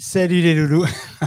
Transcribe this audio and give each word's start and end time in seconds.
Salut 0.00 0.40
les 0.40 0.54
loulous. 0.54 0.86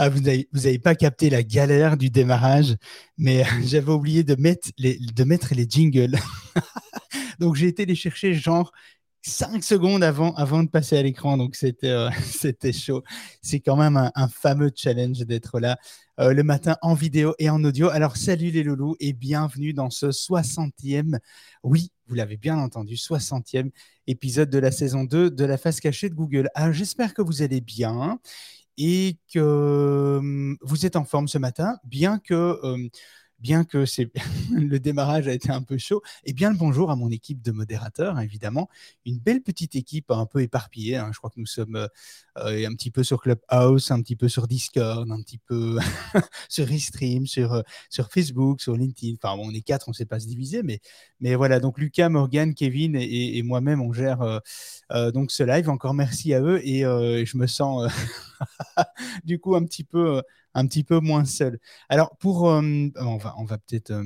Ah, 0.00 0.08
vous 0.08 0.20
n'avez 0.20 0.78
pas 0.78 0.94
capté 0.94 1.28
la 1.28 1.42
galère 1.42 1.96
du 1.96 2.08
démarrage, 2.08 2.76
mais 3.16 3.42
j'avais 3.64 3.90
oublié 3.90 4.22
de 4.22 4.36
mettre 4.36 4.70
les, 4.78 5.66
jingles. 5.68 6.16
Donc 7.40 7.56
j'ai 7.56 7.66
été 7.66 7.84
les 7.84 7.96
chercher 7.96 8.32
genre 8.32 8.70
5 9.22 9.64
secondes 9.64 10.04
avant, 10.04 10.62
de 10.62 10.68
passer 10.68 10.96
à 10.96 11.02
l'écran. 11.02 11.36
Donc 11.36 11.56
c'était 11.56 11.88
euh, 11.88 12.10
chaud. 12.72 13.02
C'est 13.42 13.58
quand 13.58 13.74
même 13.74 13.96
un, 14.14 14.28
fameux 14.28 14.70
challenge 14.72 15.18
d'être 15.18 15.58
là 15.58 15.76
euh, 16.20 16.32
le 16.32 16.44
matin 16.44 16.76
en 16.80 16.94
vidéo 16.94 17.34
et 17.40 17.50
en 17.50 17.64
audio. 17.64 17.88
Alors 17.88 18.16
salut 18.16 18.52
les 18.52 18.62
loulous 18.62 18.94
et 19.00 19.12
bienvenue 19.12 19.72
dans 19.72 19.90
ce 19.90 20.06
60e, 20.06 21.18
oui, 21.64 21.90
vous 22.08 22.14
l'avez 22.14 22.36
bien 22.36 22.58
entendu, 22.58 22.96
60e 22.96 23.70
épisode 24.06 24.50
de 24.50 24.58
la 24.58 24.70
saison 24.70 25.04
2 25.04 25.30
de 25.30 25.44
la 25.44 25.58
face 25.58 25.80
cachée 25.80 26.08
de 26.08 26.14
Google. 26.14 26.48
Alors 26.54 26.72
j'espère 26.72 27.14
que 27.14 27.22
vous 27.22 27.42
allez 27.42 27.60
bien 27.60 28.18
et 28.78 29.18
que 29.32 30.18
hum, 30.18 30.56
vous 30.62 30.86
êtes 30.86 30.96
en 30.96 31.04
forme 31.04 31.28
ce 31.28 31.38
matin, 31.38 31.78
bien 31.84 32.18
que 32.18 32.58
hum, 32.62 32.88
bien 33.38 33.64
que 33.64 33.84
le 34.52 34.78
démarrage 34.78 35.28
a 35.28 35.32
été 35.32 35.50
un 35.50 35.62
peu 35.62 35.78
chaud. 35.78 36.02
Et 36.24 36.32
bien 36.32 36.50
le 36.50 36.56
bonjour 36.56 36.90
à 36.90 36.96
mon 36.96 37.10
équipe 37.10 37.42
de 37.42 37.52
modérateurs, 37.52 38.18
évidemment. 38.20 38.68
Une 39.04 39.18
belle 39.18 39.42
petite 39.42 39.76
équipe 39.76 40.10
un 40.10 40.26
peu 40.26 40.42
éparpillée. 40.42 40.96
Hein. 40.96 41.10
Je 41.12 41.18
crois 41.18 41.30
que 41.30 41.38
nous 41.38 41.46
sommes 41.46 41.76
euh, 41.76 41.88
euh, 42.38 42.66
un 42.66 42.74
petit 42.74 42.90
peu 42.90 43.02
sur 43.04 43.20
Clubhouse, 43.20 43.90
un 43.90 44.02
petit 44.02 44.16
peu 44.16 44.28
sur 44.28 44.46
Discord, 44.48 45.10
un 45.10 45.22
petit 45.22 45.38
peu 45.38 45.78
sur 46.48 46.66
Restream, 46.66 47.26
sur, 47.26 47.52
euh, 47.52 47.62
sur 47.90 48.10
Facebook, 48.10 48.60
sur 48.60 48.76
LinkedIn. 48.76 49.16
Enfin, 49.22 49.36
on 49.40 49.52
est 49.52 49.62
quatre, 49.62 49.88
on 49.88 49.92
ne 49.92 49.96
sait 49.96 50.06
pas 50.06 50.20
se 50.20 50.26
diviser. 50.26 50.62
Mais, 50.62 50.80
mais 51.20 51.34
voilà, 51.34 51.60
donc 51.60 51.78
Lucas, 51.78 52.08
Morgan, 52.08 52.54
Kevin 52.54 52.96
et, 52.96 53.42
moi-même, 53.42 53.80
on 53.80 53.92
gère 53.92 54.40
donc 55.12 55.30
ce 55.30 55.42
live. 55.42 55.68
Encore 55.68 55.94
merci 55.94 56.34
à 56.34 56.40
eux. 56.40 56.60
Et 56.66 56.80
je 56.80 57.36
me 57.36 57.46
sens 57.46 57.90
du 59.24 59.38
coup 59.38 59.54
un 59.54 59.64
petit 59.64 59.84
peu 59.84 60.22
un 60.58 60.66
petit 60.66 60.84
peu 60.84 61.00
moins 61.00 61.24
seul. 61.24 61.58
Alors, 61.88 62.16
pour. 62.18 62.50
Euh, 62.50 62.88
on 62.96 63.16
va, 63.16 63.58
peut-être. 63.58 63.92
Euh, 63.92 64.04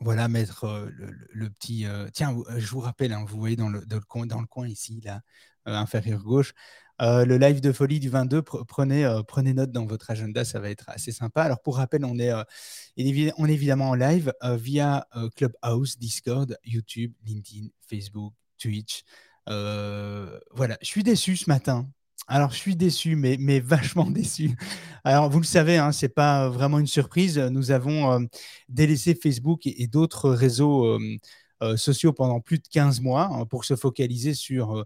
voilà, 0.00 0.28
mettre 0.28 0.64
euh, 0.64 0.90
le, 1.30 1.48
petit. 1.50 1.86
tiens, 2.12 2.36
je 2.56 2.66
vous 2.66 2.80
rappelle, 2.80 3.12
hein, 3.12 3.24
vous 3.26 3.38
voyez 3.38 3.56
dans 3.56 3.68
le, 3.68 3.84
dans 3.86 3.96
le, 3.96 4.02
coin, 4.02 4.26
dans 4.26 4.40
le 4.40 4.46
coin 4.46 4.66
ici, 4.66 5.00
là, 5.04 5.20
inférieur 5.64 6.22
gauche, 6.22 6.54
le 6.98 7.36
live 7.36 7.60
de 7.60 7.70
folie 7.70 8.00
du 8.00 8.08
22, 8.08 8.42
prenez, 8.42 9.20
prenez 9.28 9.54
note 9.54 9.70
dans 9.70 9.86
votre 9.86 10.10
agenda, 10.10 10.44
ça 10.44 10.58
va 10.58 10.70
être 10.70 10.88
assez 10.88 11.12
sympa. 11.12 11.42
Alors 11.42 11.62
pour 11.62 11.76
rappel, 11.76 12.04
on 12.04 12.18
est, 12.18 12.32
on 12.32 13.46
est 13.46 13.52
évidemment 13.52 13.90
en 13.90 13.94
live 13.94 14.32
via 14.42 15.06
Clubhouse, 15.36 15.96
Discord, 15.98 16.58
YouTube, 16.64 17.12
LinkedIn, 17.24 17.68
Facebook, 17.88 18.34
Twitch. 18.58 19.04
voilà, 19.46 20.78
je 20.82 20.86
suis 20.86 21.04
déçu 21.04 21.36
ce 21.36 21.48
matin 21.48 21.88
alors, 22.28 22.50
je 22.50 22.56
suis 22.56 22.76
déçu, 22.76 23.16
mais, 23.16 23.36
mais 23.38 23.60
vachement 23.60 24.10
déçu. 24.10 24.56
Alors, 25.04 25.28
vous 25.28 25.38
le 25.38 25.44
savez, 25.44 25.76
hein, 25.76 25.92
ce 25.92 26.06
n'est 26.06 26.10
pas 26.10 26.48
vraiment 26.48 26.78
une 26.78 26.86
surprise. 26.86 27.38
Nous 27.38 27.70
avons 27.70 28.12
euh, 28.12 28.20
délaissé 28.68 29.14
Facebook 29.14 29.66
et, 29.66 29.86
d'autres 29.86 30.30
réseaux 30.30 30.86
euh, 30.86 31.18
euh, 31.62 31.76
sociaux 31.76 32.12
pendant 32.12 32.40
plus 32.40 32.58
de 32.58 32.68
15 32.70 33.00
mois 33.00 33.28
hein, 33.32 33.46
pour 33.46 33.64
se 33.64 33.76
focaliser 33.76 34.34
sur 34.34 34.84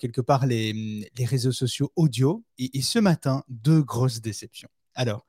quelque 0.00 0.22
part 0.22 0.46
les, 0.46 1.10
réseaux 1.18 1.52
sociaux 1.52 1.92
audio. 1.94 2.42
Et, 2.58 2.82
ce 2.82 2.98
matin, 2.98 3.44
deux 3.48 3.82
grosses 3.82 4.20
déceptions. 4.20 4.70
Alors, 4.94 5.26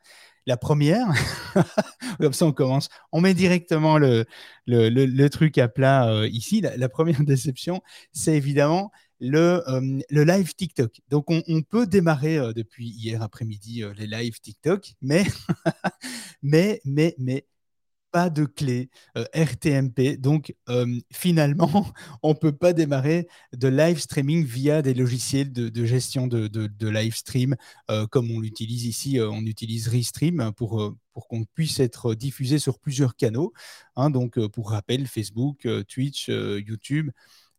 la 0.48 0.58
première, 0.58 1.08
comme 2.20 2.34
ça 2.34 2.46
on 2.46 2.54
commence, 2.54 2.88
on 3.12 3.20
met 3.20 3.34
directement 3.34 3.98
le, 3.98 4.26
le, 4.68 5.28
truc 5.28 5.58
à 5.58 5.68
plat 5.68 6.26
ici. 6.28 6.62
la, 6.62 6.90
première 6.90 7.22
déception, 7.26 7.82
c'est 8.14 8.38
évidemment 8.38 8.92
le, 9.26 9.64
le 10.10 10.24
live 10.24 10.54
TikTok. 10.56 11.02
Donc, 11.10 11.26
on, 11.30 11.62
peut 11.62 11.88
démarrer 11.88 12.54
depuis 12.54 12.90
hier 12.90 13.22
après-midi 13.22 13.84
les 13.98 14.08
lives 14.08 14.40
TikTok, 14.40 14.94
mais, 15.02 15.26
mais, 16.44 16.82
mais, 16.86 17.16
mais, 17.18 17.46
pas 18.12 18.30
de 18.30 18.46
clé 18.46 18.90
RTMP. 19.34 20.18
Donc, 20.18 20.56
finalement, 21.12 21.92
on 22.24 22.34
peut 22.34 22.54
pas 22.54 22.72
démarrer 22.72 23.28
de 23.52 23.68
live 23.68 24.00
streaming 24.00 24.46
via 24.46 24.82
des 24.82 24.94
logiciels 24.94 25.52
de, 25.52 25.86
gestion 25.86 26.26
de, 26.26 26.48
de, 26.48 26.88
live 26.88 27.14
stream, 27.14 27.58
comme 28.12 28.32
on 28.32 28.40
l'utilise 28.40 28.86
ici. 28.86 29.20
on 29.20 29.42
utilise 29.42 29.90
Restream 29.90 30.54
pour, 30.56 30.96
pour 31.12 31.28
qu'on 31.28 31.44
puisse 31.44 31.82
être 31.82 32.16
diffusé 32.16 32.58
sur 32.58 32.80
plusieurs 32.80 33.18
canaux. 33.18 33.52
Hein. 33.98 34.10
donc, 34.12 34.40
pour 34.48 34.70
rappel, 34.70 35.08
Facebook, 35.08 35.68
Twitch, 35.90 36.30
YouTube. 36.30 37.12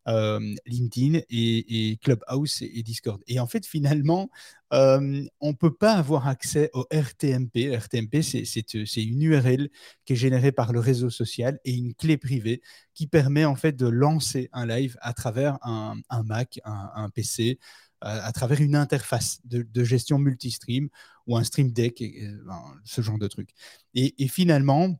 Euh, 0.07 0.55
LinkedIn 0.65 1.19
et, 1.29 1.99
Clubhouse 2.01 2.61
et, 2.61 2.81
Discord. 2.81 3.21
Et 3.27 3.41
en 3.41 3.47
fait, 3.47 3.65
finalement, 3.65 4.29
euh, 4.73 5.25
on 5.41 5.49
ne 5.49 5.55
peut 5.55 5.73
pas 5.73 5.93
avoir 5.93 6.29
accès 6.29 6.69
au 6.73 6.85
RTMP. 6.93 7.75
RTMP, 7.75 8.21
c'est 8.21 9.03
une 9.03 9.21
URL 9.21 9.69
qui 10.05 10.13
est 10.13 10.15
générée 10.15 10.53
par 10.53 10.71
le 10.71 10.79
réseau 10.79 11.09
social 11.09 11.59
et 11.65 11.73
une 11.73 11.93
clé 11.93 12.15
privée 12.15 12.61
qui 12.93 13.07
permet 13.07 13.43
en 13.43 13.55
fait 13.55 13.73
de 13.73 13.87
lancer 13.87 14.49
un 14.53 14.65
live 14.65 14.97
à 15.01 15.13
travers 15.13 15.57
un, 15.61 15.95
Mac, 16.23 16.61
un, 16.63 17.09
PC, 17.09 17.59
à, 17.99 18.31
travers 18.31 18.61
une 18.61 18.77
interface 18.77 19.41
de, 19.43 19.83
gestion 19.83 20.19
multistream 20.19 20.87
ou 21.25 21.35
un 21.35 21.43
stream 21.43 21.73
deck, 21.73 22.01
ben, 22.45 22.61
ce 22.85 23.01
genre 23.01 23.19
de 23.19 23.27
truc. 23.27 23.49
Et, 23.93 24.23
et 24.23 24.29
finalement, 24.29 24.97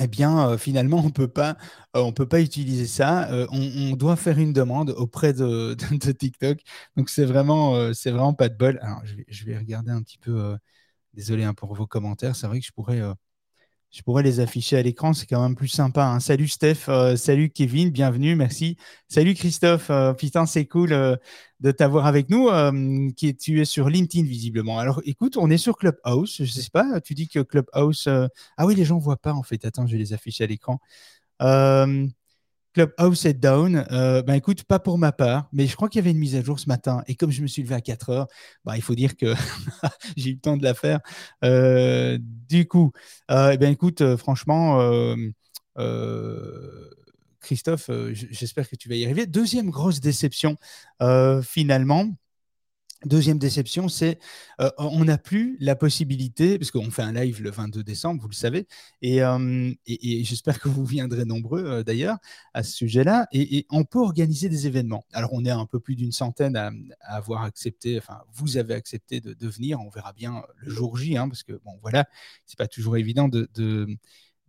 eh 0.00 0.06
bien, 0.06 0.50
euh, 0.50 0.58
finalement, 0.58 0.98
on 1.04 1.08
euh, 1.08 1.54
on 1.94 2.12
peut 2.12 2.28
pas 2.28 2.40
utiliser 2.40 2.86
ça. 2.86 3.30
Euh, 3.32 3.46
on, 3.50 3.96
doit 3.96 4.16
faire 4.16 4.38
une 4.38 4.52
demande 4.52 4.90
auprès 4.90 5.32
de, 5.32 5.74
TikTok. 6.12 6.58
Donc, 6.96 7.10
c'est 7.10 7.24
vraiment, 7.24 7.92
c'est 7.94 8.10
vraiment 8.10 8.34
pas 8.34 8.48
de 8.48 8.56
bol. 8.56 8.78
Alors, 8.82 9.02
je 9.28 9.44
vais, 9.44 9.58
regarder 9.58 9.90
un 9.90 10.02
petit 10.02 10.18
peu. 10.18 10.56
désolé 11.14 11.44
hein, 11.44 11.54
pour 11.54 11.74
vos 11.74 11.86
commentaires. 11.86 12.36
C'est 12.36 12.46
vrai 12.46 12.60
que 12.60 12.66
je 12.66 12.72
pourrais, 12.72 13.02
je 13.90 14.02
pourrais 14.02 14.22
les 14.22 14.40
afficher 14.40 14.76
à 14.76 14.82
l'écran. 14.82 15.12
C'est 15.12 15.26
quand 15.26 15.42
même 15.42 15.56
plus 15.56 15.68
sympa. 15.68 16.04
Hein. 16.04 16.20
Salut 16.20 16.48
Steph, 16.48 16.88
salut 17.16 17.50
Kevin, 17.50 17.90
bienvenue, 17.90 18.36
merci. 18.36 18.76
Salut 19.08 19.34
Christophe, 19.34 19.90
putain, 20.18 20.46
c'est 20.46 20.66
cool 20.66 21.18
de 21.60 21.72
t'avoir 21.72 22.06
avec 22.06 22.30
nous, 22.30 22.48
euh, 22.48 23.10
qui 23.16 23.34
tu 23.34 23.60
es 23.60 23.64
sur 23.64 23.88
LinkedIn 23.88 24.26
visiblement. 24.26 24.78
Alors 24.78 25.00
écoute, 25.04 25.36
on 25.36 25.50
est 25.50 25.58
sur 25.58 25.76
Clubhouse, 25.76 26.36
je 26.38 26.44
sais 26.44 26.70
pas, 26.72 27.00
tu 27.00 27.14
dis 27.14 27.28
que 27.28 27.40
Clubhouse... 27.40 28.06
Euh, 28.06 28.28
ah 28.56 28.66
oui, 28.66 28.74
les 28.76 28.84
gens 28.84 28.98
voient 28.98 29.16
pas 29.16 29.32
en 29.32 29.42
fait, 29.42 29.64
attends, 29.64 29.86
je 29.86 29.92
vais 29.92 29.98
les 29.98 30.12
afficher 30.12 30.44
à 30.44 30.46
l'écran. 30.46 30.80
Euh, 32.78 32.86
Clubhouse 32.86 33.26
est 33.26 33.34
down. 33.34 33.86
ben 33.90 34.34
écoute, 34.34 34.64
pas 34.64 34.78
pour 34.78 34.98
ma 34.98 35.12
part, 35.12 35.48
mais 35.52 35.66
je 35.66 35.76
crois 35.76 35.88
qu'il 35.88 35.98
y 36.00 36.02
avait 36.02 36.12
une 36.12 36.18
mise 36.18 36.36
à 36.36 36.42
jour 36.42 36.58
ce 36.58 36.68
matin. 36.68 37.02
Et 37.06 37.14
comme 37.14 37.30
je 37.30 37.42
me 37.42 37.46
suis 37.46 37.62
levé 37.62 37.74
à 37.74 37.80
4 37.80 38.10
heures, 38.10 38.26
ben, 38.64 38.76
il 38.76 38.82
faut 38.82 38.94
dire 38.94 39.16
que 39.16 39.34
j'ai 40.16 40.30
eu 40.30 40.34
le 40.34 40.40
temps 40.40 40.56
de 40.56 40.64
la 40.64 40.74
faire. 40.74 41.00
du 41.42 42.66
coup, 42.68 42.92
eh 43.30 43.56
ben 43.56 43.70
écoute, 43.70 44.16
franchement, 44.16 44.78
Christophe, 47.48 47.88
euh, 47.88 48.10
j'espère 48.12 48.68
que 48.68 48.76
tu 48.76 48.88
vas 48.90 48.94
y 48.96 49.04
arriver. 49.04 49.26
Deuxième 49.26 49.70
grosse 49.70 50.00
déception, 50.00 50.56
euh, 51.00 51.40
finalement. 51.40 52.10
Deuxième 53.04 53.38
déception, 53.38 53.88
c'est 53.88 54.18
euh, 54.60 54.70
on 54.76 55.04
n'a 55.04 55.18
plus 55.18 55.56
la 55.60 55.76
possibilité, 55.76 56.58
parce 56.58 56.72
qu'on 56.72 56.90
fait 56.90 57.02
un 57.02 57.12
live 57.12 57.40
le 57.40 57.50
22 57.50 57.84
décembre, 57.84 58.20
vous 58.20 58.26
le 58.26 58.34
savez, 58.34 58.66
et, 59.02 59.20
j'espère 60.24 60.58
que 60.58 60.68
vous 60.68 60.84
viendrez 60.84 61.24
nombreux 61.24 61.84
d'ailleurs 61.84 62.18
à 62.54 62.64
ce 62.64 62.72
sujet-là, 62.72 63.28
et, 63.32 63.66
on 63.70 63.84
peut 63.84 64.00
organiser 64.00 64.48
des 64.48 64.66
événements. 64.66 65.04
Alors 65.12 65.32
on 65.32 65.44
est 65.44 65.50
un 65.50 65.66
peu 65.66 65.78
plus 65.78 65.94
d'une 65.94 66.10
centaine 66.10 66.56
à, 66.56 66.72
avoir 67.02 67.44
accepté, 67.44 67.98
enfin 67.98 68.20
vous 68.32 68.56
avez 68.56 68.74
accepté 68.74 69.20
de, 69.20 69.48
venir, 69.48 69.80
on 69.80 69.90
verra 69.90 70.12
bien 70.12 70.42
le 70.56 70.70
jour 70.70 70.96
J, 70.96 71.16
hein, 71.16 71.28
parce 71.28 71.44
que 71.44 71.52
bon 71.52 71.78
voilà, 71.82 72.04
c'est 72.46 72.58
pas 72.58 72.66
toujours 72.66 72.96
évident 72.96 73.28
de, 73.28 73.48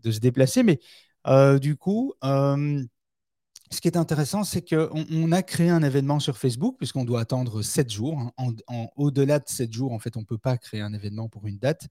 se 0.04 0.20
déplacer, 0.20 0.64
mais 0.64 0.80
euh, 1.28 1.60
du 1.60 1.76
coup, 1.76 2.14
euh, 2.24 2.84
ce 3.72 3.82
qui 3.82 3.88
est 3.88 3.98
intéressant, 3.98 4.44
c'est 4.44 4.68
qu'on 4.68 5.06
on 5.12 5.32
a 5.32 5.44
créé 5.44 5.70
un 5.70 5.84
événement 5.84 6.20
sur 6.20 6.38
Facebook, 6.38 6.76
puisqu'on 6.78 7.06
doit 7.06 7.22
attendre 7.22 7.62
7 7.62 7.92
jours. 7.92 8.20
Hein. 8.38 8.54
Au-delà 8.96 9.38
de 9.38 9.48
7 9.48 9.72
jours, 9.72 9.92
en 9.92 10.00
fait, 10.00 10.18
on 10.18 10.22
ne 10.22 10.26
peut 10.26 10.40
pas 10.40 10.58
créer 10.58 10.82
un 10.82 10.94
événement 10.94 11.30
pour 11.30 11.46
une 11.46 11.60
date. 11.60 11.88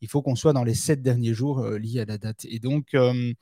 Il 0.00 0.08
faut 0.08 0.22
qu'on 0.22 0.36
soit 0.36 0.54
dans 0.54 0.64
les 0.64 0.74
7 0.74 1.02
derniers 1.02 1.34
jours 1.34 1.58
euh, 1.60 1.78
liés 1.78 2.00
à 2.00 2.04
la 2.06 2.16
date. 2.16 2.46
Et 2.48 2.60
donc, 2.60 2.94
euh, 2.94 3.34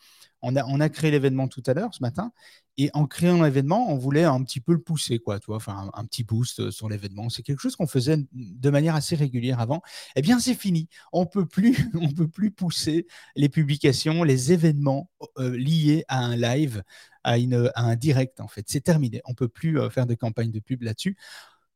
on, 0.43 0.81
a, 0.81 0.89
créé 0.89 1.11
l'événement 1.13 1.47
tout 1.47 1.63
à 1.67 1.75
l'heure, 1.75 1.95
ce 1.95 2.03
matin. 2.03 2.33
Et 2.77 2.91
en 2.93 3.07
créant 3.07 3.43
l'événement, 3.43 3.91
on 3.91 3.97
voulait 3.97 4.25
un 4.25 4.43
petit 4.43 4.61
peu 4.61 4.73
le 4.73 4.81
pousser, 4.81 5.19
quoi, 5.19 5.39
tu 5.39 5.47
vois, 5.47 5.57
enfin, 5.57 5.91
un, 5.95 6.05
petit 6.07 6.25
boost 6.25 6.61
euh, 6.61 6.71
sur 6.73 6.89
l'événement. 6.89 7.29
C'est 7.29 7.43
quelque 7.43 7.61
chose 7.61 7.77
qu'on 7.77 7.87
faisait 7.87 8.19
de 8.33 8.71
manière 8.71 8.97
assez 8.97 9.15
régulière 9.15 9.61
avant. 9.61 9.81
Eh 10.17 10.23
bien, 10.23 10.41
c'est 10.41 10.55
fini. 10.55 10.89
On 11.13 11.25
peut 11.25 11.47
plus, 11.47 11.77
on 12.01 12.11
peut 12.11 12.29
plus 12.29 12.51
pousser 12.51 13.07
les 13.37 13.49
publications, 13.49 14.25
les 14.25 14.53
événements 14.53 15.09
liés 15.39 16.05
à 16.09 16.25
un 16.25 16.37
live 16.37 16.83
à, 17.27 17.35
un 17.83 17.97
direct, 17.97 18.41
en 18.41 18.49
fait. 18.49 18.65
C'est 18.69 18.81
terminé. 18.81 19.21
On 19.27 19.31
ne 19.33 19.37
peut 19.37 19.49
plus 19.49 19.81
euh, 19.81 19.91
faire 19.91 20.07
de 20.07 20.15
campagne 20.15 20.51
de 20.51 20.61
pub 20.61 20.83
là-dessus. 20.83 21.17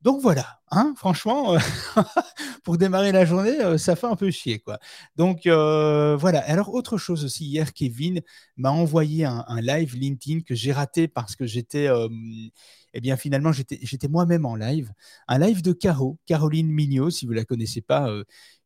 Donc 0.02 0.22
voilà, 0.22 0.60
hein, 0.70 0.94
franchement, 0.96 1.54
euh, 1.54 1.58
pour 2.64 2.78
démarrer 2.78 3.12
la 3.12 3.26
journée, 3.26 3.60
euh, 3.60 3.76
ça 3.76 3.96
fait 3.96 4.06
un 4.06 4.16
peu 4.16 4.30
chier, 4.30 4.58
quoi. 4.58 4.78
Donc 5.16 5.42
voilà. 5.46 6.40
Alors 6.46 6.72
autre 6.72 6.96
chose 6.96 7.24
aussi, 7.24 7.44
hier, 7.44 7.74
Kevin 7.74 8.22
m'a 8.56 8.70
envoyé 8.70 9.26
un, 9.26 9.60
live 9.60 9.96
LinkedIn 9.96 10.40
que 10.40 10.54
j'ai 10.54 10.72
raté 10.72 11.06
parce 11.06 11.36
que 11.36 11.46
j'étais, 11.46 11.88
eh 12.94 13.00
bien 13.00 13.16
finalement, 13.16 13.52
j'étais 13.52 14.08
moi-même 14.08 14.46
en 14.46 14.56
live, 14.56 14.92
un 15.28 15.38
live 15.38 15.62
de 15.62 15.72
Caro, 15.72 16.18
Caroline 16.26 16.68
Mignot, 16.68 17.10
si 17.10 17.26
vous 17.26 17.32
la 17.32 17.44
connaissez 17.44 17.80
pas, 17.80 18.10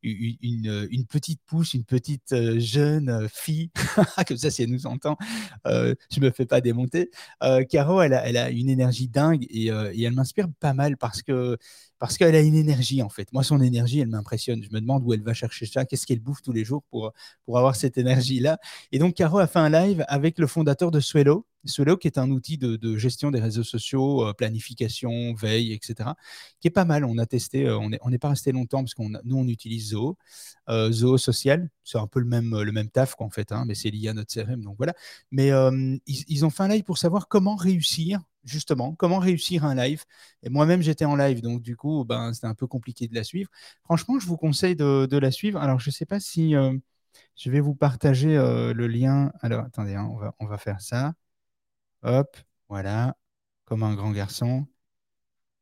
une, 0.04 0.88
une, 0.90 1.06
petite 1.06 1.40
pousse, 1.46 1.74
une 1.74 1.84
petite 1.84 2.32
euh, 2.32 2.58
jeune 2.58 3.08
euh, 3.08 3.28
fille, 3.28 3.70
comme 4.28 4.36
ça 4.36 4.50
si 4.50 4.62
elle 4.62 4.70
nous 4.70 4.86
entend, 4.86 5.16
euh, 5.66 5.94
je 6.10 6.20
me 6.20 6.30
fais 6.30 6.46
pas 6.46 6.60
démonter. 6.60 7.10
Caro, 7.68 8.02
elle 8.02 8.14
a, 8.14 8.50
une 8.50 8.68
énergie 8.68 9.08
dingue 9.08 9.46
et 9.50 9.68
elle 9.68 10.12
m'inspire 10.12 10.48
pas 10.60 10.74
mal 10.74 10.96
parce 10.96 11.22
que 11.22 11.56
parce 11.98 12.18
qu'elle 12.18 12.34
a 12.34 12.40
une 12.40 12.54
énergie 12.54 13.02
en 13.02 13.08
fait. 13.08 13.32
Moi, 13.32 13.42
son 13.42 13.60
énergie, 13.60 14.00
elle 14.00 14.08
m'impressionne. 14.08 14.62
Je 14.62 14.70
me 14.70 14.80
demande 14.80 15.02
où 15.04 15.12
elle 15.12 15.22
va 15.22 15.34
chercher 15.34 15.66
ça, 15.66 15.84
qu'est-ce 15.84 16.06
qu'elle 16.06 16.20
bouffe 16.20 16.42
tous 16.42 16.52
les 16.52 16.64
jours 16.64 16.82
pour, 16.90 17.12
pour 17.44 17.58
avoir 17.58 17.76
cette 17.76 17.98
énergie-là? 17.98 18.58
Et 18.92 18.98
donc, 18.98 19.14
Caro 19.14 19.38
a 19.38 19.46
fait 19.46 19.58
un 19.58 19.70
live 19.70 20.04
avec 20.08 20.38
le 20.38 20.46
fondateur 20.46 20.90
de 20.90 21.00
Swello, 21.00 21.46
Swello 21.66 21.96
qui 21.96 22.08
est 22.08 22.18
un 22.18 22.30
outil 22.30 22.58
de, 22.58 22.96
gestion 22.96 23.30
des 23.30 23.40
réseaux 23.40 23.62
sociaux, 23.62 24.26
euh, 24.26 24.32
planification, 24.32 25.34
veille, 25.34 25.72
etc., 25.72 26.10
qui 26.60 26.68
est 26.68 26.70
pas 26.70 26.84
mal. 26.84 27.04
On 27.04 27.18
a 27.18 27.26
testé, 27.26 27.66
euh, 27.66 27.78
on 27.78 28.10
n'est 28.10 28.18
pas 28.18 28.30
resté 28.30 28.52
longtemps 28.52 28.82
parce 28.82 28.94
qu'on 28.94 29.10
nous, 29.24 29.36
on 29.36 29.46
utilise 29.46 29.90
Zoho, 29.90 30.16
euh, 30.68 30.90
Zoho 30.92 31.18
Social. 31.18 31.70
C'est 31.84 31.98
un 31.98 32.06
peu 32.06 32.20
le 32.20 32.26
même, 32.26 32.60
le 32.60 32.72
même 32.72 32.90
taf 32.90 33.14
qu'en 33.14 33.30
fait, 33.30 33.52
hein, 33.52 33.64
mais 33.66 33.74
c'est 33.74 33.90
lié 33.90 34.08
à 34.08 34.14
notre 34.14 34.32
CRM, 34.32 34.62
donc 34.62 34.76
voilà. 34.76 34.94
Mais 35.30 35.48
ils, 36.06 36.24
ils 36.28 36.44
ont 36.44 36.50
fait 36.50 36.62
un 36.62 36.68
live 36.68 36.84
pour 36.84 36.98
savoir 36.98 37.28
comment 37.28 37.56
réussir 37.56 38.20
justement, 38.44 38.94
comment 38.94 39.18
réussir 39.18 39.64
un 39.64 39.74
live. 39.74 40.04
Et 40.42 40.48
moi-même, 40.48 40.82
j'étais 40.82 41.04
en 41.04 41.16
live, 41.16 41.40
donc 41.42 41.62
du 41.62 41.76
coup, 41.76 42.04
ben, 42.04 42.32
c'était 42.32 42.46
un 42.46 42.54
peu 42.54 42.66
compliqué 42.66 43.08
de 43.08 43.14
la 43.14 43.24
suivre. 43.24 43.50
Franchement, 43.84 44.18
je 44.18 44.26
vous 44.26 44.36
conseille 44.36 44.76
de, 44.76 45.18
la 45.18 45.30
suivre. 45.30 45.60
Alors, 45.60 45.80
je 45.80 45.88
ne 45.88 45.92
sais 45.92 46.06
pas 46.06 46.20
si 46.20 46.54
euh, 46.54 46.76
je 47.36 47.50
vais 47.50 47.60
vous 47.60 47.74
partager 47.74 48.36
euh, 48.36 48.72
le 48.74 48.86
lien. 48.86 49.32
Alors, 49.42 49.64
attendez, 49.64 49.94
hein, 49.94 50.10
on, 50.38 50.46
va, 50.46 50.58
faire 50.58 50.80
ça. 50.80 51.14
Hop, 52.02 52.36
voilà, 52.68 53.16
comme 53.64 53.82
un 53.82 53.94
grand 53.94 54.12
garçon. 54.12 54.66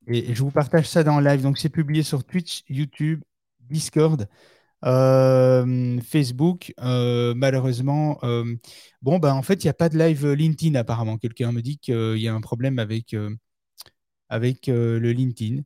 Et, 0.07 0.35
je 0.35 0.43
vous 0.43 0.51
partage 0.51 0.89
ça 0.89 1.05
dans 1.05 1.21
live. 1.21 1.43
Donc, 1.43 1.59
c'est 1.59 1.69
publié 1.69 2.03
sur 2.03 2.25
Twitch, 2.25 2.65
YouTube, 2.69 3.23
Discord. 3.61 4.29
Euh, 4.85 6.01
Facebook, 6.01 6.73
euh, 6.81 7.35
malheureusement, 7.37 8.19
euh, 8.25 8.57
bon, 9.01 9.19
ben, 9.19 9.33
en 9.35 9.43
fait, 9.43 9.63
il 9.63 9.67
n'y 9.67 9.71
a 9.71 9.75
pas 9.75 9.89
de 9.89 9.99
live 9.99 10.27
LinkedIn 10.33 10.75
apparemment. 10.75 11.19
Quelqu'un 11.19 11.53
me 11.53 11.63
dit 11.63 11.79
qu'il 11.79 12.19
y 12.19 12.29
a 12.29 12.35
un 12.35 12.41
problème 12.41 12.79
avec, 12.79 13.15
avec 14.29 14.67
le 14.67 15.13
LinkedIn. 15.13 15.63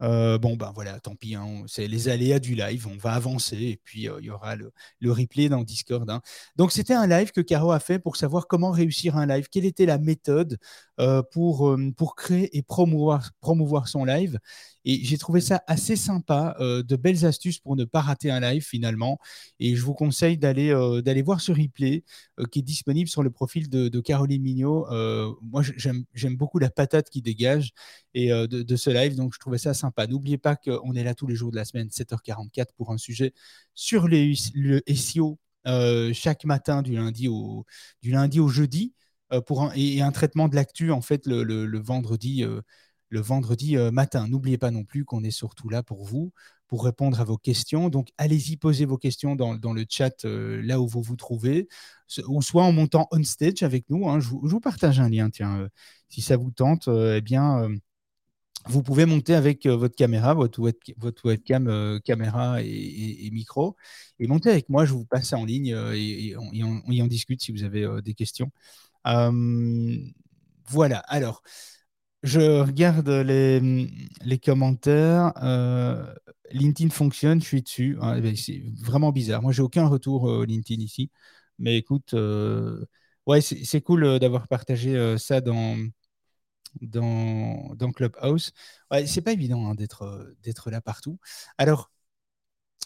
Bon, 0.00 0.56
ben 0.56 0.70
voilà, 0.74 1.00
tant 1.00 1.16
pis, 1.16 1.34
hein, 1.34 1.64
c'est 1.66 1.88
les 1.88 2.08
aléas 2.08 2.38
du 2.38 2.54
live, 2.54 2.86
on 2.86 2.96
va 2.96 3.12
avancer 3.14 3.56
et 3.56 3.80
puis 3.82 4.02
il 4.02 4.24
y 4.24 4.30
aura 4.30 4.54
le, 4.56 4.72
replay 5.02 5.48
dans 5.48 5.62
Discord. 5.64 6.08
Hein. 6.08 6.20
Donc 6.56 6.72
c'était 6.72 6.94
un 6.94 7.06
live 7.06 7.32
que 7.32 7.40
Caro 7.40 7.72
a 7.72 7.80
fait 7.80 7.98
pour 7.98 8.16
savoir 8.16 8.46
comment 8.46 8.70
réussir 8.70 9.16
un 9.16 9.26
live, 9.26 9.48
quelle 9.50 9.64
était 9.64 9.86
la 9.86 9.98
méthode 9.98 10.58
euh, 11.00 11.22
pour, 11.22 11.76
pour 11.96 12.16
créer 12.16 12.56
et 12.56 12.62
promouvoir, 12.62 13.30
promouvoir 13.40 13.88
son 13.88 14.04
live. 14.04 14.38
Et 14.84 15.04
j'ai 15.04 15.18
trouvé 15.18 15.40
ça 15.40 15.62
assez 15.66 15.96
sympa, 15.96 16.56
de 16.60 16.96
belles 16.96 17.26
astuces 17.26 17.58
pour 17.58 17.76
ne 17.76 17.84
pas 17.84 18.00
rater 18.00 18.30
un 18.30 18.40
live 18.40 18.64
finalement. 18.64 19.18
Et 19.60 19.76
je 19.76 19.82
vous 19.82 19.92
conseille 19.92 20.38
d'aller 20.38 20.72
d'aller 21.04 21.20
voir 21.20 21.42
ce 21.42 21.52
replay 21.52 22.04
qui 22.50 22.60
est 22.60 22.62
disponible 22.62 23.08
sur 23.08 23.22
le 23.22 23.30
profil 23.30 23.68
de, 23.68 24.00
Caroline 24.00 24.40
Mignot. 24.40 24.86
moi, 25.42 25.62
j'aime 25.76 26.36
beaucoup 26.36 26.58
la 26.58 26.70
patate 26.70 27.10
qui 27.10 27.20
dégage 27.20 27.72
et 28.14 28.30
de, 28.30 28.46
de, 28.46 28.76
ce 28.76 28.88
live, 28.88 29.14
donc 29.14 29.34
je 29.34 29.38
trouvais 29.38 29.58
ça 29.58 29.74
sympa 29.74 30.06
N'oubliez 30.06 30.38
pas 30.38 30.56
qu'on 30.56 30.94
est 30.94 31.04
là 31.04 31.14
tous 31.14 31.26
les 31.26 31.34
jours 31.34 31.50
de 31.50 31.56
la 31.56 31.66
semaine, 31.66 31.88
7h44, 31.88 32.68
pour 32.76 32.90
un 32.90 32.98
sujet 32.98 33.34
sur 33.74 34.08
les, 34.08 34.34
le 34.54 34.80
SEO 34.94 35.38
euh, 35.66 36.12
chaque 36.14 36.44
matin 36.44 36.82
du 36.82 36.94
lundi 36.94 37.28
au, 37.28 37.66
du 38.02 38.10
lundi 38.10 38.40
au 38.40 38.48
jeudi 38.48 38.94
euh, 38.94 39.07
pour 39.46 39.62
un, 39.62 39.72
et, 39.74 40.00
un 40.02 40.12
traitement 40.12 40.48
de 40.48 40.56
l'actu 40.56 40.90
en 40.90 41.00
fait 41.00 41.26
le, 41.26 41.78
vendredi, 41.78 42.44
le 43.10 43.20
vendredi 43.20 43.76
euh, 43.76 43.90
matin. 43.90 44.28
N'oubliez 44.28 44.58
pas 44.58 44.70
non 44.70 44.84
plus 44.84 45.04
qu'on 45.04 45.24
est 45.24 45.30
surtout 45.30 45.68
là 45.68 45.82
pour 45.82 46.04
vous, 46.04 46.32
pour 46.66 46.84
répondre 46.84 47.20
à 47.20 47.24
vos 47.24 47.38
questions. 47.38 47.88
Donc 47.88 48.08
allez-y, 48.18 48.56
posez 48.56 48.84
vos 48.84 48.98
questions 48.98 49.36
dans, 49.36 49.72
le 49.72 49.84
chat 49.88 50.24
là 50.24 50.80
où 50.80 50.86
vous 50.86 51.02
vous 51.02 51.16
trouvez, 51.16 51.68
ou 52.26 52.42
soit 52.42 52.64
en 52.64 52.72
montant 52.72 53.08
on 53.10 53.22
stage 53.22 53.62
avec 53.62 53.88
nous. 53.90 54.08
Hein. 54.08 54.20
Je, 54.20 54.28
vous, 54.28 54.60
partage 54.60 55.00
un 55.00 55.08
lien, 55.08 55.30
tiens, 55.30 55.68
si 56.08 56.20
ça 56.22 56.36
vous 56.36 56.50
tente, 56.50 56.88
eh 56.88 57.20
bien 57.20 57.68
vous 58.66 58.82
pouvez 58.82 59.06
monter 59.06 59.34
avec 59.34 59.66
euh, 59.66 59.76
votre 59.76 59.94
caméra, 59.96 60.34
votre, 60.34 60.60
webcam, 61.24 61.68
euh, 61.68 61.98
caméra 62.00 62.62
et, 62.62 63.30
micro, 63.32 63.76
et 64.18 64.26
monter 64.26 64.50
avec 64.50 64.68
moi. 64.68 64.84
Je 64.84 64.92
vous 64.92 65.04
passe 65.04 65.32
en 65.32 65.44
ligne 65.44 65.72
euh, 65.74 65.94
et, 65.94 66.34
on, 66.36 66.52
y 66.52 67.02
en 67.02 67.06
discute 67.06 67.40
si 67.40 67.52
vous 67.52 67.64
avez 67.64 67.86
des 68.02 68.14
questions. 68.14 68.50
voilà. 69.04 70.98
Alors, 71.06 71.42
je 72.22 72.40
regarde 72.60 73.08
les, 73.08 74.38
commentaires. 74.44 75.32
LinkedIn 76.50 76.90
fonctionne, 76.90 77.40
je 77.40 77.46
suis 77.46 77.62
dessus. 77.62 77.98
Ah, 78.00 78.20
ben, 78.20 78.34
c'est 78.36 78.62
vraiment 78.80 79.12
bizarre. 79.12 79.42
Moi, 79.42 79.52
j'ai 79.52 79.62
aucun 79.62 79.86
retour 79.86 80.44
LinkedIn 80.44 80.82
ici. 80.82 81.10
Mais 81.58 81.76
écoute, 81.78 82.14
ouais, 83.26 83.40
c'est 83.40 83.80
cool 83.80 84.18
d'avoir 84.18 84.48
partagé 84.48 85.16
ça 85.18 85.40
dans 85.40 85.76
dans, 86.80 87.92
Clubhouse. 87.94 88.52
Ouais, 88.90 89.06
c'est 89.06 89.22
pas 89.22 89.32
évident 89.32 89.66
hein, 89.68 89.74
d'être, 89.74 90.34
d'être 90.42 90.70
là 90.70 90.80
partout. 90.80 91.18
Alors, 91.58 91.90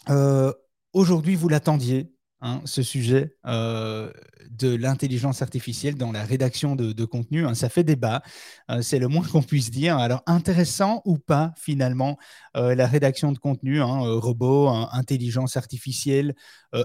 euh, 0.09 0.51
aujourd'hui, 0.93 1.35
vous 1.35 1.49
l'attendiez, 1.49 2.13
hein, 2.41 2.61
ce 2.65 2.83
sujet 2.83 3.37
euh, 3.45 4.11
de 4.49 4.75
l'intelligence 4.75 5.41
artificielle 5.41 5.95
dans 5.95 6.11
la 6.11 6.23
rédaction 6.23 6.75
de, 6.75 7.05
contenu. 7.05 7.45
Hein, 7.45 7.55
ça 7.55 7.69
fait 7.69 7.83
débat, 7.83 8.21
euh, 8.69 8.81
c'est 8.81 8.99
le 8.99 9.07
moins 9.07 9.25
qu'on 9.25 9.43
puisse 9.43 9.71
dire. 9.71 9.97
Alors, 9.97 10.23
intéressant 10.25 11.01
ou 11.05 11.17
pas, 11.17 11.53
finalement, 11.57 12.17
la 12.55 12.87
rédaction 12.87 13.31
de 13.31 13.37
contenu, 13.37 13.81
robot, 13.81 14.67
intelligence 14.69 15.57
artificielle, 15.57 16.35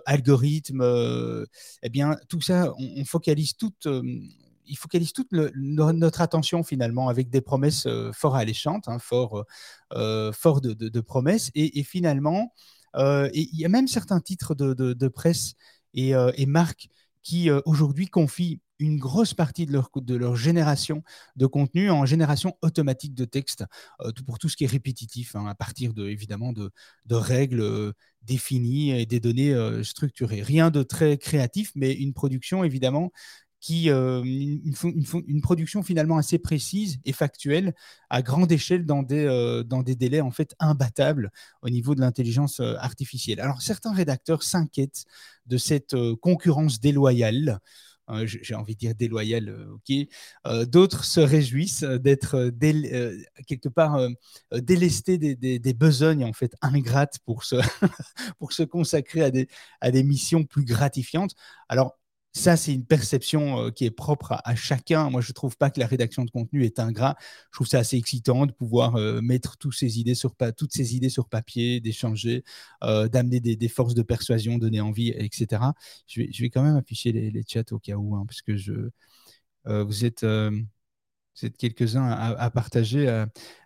algorithme, 0.07 0.83
eh 1.83 1.89
bien, 1.89 2.17
tout 2.29 2.41
ça, 2.41 2.73
on, 2.79 3.01
on 3.01 3.05
focalise 3.05 3.57
toute 3.57 3.87
il 4.69 4.77
focalise 4.77 5.13
toute 5.13 5.33
notre 5.33 6.21
attention 6.21 6.63
finalement 6.63 7.09
avec 7.09 7.31
des 7.31 7.41
promesses 7.41 7.87
euh, 7.87 8.13
fort 8.13 8.37
alléchantes, 8.37 8.89
hein, 8.89 8.99
fort, 8.99 9.45
euh, 9.95 10.33
fort 10.33 10.61
de, 10.61 11.01
promesses. 11.01 11.51
Et, 11.55 11.83
finalement, 11.83 12.55
euh, 12.97 13.29
il 13.33 13.59
y 13.59 13.65
a 13.65 13.69
même 13.69 13.89
certains 13.89 14.21
titres 14.21 14.55
de, 14.55 15.09
presse 15.09 15.55
et, 15.95 16.15
marques 16.47 16.89
qui 17.23 17.51
aujourd'hui 17.51 18.07
confient 18.07 18.61
une 18.81 18.99
grosse 18.99 19.35
partie 19.35 19.67
de 19.67 19.73
leur, 20.15 20.37
génération 20.37 21.03
de 21.35 21.47
contenu 21.47 21.91
en 21.91 22.07
génération 22.07 22.57
automatique 22.63 23.13
de 23.15 23.25
texte, 23.25 23.65
pour 24.25 24.39
tout 24.39 24.49
ce 24.49 24.57
qui 24.57 24.65
est 24.65 24.69
répétitif, 24.69 25.35
hein, 25.35 25.47
à 25.47 25.55
partir 25.55 25.95
de, 25.95 26.09
évidemment 26.09 26.53
de, 26.53 26.71
règles 27.11 27.93
définies 28.23 28.93
et 28.93 29.07
des 29.07 29.21
données 29.21 29.55
structurées. 29.83 30.43
Rien 30.43 30.71
de 30.71 30.83
très 30.83 31.19
créatif, 31.19 31.73
mais 31.75 31.93
une 31.93 32.15
production 32.15 32.65
évidemment 32.65 33.11
qui 33.61 33.91
euh, 33.91 34.23
une, 34.25 35.41
production 35.43 35.83
finalement 35.83 36.17
assez 36.17 36.39
précise 36.39 36.99
et 37.05 37.13
factuelle 37.13 37.75
à 38.09 38.23
grande 38.23 38.53
échelle 38.53 38.87
dans 38.87 39.03
des, 39.03 39.25
euh, 39.25 39.65
dans 39.65 39.83
des 39.83 39.97
délais 39.97 40.21
en 40.21 40.31
fait 40.31 40.55
imbattables 40.61 41.31
au 41.63 41.69
niveau 41.69 41.95
de 41.95 42.01
l'intelligence 42.01 42.61
euh, 42.61 42.77
artificielle. 42.79 43.41
Alors 43.41 43.61
certains 43.61 43.93
rédacteurs 43.93 44.43
s'inquiètent 44.43 45.05
de 45.47 45.57
cette 45.57 45.97
concurrence 46.21 46.81
déloyale. 46.81 47.59
J'ai 48.25 48.55
envie 48.55 48.73
de 48.75 48.79
dire 48.79 48.95
déloyale, 48.95 49.69
ok. 49.71 50.67
D'autres 50.67 51.05
se 51.05 51.21
réjouissent 51.21 51.83
d'être 51.83 52.51
quelque 53.47 53.69
part 53.69 54.01
délestés 54.51 55.19
des, 55.19 55.37
des, 55.37 55.59
des, 55.59 55.75
besognes 55.75 56.25
en 56.25 56.33
fait 56.33 56.55
ingrates 56.63 57.19
pour 57.27 57.45
se, 57.45 57.57
pour 58.39 58.53
se 58.53 58.63
consacrer 58.63 59.23
à 59.23 59.31
des, 59.31 59.47
à 59.83 59.91
des 59.91 60.03
missions 60.03 60.45
plus 60.45 60.65
gratifiantes. 60.65 61.35
Alors 61.69 61.99
ça, 62.39 62.57
c'est 62.57 62.73
une 62.73 62.87
perception 62.87 63.67
euh, 63.67 63.71
qui 63.71 63.85
est 63.85 63.91
propre 63.91 64.41
à, 64.45 64.55
chacun. 64.55 65.11
Moi, 65.11 65.21
je 65.21 65.31
ne 65.31 65.35
trouve 65.35 65.57
pas 65.57 65.71
que 65.71 65.81
la 65.81 65.87
rédaction 65.87 66.25
de 66.25 66.31
contenu 66.31 66.65
est 66.65 66.79
ingrat. 66.79 67.17
Je 67.51 67.57
trouve 67.59 67.67
ça 67.67 67.81
assez 67.81 67.97
excitant 67.97 68.47
de 68.47 68.53
pouvoir 68.53 68.97
euh, 68.97 69.21
mettre 69.21 69.59
toutes 69.59 69.75
ces 69.75 69.99
idées 69.99 70.15
sur, 70.15 70.35
papier, 71.29 71.81
d'échanger, 71.81 72.45
d'amener 72.83 73.41
des, 73.41 73.69
forces 73.69 73.95
de 73.95 74.03
persuasion, 74.03 74.59
donner 74.59 74.81
envie, 74.81 75.09
etc. 75.11 75.63
Je 76.07 76.23
vais, 76.23 76.51
quand 76.51 76.63
même 76.63 76.77
afficher 76.77 77.13
les, 77.13 77.31
les 77.31 77.45
chats 77.47 77.65
au 77.73 77.79
cas 77.79 77.97
où, 77.97 78.15
hein, 78.15 78.25
parce 78.27 78.43
que 78.43 78.57
je, 78.57 78.91
vous 79.65 80.05
êtes 80.05 80.25
vous 81.41 81.47
êtes 81.47 81.57
quelques-uns 81.57 82.11
à, 82.11 82.51
partager, 82.51 83.09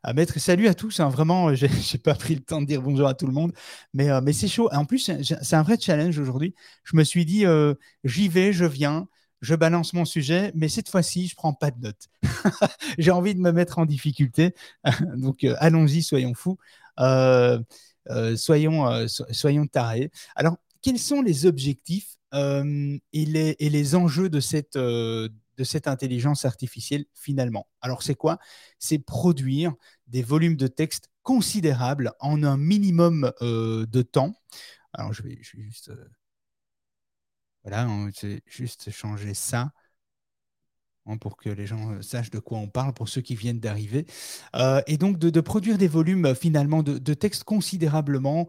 à, 0.02 0.12
mettre. 0.12 0.38
Salut 0.38 0.68
à 0.68 0.74
tous, 0.74 1.00
hein, 1.00 1.08
vraiment, 1.08 1.54
j'ai 1.54 1.68
n'ai 1.68 1.98
pas 2.02 2.14
pris 2.14 2.34
le 2.34 2.42
temps 2.42 2.60
de 2.60 2.66
dire 2.66 2.82
bonjour 2.82 3.08
à 3.08 3.14
tout 3.14 3.26
le 3.26 3.32
monde, 3.32 3.52
mais, 3.94 4.10
euh, 4.10 4.20
c'est 4.32 4.48
chaud. 4.48 4.68
En 4.72 4.84
plus, 4.84 5.10
c'est 5.22 5.56
un 5.56 5.62
vrai 5.62 5.76
challenge 5.80 6.18
aujourd'hui. 6.18 6.54
Je 6.84 6.96
me 6.96 7.04
suis 7.04 7.24
dit, 7.24 7.46
euh, 7.46 7.74
j'y 8.04 8.28
vais, 8.28 8.52
je 8.52 8.64
viens, 8.64 9.08
je 9.40 9.54
balance 9.54 9.92
mon 9.92 10.04
sujet, 10.04 10.52
mais 10.54 10.68
cette 10.68 10.88
fois-ci, 10.88 11.28
je 11.28 11.34
prends 11.34 11.52
pas 11.54 11.70
de 11.70 11.80
notes. 11.80 12.08
j'ai 12.98 13.10
envie 13.10 13.34
de 13.34 13.40
me 13.40 13.52
mettre 13.52 13.78
en 13.78 13.86
difficulté, 13.86 14.54
donc 15.16 15.44
euh, 15.44 15.54
allons-y, 15.58 16.02
soyons 16.02 16.34
fous, 16.34 16.58
soyons, 18.36 19.06
soyons 19.30 19.66
tarés. 19.66 20.10
Alors, 20.36 20.56
quels 20.82 20.98
sont 20.98 21.22
les 21.22 21.46
objectifs 21.46 22.16
et, 22.34 23.00
les, 23.12 23.94
enjeux 23.94 24.28
de 24.30 24.40
cette 24.40 24.76
de 25.56 25.64
cette 25.64 25.88
intelligence 25.88 26.44
artificielle 26.44 27.04
finalement. 27.14 27.66
Alors 27.80 28.02
c'est 28.02 28.14
quoi? 28.14 28.38
C'est 28.78 28.98
produire 28.98 29.74
des 30.06 30.22
volumes 30.22 30.56
de 30.56 30.66
texte 30.66 31.10
considérables 31.22 32.12
en 32.20 32.42
un 32.42 32.56
minimum 32.56 33.32
euh, 33.42 33.86
de 33.86 34.02
temps. 34.02 34.34
Alors 34.92 35.12
je 35.12 35.22
vais, 35.22 35.38
juste... 35.40 35.90
Euh, 35.90 36.08
voilà, 37.64 37.88
on 37.88 38.06
va 38.06 38.28
juste 38.46 38.90
changer 38.90 39.34
ça. 39.34 39.72
Hein, 41.06 41.16
pour 41.16 41.36
que 41.36 41.48
les 41.48 41.66
gens 41.66 41.94
euh, 41.94 42.00
sachent 42.00 42.30
de 42.30 42.38
quoi 42.38 42.58
on 42.58 42.68
parle, 42.68 42.92
pour 42.94 43.08
ceux 43.08 43.22
qui 43.22 43.34
viennent 43.34 43.58
d'arriver. 43.58 44.06
Euh, 44.54 44.80
et 44.86 44.98
donc 44.98 45.18
de, 45.18 45.40
produire 45.40 45.76
des 45.76 45.88
volumes 45.88 46.26
euh, 46.26 46.34
finalement 46.36 46.84
de, 46.84 47.14
textes 47.14 47.42
considérablement 47.42 48.46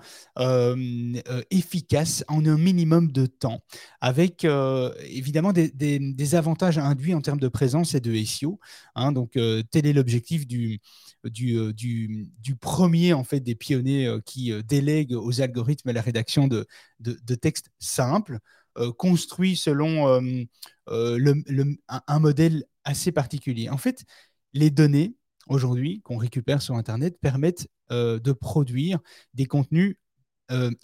efficaces 1.50 2.24
en 2.28 2.46
un 2.46 2.58
minimum 2.58 3.12
de 3.12 3.26
temps, 3.26 3.62
avec 4.02 4.46
évidemment 4.46 5.52
des, 5.54 6.36
avantages 6.36 6.78
induits 6.78 7.14
en 7.14 7.22
termes 7.22 7.40
de 7.40 7.48
présence 7.48 7.96
et 7.96 8.00
de 8.00 8.14
SEO. 8.24 8.60
Hein. 8.96 9.12
donc 9.12 9.32
tel 9.34 9.86
est 9.86 9.94
l'objectif 9.94 10.48
du, 10.48 10.80
premier 12.62 13.14
en 13.14 13.24
fait 13.24 13.40
des 13.40 13.56
pionniers 13.56 14.18
qui 14.26 14.52
délèguent 14.64 15.16
aux 15.16 15.42
algorithmes 15.42 15.92
la 15.92 16.02
rédaction 16.02 16.48
de 16.48 17.36
textes 17.36 17.70
simples. 17.80 18.40
Euh, 18.80 18.92
construit 18.92 19.56
selon 19.56 20.08
euh, 20.08 20.44
euh, 20.90 21.34
un, 22.08 22.20
modèle 22.20 22.64
assez 22.84 23.12
particulier. 23.12 23.70
En 23.70 23.78
fait, 23.78 24.04
les 24.54 24.72
données 24.72 25.16
aujourd'hui 25.48 26.02
qu'on 26.02 26.18
récupère 26.18 26.62
sur 26.62 26.76
Internet 26.76 27.20
permettent 27.22 27.68
de 27.92 28.32
produire 28.32 28.98
des 29.36 29.46
contenus 29.46 29.98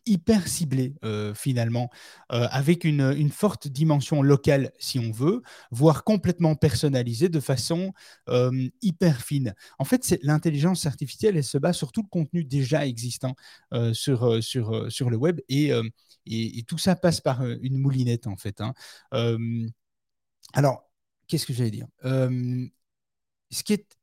hyper 0.06 0.48
ciblés 0.48 0.96
finalement, 1.36 1.90
avec 2.30 2.84
une, 2.84 3.30
forte 3.30 3.68
dimension 3.68 4.22
locale 4.22 4.72
si 4.80 5.00
on 5.00 5.12
veut, 5.12 5.42
voire 5.72 6.04
complètement 6.04 6.56
personnalisée 6.56 7.30
de 7.30 7.40
façon 7.40 7.94
hyper 8.82 9.22
fine. 9.22 9.54
En 9.78 9.86
fait, 9.86 10.18
l'intelligence 10.24 10.86
artificielle, 10.86 11.38
elle 11.38 11.44
se 11.44 11.58
base 11.58 11.78
sur 11.78 11.92
tout 11.92 12.02
le 12.02 12.10
contenu 12.10 12.44
déjà 12.44 12.86
existant 12.86 13.36
sur, 13.94 14.44
sur, 14.44 14.92
sur 14.92 15.10
le 15.10 15.18
web 15.18 15.40
et 15.50 15.72
et, 16.30 16.64
tout 16.64 16.78
ça 16.78 16.96
passe 16.96 17.22
par 17.22 17.42
euh, 17.42 17.58
une 17.62 17.78
moulinette, 17.78 18.28
en 18.28 18.38
fait. 18.38 18.62
Hein. 18.62 18.74
alors, 20.54 20.90
qu'est-ce 21.28 21.46
que 21.46 21.54
j'allais 21.54 21.72
dire? 21.72 21.88
Ce 22.04 23.64
qui 23.64 23.74
est 23.74 23.99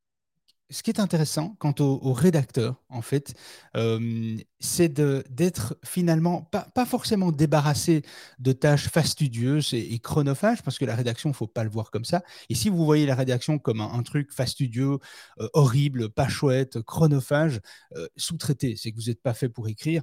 ce 0.69 0.83
qui 0.83 0.91
est 0.91 1.01
intéressant 1.01 1.55
quant 1.59 1.75
au, 1.79 2.13
rédacteur, 2.13 2.83
en 2.89 3.03
fait, 3.03 3.35
euh, 3.77 4.37
c'est 4.59 4.89
d'être 4.89 5.79
finalement 5.85 6.43
pas, 6.43 6.87
forcément 6.87 7.31
débarrassé 7.31 8.03
de 8.39 8.53
tâches 8.53 8.89
fastidieuses 8.89 9.75
et, 9.75 9.99
chronophages, 10.01 10.63
parce 10.63 10.79
que 10.79 10.85
la 10.85 10.97
rédaction, 10.97 11.29
il 11.29 11.33
ne 11.33 11.37
faut 11.37 11.47
pas 11.47 11.63
le 11.63 11.71
voir 11.71 11.91
comme 11.91 12.05
ça. 12.05 12.23
Et 12.49 12.55
si 12.55 12.69
vous 12.69 12.85
voyez 12.85 13.07
la 13.07 13.15
rédaction 13.15 13.59
comme 13.59 13.81
un, 13.81 14.03
truc 14.03 14.33
fastidieux, 14.33 14.99
euh, 15.41 15.49
horrible, 15.53 16.11
pas 16.11 16.29
chouette, 16.29 16.81
chronophage, 16.83 17.61
euh, 17.97 18.09
sous-traité, 18.17 18.75
c'est 18.77 18.91
que 18.91 18.97
vous 18.97 19.07
n'êtes 19.07 19.23
pas 19.23 19.35
fait 19.35 19.49
pour 19.49 19.69
écrire, 19.69 20.03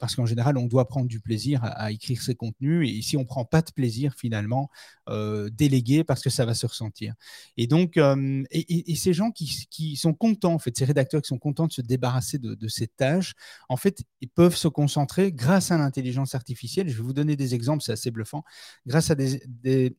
parce 0.00 0.16
qu'en 0.16 0.24
général, 0.24 0.56
on 0.56 0.66
doit 0.66 0.88
prendre 0.88 1.06
du 1.06 1.20
plaisir 1.20 1.60
à, 1.62 1.92
écrire 1.92 2.22
ses 2.22 2.34
contenus. 2.34 2.88
Et 2.90 3.02
si 3.02 3.18
on 3.18 3.20
ne 3.20 3.26
prend 3.26 3.44
pas 3.44 3.60
de 3.60 3.70
plaisir, 3.72 4.14
finalement, 4.16 4.70
déléguer 5.52 6.02
parce 6.02 6.22
que 6.22 6.30
ça 6.30 6.46
va 6.46 6.54
se 6.54 6.66
ressentir. 6.66 7.14
Et 7.58 7.66
donc, 7.66 7.98
et, 8.50 8.94
ces 8.96 9.12
gens 9.12 9.30
qui 9.30 9.95
sont 9.98 10.14
contents, 10.14 10.54
en 10.54 10.58
fait, 10.58 10.76
ces 10.76 10.84
rédacteurs 10.84 11.22
qui 11.22 11.28
sont 11.28 11.38
contents 11.38 11.66
de 11.66 11.72
se 11.72 11.80
débarrasser 11.80 12.38
de, 12.38 12.68
ces 12.68 12.86
tâches, 12.86 13.34
en 13.68 13.76
fait, 13.76 14.02
ils 14.20 14.28
peuvent 14.28 14.56
se 14.56 14.68
concentrer 14.68 15.32
grâce 15.32 15.70
à 15.70 15.78
l'intelligence 15.78 16.34
artificielle. 16.34 16.88
Je 16.88 16.96
vais 16.96 17.02
vous 17.02 17.12
donner 17.12 17.36
des 17.36 17.54
exemples, 17.54 17.82
c'est 17.82 17.92
assez 17.92 18.10
bluffant. 18.10 18.44
Grâce 18.86 19.10
à 19.10 19.16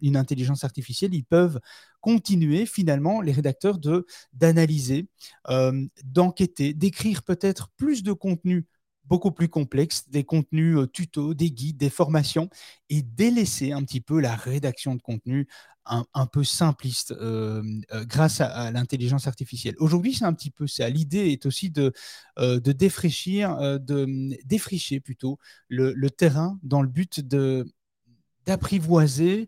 une 0.02 0.18
intelligence 0.18 0.64
artificielle, 0.64 1.14
ils 1.14 1.26
peuvent 1.26 1.60
continuer 2.02 2.66
finalement, 2.66 3.22
les 3.22 3.32
rédacteurs, 3.32 3.80
de 3.80 4.06
d'analyser, 4.34 5.08
euh, 5.50 5.86
d'enquêter, 6.04 6.74
d'écrire 6.74 7.24
peut-être 7.24 7.70
plus 7.78 8.04
de 8.04 8.14
contenu 8.14 8.66
beaucoup 9.08 9.32
plus 9.32 9.50
complexes, 9.50 10.10
des 10.10 10.24
contenus 10.24 10.78
euh, 10.78 10.88
tutos, 10.88 11.34
des 11.34 11.52
guides, 11.52 11.78
des 11.78 11.90
formations, 11.90 12.50
et 12.90 13.02
délaisser 13.02 13.72
un 13.72 13.84
petit 13.84 14.02
peu 14.02 14.20
la 14.20 14.36
rédaction 14.36 14.96
de 14.96 15.02
contenu 15.02 15.48
un, 15.90 16.26
peu 16.26 16.44
simpliste 16.44 17.14
euh, 17.14 17.64
euh, 17.94 18.04
grâce 18.04 18.42
à, 18.42 18.72
l'intelligence 18.72 19.26
artificielle. 19.26 19.76
Aujourd'hui, 19.80 20.14
c'est 20.14 20.26
un 20.26 20.34
petit 20.34 20.52
peu 20.52 20.68
ça. 20.68 20.90
L'idée 20.90 21.30
est 21.30 21.46
aussi 21.46 21.70
de, 21.70 21.94
de 22.38 22.72
défricher 22.74 23.46
plutôt 25.00 25.40
le, 25.70 26.10
terrain 26.10 26.60
dans 26.62 26.82
le 26.82 26.90
but 26.90 27.22
d'apprivoiser 28.46 29.48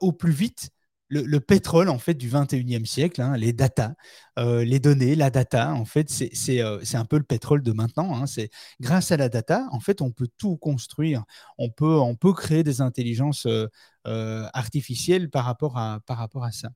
au 0.00 0.12
plus 0.12 0.32
vite 0.32 0.70
le, 1.08 1.38
pétrole 1.38 1.88
en 1.88 1.98
fait 1.98 2.14
du 2.14 2.28
21e 2.28 2.84
siècle, 2.84 3.20
hein, 3.20 3.36
les 3.36 3.52
data, 3.52 3.94
euh, 4.38 4.64
les 4.64 4.80
données, 4.80 5.14
la 5.14 5.30
data, 5.30 5.72
en 5.74 5.84
fait, 5.84 6.10
c'est 6.10 6.60
euh, 6.60 6.80
un 6.94 7.04
peu 7.04 7.18
le 7.18 7.24
pétrole 7.24 7.62
de 7.62 7.72
maintenant. 7.72 8.14
Hein. 8.14 8.26
c'est 8.26 8.50
grâce 8.80 9.12
à 9.12 9.16
la 9.16 9.28
data, 9.28 9.66
en 9.70 9.80
fait, 9.80 10.00
on 10.00 10.10
peut 10.10 10.28
tout 10.38 10.56
construire. 10.56 11.24
On 11.58 11.70
peut, 11.70 11.98
on 11.98 12.16
peut 12.16 12.32
créer 12.32 12.62
des 12.64 12.80
intelligences 12.80 13.46
euh, 13.46 14.48
artificielles 14.52 15.30
par 15.30 15.44
rapport, 15.44 15.78
à, 15.78 16.00
par 16.06 16.18
rapport 16.18 16.44
à 16.44 16.52
ça. 16.52 16.70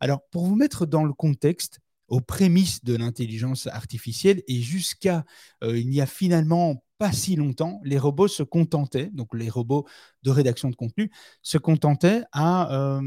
Alors, 0.00 0.20
pour 0.30 0.46
vous 0.46 0.56
mettre 0.56 0.86
dans 0.86 1.04
le 1.04 1.12
contexte, 1.12 1.80
aux 2.08 2.20
prémices 2.20 2.84
de 2.84 2.94
l'intelligence 2.94 3.66
artificielle 3.66 4.40
et 4.46 4.60
jusqu'à 4.60 5.24
il 5.64 5.88
n'y 5.88 6.00
a 6.00 6.06
finalement 6.06 6.84
pas 6.98 7.10
si 7.10 7.34
longtemps, 7.34 7.80
les 7.82 7.98
robots 7.98 8.28
se 8.28 8.44
contentaient, 8.44 9.10
donc 9.12 9.34
les 9.34 9.50
robots 9.50 9.88
de 10.22 10.30
rédaction 10.30 10.70
de 10.70 10.76
contenu, 10.76 11.10
se 11.42 11.58
contentaient 11.58 12.22
à 12.30 13.00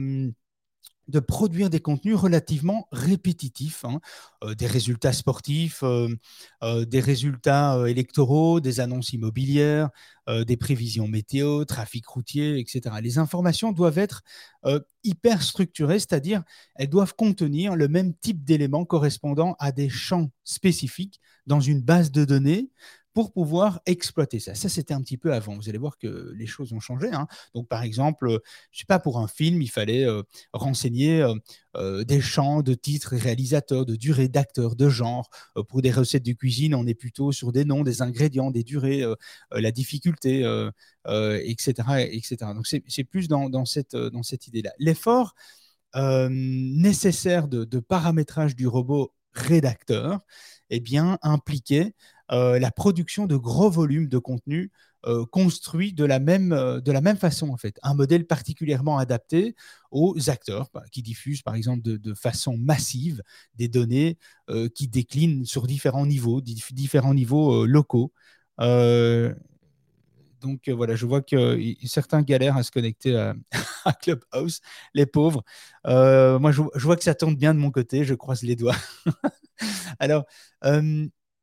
de 1.09 1.19
produire 1.19 1.69
des 1.69 1.79
contenus 1.79 2.15
relativement 2.15 2.87
répétitifs, 2.91 3.83
hein. 3.83 3.99
euh, 4.43 4.53
des 4.53 4.67
résultats 4.67 5.11
sportifs, 5.11 5.81
euh, 5.83 6.07
euh, 6.63 6.85
des 6.85 6.99
résultats 6.99 7.83
électoraux, 7.87 8.59
des 8.59 8.79
annonces 8.79 9.13
immobilières, 9.13 9.89
des 10.45 10.57
prévisions 10.57 11.07
météo, 11.07 11.65
trafic 11.65 12.05
routier, 12.05 12.59
etc. 12.59 12.97
Les 13.01 13.17
informations 13.17 13.71
doivent 13.71 13.97
être 13.97 14.21
hyper 15.03 15.41
structurées, 15.41 15.97
c'est-à-dire 15.97 16.43
elles 16.75 16.87
doivent 16.87 17.15
contenir 17.15 17.75
le 17.75 17.87
même 17.87 18.13
type 18.13 18.43
d'éléments 18.43 18.85
correspondant 18.85 19.55
à 19.57 19.71
des 19.71 19.89
champs 19.89 20.29
spécifiques 20.43 21.19
dans 21.47 21.59
une 21.59 21.81
base 21.81 22.11
de 22.11 22.25
données 22.25 22.69
pour 23.13 23.31
pouvoir 23.31 23.81
exploiter 23.85 24.39
ça. 24.39 24.55
Ça, 24.55 24.69
c'était 24.69 24.93
un 24.93 25.01
petit 25.01 25.17
peu 25.17 25.33
avant. 25.33 25.55
Vous 25.55 25.69
allez 25.69 25.77
voir 25.77 25.97
que 25.97 26.31
les 26.35 26.45
choses 26.45 26.73
ont 26.73 26.79
changé. 26.79 27.09
Hein. 27.11 27.27
Donc, 27.55 27.67
par 27.67 27.83
exemple, 27.83 28.27
euh, 28.27 28.39
je 28.71 28.79
sais 28.79 28.85
pas, 28.85 28.99
pour 28.99 29.19
un 29.19 29.27
film, 29.27 29.61
il 29.61 29.69
fallait 29.69 30.05
euh, 30.05 30.21
renseigner 30.53 31.25
euh, 31.75 32.03
des 32.03 32.21
champs 32.21 32.61
de 32.61 32.73
titres 32.73 33.15
réalisateurs, 33.15 33.85
de 33.85 33.95
durée 33.95 34.27
d'acteurs, 34.27 34.75
de 34.75 34.89
genre. 34.89 35.29
pour 35.67 35.81
des 35.81 35.91
recettes 35.91 36.25
de 36.25 36.33
cuisine, 36.33 36.75
on 36.75 36.85
est 36.85 36.93
plutôt 36.93 37.31
sur 37.31 37.51
des 37.51 37.65
noms, 37.65 37.83
des 37.83 38.01
ingrédients, 38.01 38.51
des 38.51 38.63
durées, 38.63 39.03
la 39.51 39.71
difficulté, 39.71 40.39
etc., 41.07 41.73
etc. 42.11 42.37
Donc, 42.53 42.67
c'est 42.67 43.03
plus 43.03 43.27
dans, 43.27 43.65
cette, 43.65 43.95
dans 43.95 44.23
cette 44.23 44.47
idée-là. 44.47 44.71
L'effort 44.79 45.35
nécessaire 45.95 47.47
de, 47.47 47.65
de 47.65 47.79
paramétrage 47.79 48.55
du 48.55 48.67
robot 48.67 49.13
rédacteur, 49.33 50.19
eh 50.69 50.79
bien, 50.79 51.17
impliquait 51.21 51.93
euh, 52.31 52.59
la 52.59 52.71
production 52.71 53.25
de 53.25 53.35
gros 53.35 53.69
volumes 53.69 54.07
de 54.07 54.17
contenu 54.17 54.71
euh, 55.05 55.25
construit 55.25 55.93
de 55.93 56.03
la, 56.03 56.19
même, 56.19 56.51
euh, 56.51 56.81
de 56.81 56.91
la 56.91 57.01
même 57.01 57.17
façon, 57.17 57.49
en 57.49 57.57
fait. 57.57 57.79
Un 57.83 57.95
modèle 57.95 58.27
particulièrement 58.27 58.97
adapté 58.97 59.55
aux 59.91 60.29
acteurs 60.29 60.69
bah, 60.73 60.83
qui 60.91 61.01
diffusent, 61.01 61.41
par 61.41 61.55
exemple, 61.55 61.81
de, 61.83 62.13
façon 62.13 62.57
massive 62.57 63.23
des 63.55 63.67
données 63.67 64.17
qui 64.75 64.87
déclinent 64.87 65.45
sur 65.45 65.67
différents 65.67 66.05
niveaux, 66.05 66.41
différents 66.41 67.13
niveaux 67.13 67.65
locaux. 67.65 68.11
Donc 70.41 70.69
voilà, 70.69 70.95
je 70.95 71.05
vois 71.05 71.21
que 71.21 71.59
certains 71.85 72.21
galèrent 72.21 72.57
à 72.57 72.63
se 72.63 72.71
connecter 72.71 73.15
à, 73.15 73.35
Clubhouse, 74.01 74.61
les 74.93 75.05
pauvres. 75.05 75.43
moi, 75.85 76.51
je, 76.51 76.61
vois 76.85 76.95
que 76.95 77.03
ça 77.03 77.15
tourne 77.15 77.35
bien 77.35 77.53
de 77.53 77.59
mon 77.59 77.71
côté, 77.71 78.05
je 78.05 78.13
croise 78.13 78.41
les 78.43 78.55
doigts. 78.55 78.75
Alors, 79.99 80.25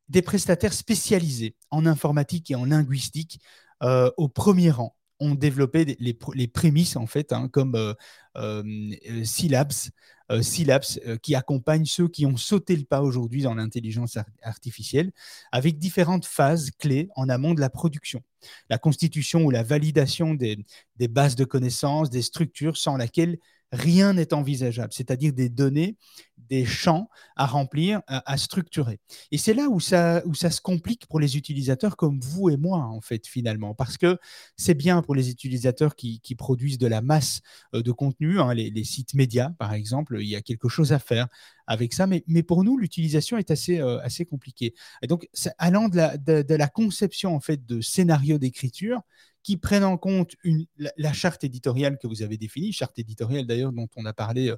des 0.09 0.21
prestataires 0.21 0.73
spécialisés 0.73 1.55
en 1.71 1.85
informatique 1.85 2.51
et 2.51 2.55
en 2.55 2.65
linguistique 2.65 3.39
au 3.81 4.27
premier 4.29 4.71
rang 4.71 4.96
ont 5.19 5.35
développé 5.35 5.97
les, 5.99 6.47
prémices, 6.47 6.95
en 6.95 7.07
fait, 7.07 7.33
hein, 7.33 7.49
comme 7.51 7.75
euh, 7.75 7.93
euh, 8.37 8.63
euh, 9.09 9.23
Syllabs, 9.23 10.85
qui 11.21 11.35
accompagne 11.35 11.85
ceux 11.85 12.09
qui 12.09 12.25
ont 12.25 12.35
sauté 12.35 12.75
le 12.75 12.83
pas 12.83 13.01
aujourd'hui 13.01 13.43
dans 13.43 13.55
l'intelligence 13.55 14.17
artificielle, 14.41 15.11
avec 15.53 15.77
différentes 15.77 16.25
phases 16.25 16.71
clés 16.77 17.07
en 17.15 17.29
amont 17.29 17.53
de 17.53 17.61
la 17.61 17.69
production. 17.69 18.21
La 18.69 18.77
constitution 18.77 19.45
ou 19.45 19.51
la 19.51 19.63
validation 19.63 20.33
des, 20.33 20.57
des 20.97 21.07
bases 21.07 21.35
de 21.35 21.45
connaissances, 21.45 22.09
des 22.09 22.21
structures 22.21 22.75
sans 22.75 22.97
laquelle 22.97 23.37
rien 23.71 24.13
n'est 24.13 24.33
envisageable, 24.33 24.93
c'est-à-dire 24.93 25.33
des 25.33 25.49
données, 25.49 25.97
des 26.37 26.65
champs 26.65 27.09
à 27.35 27.45
remplir, 27.45 28.01
à, 28.07 28.37
structurer. 28.37 28.99
Et 29.31 29.37
c'est 29.37 29.53
là 29.53 29.67
où 29.69 29.79
ça, 29.79 30.21
où 30.25 30.33
ça 30.33 30.49
se 30.49 30.61
complique 30.61 31.05
pour 31.07 31.19
les 31.19 31.35
utilisateurs 31.35 31.97
comme 31.97 32.19
vous 32.21 32.49
et 32.49 32.57
moi, 32.57 32.79
en 32.79 33.01
fait, 33.01 33.27
finalement, 33.27 33.73
parce 33.73 33.97
que 33.97 34.17
c'est 34.55 34.73
bien 34.73 35.01
pour 35.01 35.15
les 35.15 35.29
utilisateurs 35.29 35.95
qui, 35.95 36.21
produisent 36.37 36.77
de 36.77 36.87
la 36.87 37.01
masse 37.01 37.41
euh, 37.73 37.81
de 37.81 37.91
contenu, 37.91 38.39
hein, 38.39 38.53
les, 38.53 38.83
sites 38.83 39.15
médias, 39.15 39.49
par 39.57 39.73
exemple, 39.73 40.17
il 40.21 40.27
y 40.27 40.35
a 40.35 40.41
quelque 40.41 40.69
chose 40.69 40.93
à 40.93 40.99
faire 40.99 41.27
avec 41.65 41.93
ça, 41.93 42.07
mais, 42.07 42.23
mais 42.27 42.43
pour 42.43 42.63
nous, 42.63 42.77
l'utilisation 42.77 43.37
est 43.37 43.51
assez, 43.51 43.79
euh, 43.79 43.99
assez 44.01 44.25
compliquée. 44.25 44.73
Et 45.01 45.07
donc, 45.07 45.27
allant 45.57 45.89
de 45.89 45.97
la, 45.97 46.17
de 46.17 46.55
la 46.55 46.67
conception, 46.67 47.35
en 47.35 47.39
fait, 47.39 47.65
de 47.65 47.81
scénario 47.81 48.37
d'écriture, 48.37 49.01
qui 49.47 49.55
prennent 49.55 49.85
en 49.85 49.97
compte 49.97 50.35
une, 50.43 50.65
la, 50.97 51.13
charte 51.13 51.45
éditoriale 51.45 51.97
que 51.97 52.05
vous 52.05 52.21
avez 52.21 52.35
définie, 52.35 52.73
charte 52.73 52.99
éditoriale 52.99 53.47
d'ailleurs 53.47 53.71
dont 53.71 53.87
on 53.95 54.03
a 54.03 54.11
parlé 54.11 54.53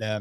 euh, 0.00 0.20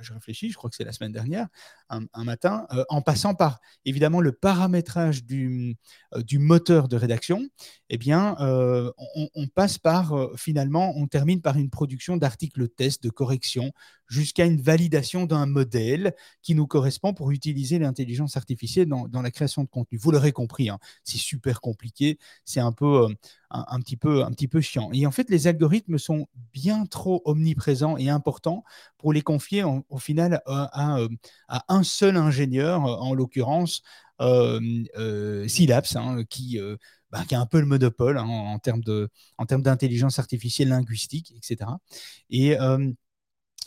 je 0.00 0.12
réfléchis, 0.12 0.50
je 0.50 0.56
crois 0.56 0.70
que 0.70 0.76
c'est 0.76 0.84
la 0.84 0.92
semaine 0.92 1.12
dernière, 1.12 1.48
un, 1.88 2.24
matin, 2.24 2.66
euh, 2.72 2.84
en 2.88 3.02
passant 3.02 3.34
par 3.34 3.60
évidemment 3.84 4.20
le 4.20 4.32
paramétrage 4.32 5.24
du, 5.24 5.76
euh, 6.14 6.22
moteur 6.38 6.88
de 6.88 6.96
rédaction, 6.96 7.46
eh 7.90 7.98
bien, 7.98 8.36
euh, 8.40 8.90
on, 9.34 9.46
passe 9.46 9.78
par 9.78 10.14
finalement, 10.36 10.92
on 10.96 11.06
termine 11.06 11.40
par 11.40 11.56
une 11.56 11.70
production 11.70 12.16
d'articles 12.16 12.68
tests, 12.68 13.02
de 13.02 13.10
correction, 13.10 13.72
jusqu'à 14.08 14.44
une 14.46 14.60
validation 14.60 15.26
d'un 15.26 15.46
modèle 15.46 16.14
qui 16.42 16.54
nous 16.54 16.66
correspond 16.66 17.14
pour 17.14 17.30
utiliser 17.30 17.78
l'intelligence 17.78 18.36
artificielle 18.36 18.88
dans, 18.88 19.08
dans, 19.08 19.22
la 19.22 19.30
création 19.30 19.62
de 19.62 19.68
contenu. 19.68 19.98
Vous 19.98 20.10
l'aurez 20.10 20.32
compris, 20.32 20.68
hein, 20.68 20.78
c'est 21.04 21.18
super 21.18 21.60
compliqué, 21.60 22.18
c'est 22.44 22.60
un 22.60 22.72
peu 22.72 23.06
un, 23.54 23.80
petit 23.80 23.96
peu, 23.96 24.24
un 24.24 24.30
petit 24.30 24.48
peu 24.48 24.60
chiant. 24.60 24.90
Et 24.92 25.06
en 25.06 25.10
fait, 25.10 25.30
les 25.30 25.46
algorithmes 25.46 25.98
sont 25.98 26.26
bien 26.52 26.86
trop 26.86 27.22
omniprésents 27.24 27.96
et 27.96 28.08
importants 28.08 28.64
pour 28.98 29.12
les 29.12 29.22
confier 29.22 29.62
au 29.64 29.98
final 29.98 30.42
à, 30.46 30.98
un 31.68 31.82
seul 31.82 32.16
ingénieur, 32.16 32.82
en 32.82 33.14
l'occurrence 33.14 33.82
euh, 34.20 34.60
euh, 34.96 35.46
hein, 35.96 36.24
qui, 36.30 36.60
euh, 36.60 36.76
bah, 37.10 37.24
qui 37.26 37.34
a 37.34 37.40
un 37.40 37.46
peu 37.46 37.58
le 37.58 37.66
monopole 37.66 38.16
hein, 38.18 38.26
en, 38.26 38.58
termes 38.58 38.82
d'intelligence 39.62 40.18
artificielle 40.18 40.68
linguistique, 40.68 41.34
etc. 41.36 41.70
Et 42.30 42.56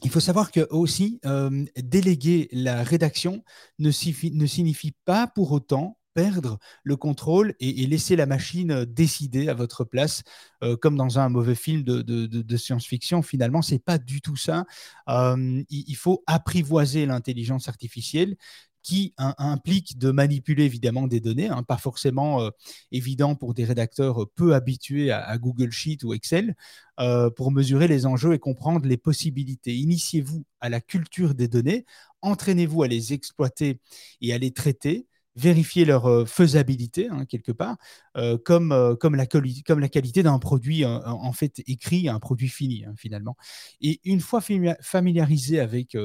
il 0.04 0.12
faut 0.12 0.20
savoir 0.20 0.52
que 0.52 0.68
aussi 0.70 1.20
déléguer 1.76 2.50
la 2.52 2.84
rédaction 2.84 3.44
ne 3.80 3.90
ne 3.90 4.46
signifie 4.46 4.94
pas 5.06 5.28
pour 5.28 5.52
autant 5.52 5.97
perdre 6.18 6.58
le 6.84 6.96
contrôle 6.96 7.54
et, 7.60 7.86
laisser 7.86 8.16
la 8.16 8.26
machine 8.26 8.72
euh, 8.72 8.86
décider 8.88 9.50
à 9.50 9.54
votre 9.54 9.84
place, 9.84 10.24
euh, 10.64 10.76
comme 10.76 10.98
dans 10.98 11.20
un 11.20 11.30
mauvais 11.30 11.54
film 11.54 11.84
de, 11.84 12.58
science-fiction. 12.58 13.22
Finalement, 13.22 13.62
c'est 13.62 13.78
pas 13.78 14.00
du 14.00 14.20
tout 14.20 14.36
ça. 14.36 14.66
Euh, 15.10 15.62
il, 15.70 15.96
faut 15.96 16.24
apprivoiser 16.26 17.06
l'intelligence 17.06 17.68
artificielle 17.68 18.36
qui 18.82 19.14
implique 19.18 20.00
de 20.00 20.10
manipuler 20.12 20.64
évidemment 20.64 21.08
des 21.08 21.20
données, 21.20 21.50
hein, 21.50 21.62
pas 21.62 21.78
forcément 21.78 22.50
évident 22.92 23.36
pour 23.36 23.54
des 23.54 23.66
rédacteurs 23.66 24.30
peu 24.34 24.56
habitués 24.56 25.12
à, 25.12 25.38
Google 25.38 25.72
Sheet 25.72 26.06
ou 26.06 26.14
Excel, 26.14 26.56
pour 27.36 27.52
mesurer 27.52 27.90
les 27.90 28.06
enjeux 28.06 28.34
et 28.34 28.40
comprendre 28.40 28.88
les 28.88 28.96
possibilités. 28.96 29.76
Initiez-vous 29.76 30.46
à 30.62 30.70
la 30.70 30.80
culture 30.80 31.36
des 31.36 31.50
données, 31.50 31.86
entraînez-vous 32.22 32.82
à 32.82 32.88
les 32.88 33.12
exploiter 33.12 33.82
et 34.22 34.34
à 34.34 34.38
les 34.38 34.52
traiter 34.52 35.06
vérifier 35.38 35.86
leur 35.86 36.08
euh, 36.08 36.26
faisabilité 36.26 37.10
hein, 37.10 37.26
quelque 37.26 37.52
part, 37.52 37.78
euh, 38.18 38.38
comme, 38.38 38.72
euh, 38.72 38.96
comme, 38.96 39.16
la 39.16 39.28
qualité 39.28 40.24
d'un 40.24 40.40
produit 40.40 40.84
en 40.84 41.32
fait 41.32 41.62
écrit, 41.68 42.10
un 42.10 42.20
produit 42.20 42.50
fini 42.50 42.84
hein, 42.86 42.94
finalement. 42.98 43.38
Et 43.80 44.02
une 44.04 44.20
fois 44.20 44.42
familiarisé 44.82 45.60
avec 45.60 45.96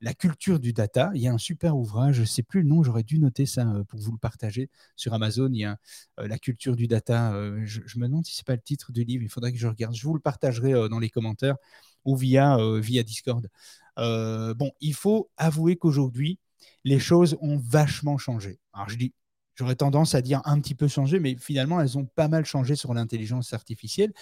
la 0.00 0.14
culture 0.14 0.60
du 0.60 0.72
data, 0.72 1.10
il 1.14 1.22
y 1.22 1.28
a 1.28 1.32
un 1.32 1.38
super 1.38 1.76
ouvrage, 1.76 2.16
je 2.16 2.20
ne 2.20 2.26
sais 2.26 2.42
plus 2.42 2.62
le 2.62 2.68
nom, 2.68 2.82
j'aurais 2.82 3.02
dû 3.02 3.18
noter 3.18 3.46
ça 3.46 3.64
pour 3.88 4.00
vous 4.00 4.12
le 4.12 4.18
partager 4.18 4.68
sur 4.96 5.14
Amazon. 5.14 5.48
Il 5.52 5.60
y 5.60 5.64
a 5.64 5.78
la 6.18 6.38
culture 6.38 6.76
du 6.76 6.86
data. 6.86 7.32
Je, 7.64 7.80
me 7.98 8.06
demande 8.06 8.26
si 8.26 8.34
c'est 8.36 8.46
pas 8.46 8.54
le 8.54 8.60
titre 8.60 8.92
du 8.92 9.04
livre. 9.04 9.22
Il 9.22 9.30
faudrait 9.30 9.52
que 9.52 9.58
je 9.58 9.66
regarde. 9.66 9.94
Je 9.94 10.06
vous 10.06 10.14
le 10.14 10.20
partagerai 10.20 10.72
dans 10.88 10.98
les 10.98 11.08
commentaires 11.08 11.56
ou 12.04 12.16
via, 12.16 12.58
via 12.80 13.02
Discord. 13.02 13.48
bon, 13.96 14.70
il 14.80 14.94
faut 14.94 15.30
avouer 15.36 15.76
qu'aujourd'hui, 15.76 16.38
les 16.84 16.98
choses 16.98 17.36
ont 17.40 17.58
vachement 17.58 18.18
changé. 18.18 18.58
Alors 18.72 18.88
je 18.88 18.96
dis, 18.96 19.12
j'aurais 19.54 19.76
tendance 19.76 20.14
à 20.14 20.22
dire 20.22 20.40
un 20.44 20.60
petit 20.60 20.74
peu 20.74 20.88
changé, 20.88 21.20
mais 21.20 21.36
finalement, 21.36 21.80
elles 21.80 21.98
ont 21.98 22.06
pas 22.06 22.28
mal 22.28 22.44
changé 22.44 22.76
sur 22.76 22.94
l'intelligence 22.94 23.52
artificielle. 23.52 24.12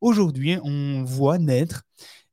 Aujourd'hui, 0.00 0.58
on 0.62 1.04
voit 1.04 1.38
naître 1.38 1.82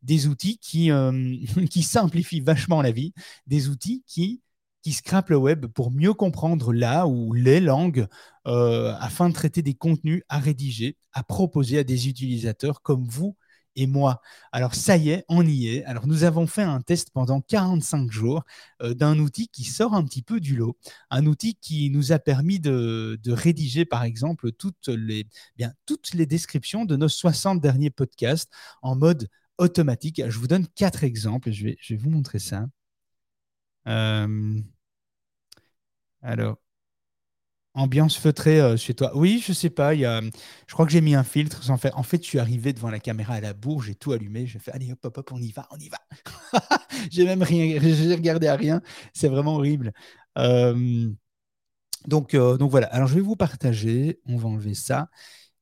des 0.01 0.27
outils 0.27 0.57
qui, 0.59 0.91
euh, 0.91 1.35
qui 1.69 1.83
simplifient 1.83 2.41
vachement 2.41 2.81
la 2.81 2.91
vie, 2.91 3.13
des 3.47 3.69
outils 3.69 4.03
qui 4.07 4.41
qui 4.83 4.93
scrapent 4.93 5.31
le 5.31 5.37
web 5.37 5.65
pour 5.65 5.91
mieux 5.91 6.13
comprendre 6.13 6.71
la 6.71 7.07
ou 7.07 7.33
les 7.33 7.59
langues 7.59 8.07
euh, 8.45 8.93
afin 9.01 9.27
de 9.27 9.33
traiter 9.33 9.61
des 9.61 9.73
contenus 9.73 10.23
à 10.29 10.39
rédiger, 10.39 10.95
à 11.11 11.23
proposer 11.23 11.79
à 11.79 11.83
des 11.83 12.07
utilisateurs 12.07 12.81
comme 12.81 13.05
vous 13.05 13.35
et 13.77 13.87
moi. 13.87 14.21
Alors 14.51 14.75
ça 14.75 14.97
y 14.97 15.11
est, 15.11 15.23
on 15.29 15.45
y 15.45 15.69
est. 15.69 15.85
Alors 15.85 16.07
nous 16.07 16.23
avons 16.25 16.47
fait 16.47 16.63
un 16.63 16.81
test 16.81 17.11
pendant 17.11 17.39
45 17.41 18.11
jours 18.11 18.43
euh, 18.81 18.93
d'un 18.93 19.17
outil 19.19 19.47
qui 19.47 19.63
sort 19.63 19.93
un 19.93 20.03
petit 20.03 20.23
peu 20.23 20.39
du 20.41 20.57
lot, 20.57 20.77
un 21.09 21.25
outil 21.27 21.55
qui 21.55 21.89
nous 21.89 22.11
a 22.11 22.19
permis 22.19 22.59
de, 22.59 23.17
rédiger 23.27 23.85
par 23.85 24.03
exemple 24.03 24.51
toutes 24.51 24.87
les, 24.87 25.27
bien, 25.57 25.73
toutes 25.85 26.13
les 26.13 26.25
descriptions 26.25 26.85
de 26.85 26.95
nos 26.95 27.09
60 27.09 27.61
derniers 27.61 27.91
podcasts 27.91 28.51
en 28.81 28.95
mode 28.95 29.29
automatique. 29.57 30.21
Je 30.27 30.39
vous 30.39 30.47
donne 30.47 30.67
quatre 30.67 31.03
exemples, 31.03 31.51
je 31.51 31.65
vais, 31.65 31.77
je 31.79 31.93
vais 31.93 31.99
vous 31.99 32.09
montrer 32.09 32.39
ça. 32.39 32.67
Euh, 33.87 34.61
alors, 36.21 36.57
Ambiance 37.77 38.17
feutrée 38.17 38.59
euh, 38.59 38.75
chez 38.75 38.95
toi. 38.95 39.11
Oui, 39.15 39.41
je 39.45 39.53
sais 39.53 39.69
pas. 39.69 39.93
Y 39.93 40.05
a, 40.05 40.19
je 40.21 40.73
crois 40.73 40.87
que 40.87 40.91
j'ai 40.91 40.99
mis 40.99 41.13
un 41.13 41.23
filtre 41.23 41.63
sans 41.63 41.77
faire. 41.77 41.95
En 41.97 42.01
fait, 42.01 42.23
je 42.23 42.27
suis 42.27 42.39
arrivé 42.39 42.73
devant 42.73 42.89
la 42.89 42.99
caméra 42.99 43.35
à 43.35 43.39
la 43.39 43.53
bourre, 43.53 43.83
j'ai 43.83 43.93
tout 43.93 44.13
allumé. 44.13 44.47
J'ai 44.47 44.57
fait 44.57 44.71
allez 44.71 44.91
hop 44.91 44.99
hop 45.03 45.19
hop, 45.19 45.31
on 45.31 45.39
y 45.39 45.51
va, 45.51 45.67
on 45.69 45.77
y 45.77 45.87
va. 45.87 45.99
j'ai 47.11 47.23
même 47.23 47.43
rien, 47.43 47.79
regardé 48.15 48.47
à 48.47 48.55
rien. 48.55 48.81
C'est 49.13 49.27
vraiment 49.27 49.55
horrible. 49.57 49.93
Euh, 50.39 51.07
donc, 52.07 52.33
euh, 52.33 52.57
donc 52.57 52.71
voilà. 52.71 52.87
Alors 52.87 53.07
je 53.07 53.13
vais 53.13 53.21
vous 53.21 53.35
partager. 53.35 54.19
On 54.25 54.37
va 54.37 54.49
enlever 54.49 54.73
ça. 54.73 55.09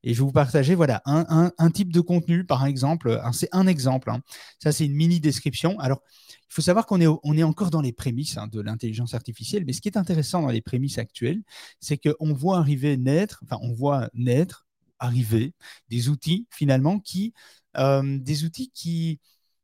Et 0.02 0.14
je 0.14 0.20
vais 0.20 0.24
vous 0.24 0.32
partager 0.32 0.74
voilà, 0.76 1.02
un, 1.04 1.50
un, 1.58 1.70
type 1.70 1.92
de 1.92 2.00
contenu, 2.00 2.44
par 2.44 2.64
exemple. 2.64 3.20
C'est 3.32 3.48
un 3.52 3.66
exemple. 3.66 4.10
Hein. 4.10 4.20
Ça, 4.62 4.70
c'est 4.70 4.86
une 4.86 4.94
mini 4.94 5.18
description. 5.18 5.78
Alors, 5.80 6.00
il 6.48 6.54
faut 6.54 6.62
savoir 6.62 6.86
qu'on 6.86 7.00
est, 7.00 7.42
encore 7.42 7.70
dans 7.70 7.80
les 7.80 7.92
prémices 7.92 8.36
hein, 8.38 8.46
de 8.46 8.60
l'intelligence 8.60 9.14
artificielle, 9.14 9.64
mais 9.66 9.72
ce 9.72 9.80
qui 9.80 9.88
est 9.88 9.98
intéressant 9.98 10.42
dans 10.42 10.50
les 10.50 10.62
prémices 10.62 10.98
actuelles, 10.98 11.42
c'est 11.80 11.98
qu'on 11.98 12.32
voit 12.32 12.58
arriver 12.58 12.96
naître, 12.96 13.40
enfin 13.44 13.58
on 13.62 13.72
voit 13.72 14.08
naître, 14.14 14.66
arriver 14.98 15.52
des 15.88 16.08
outils 16.08 16.46
finalement 16.50 17.00
qui, 17.00 17.34
euh, 17.76 18.18
des 18.18 18.44
outils 18.44 18.70
qui 18.70 19.20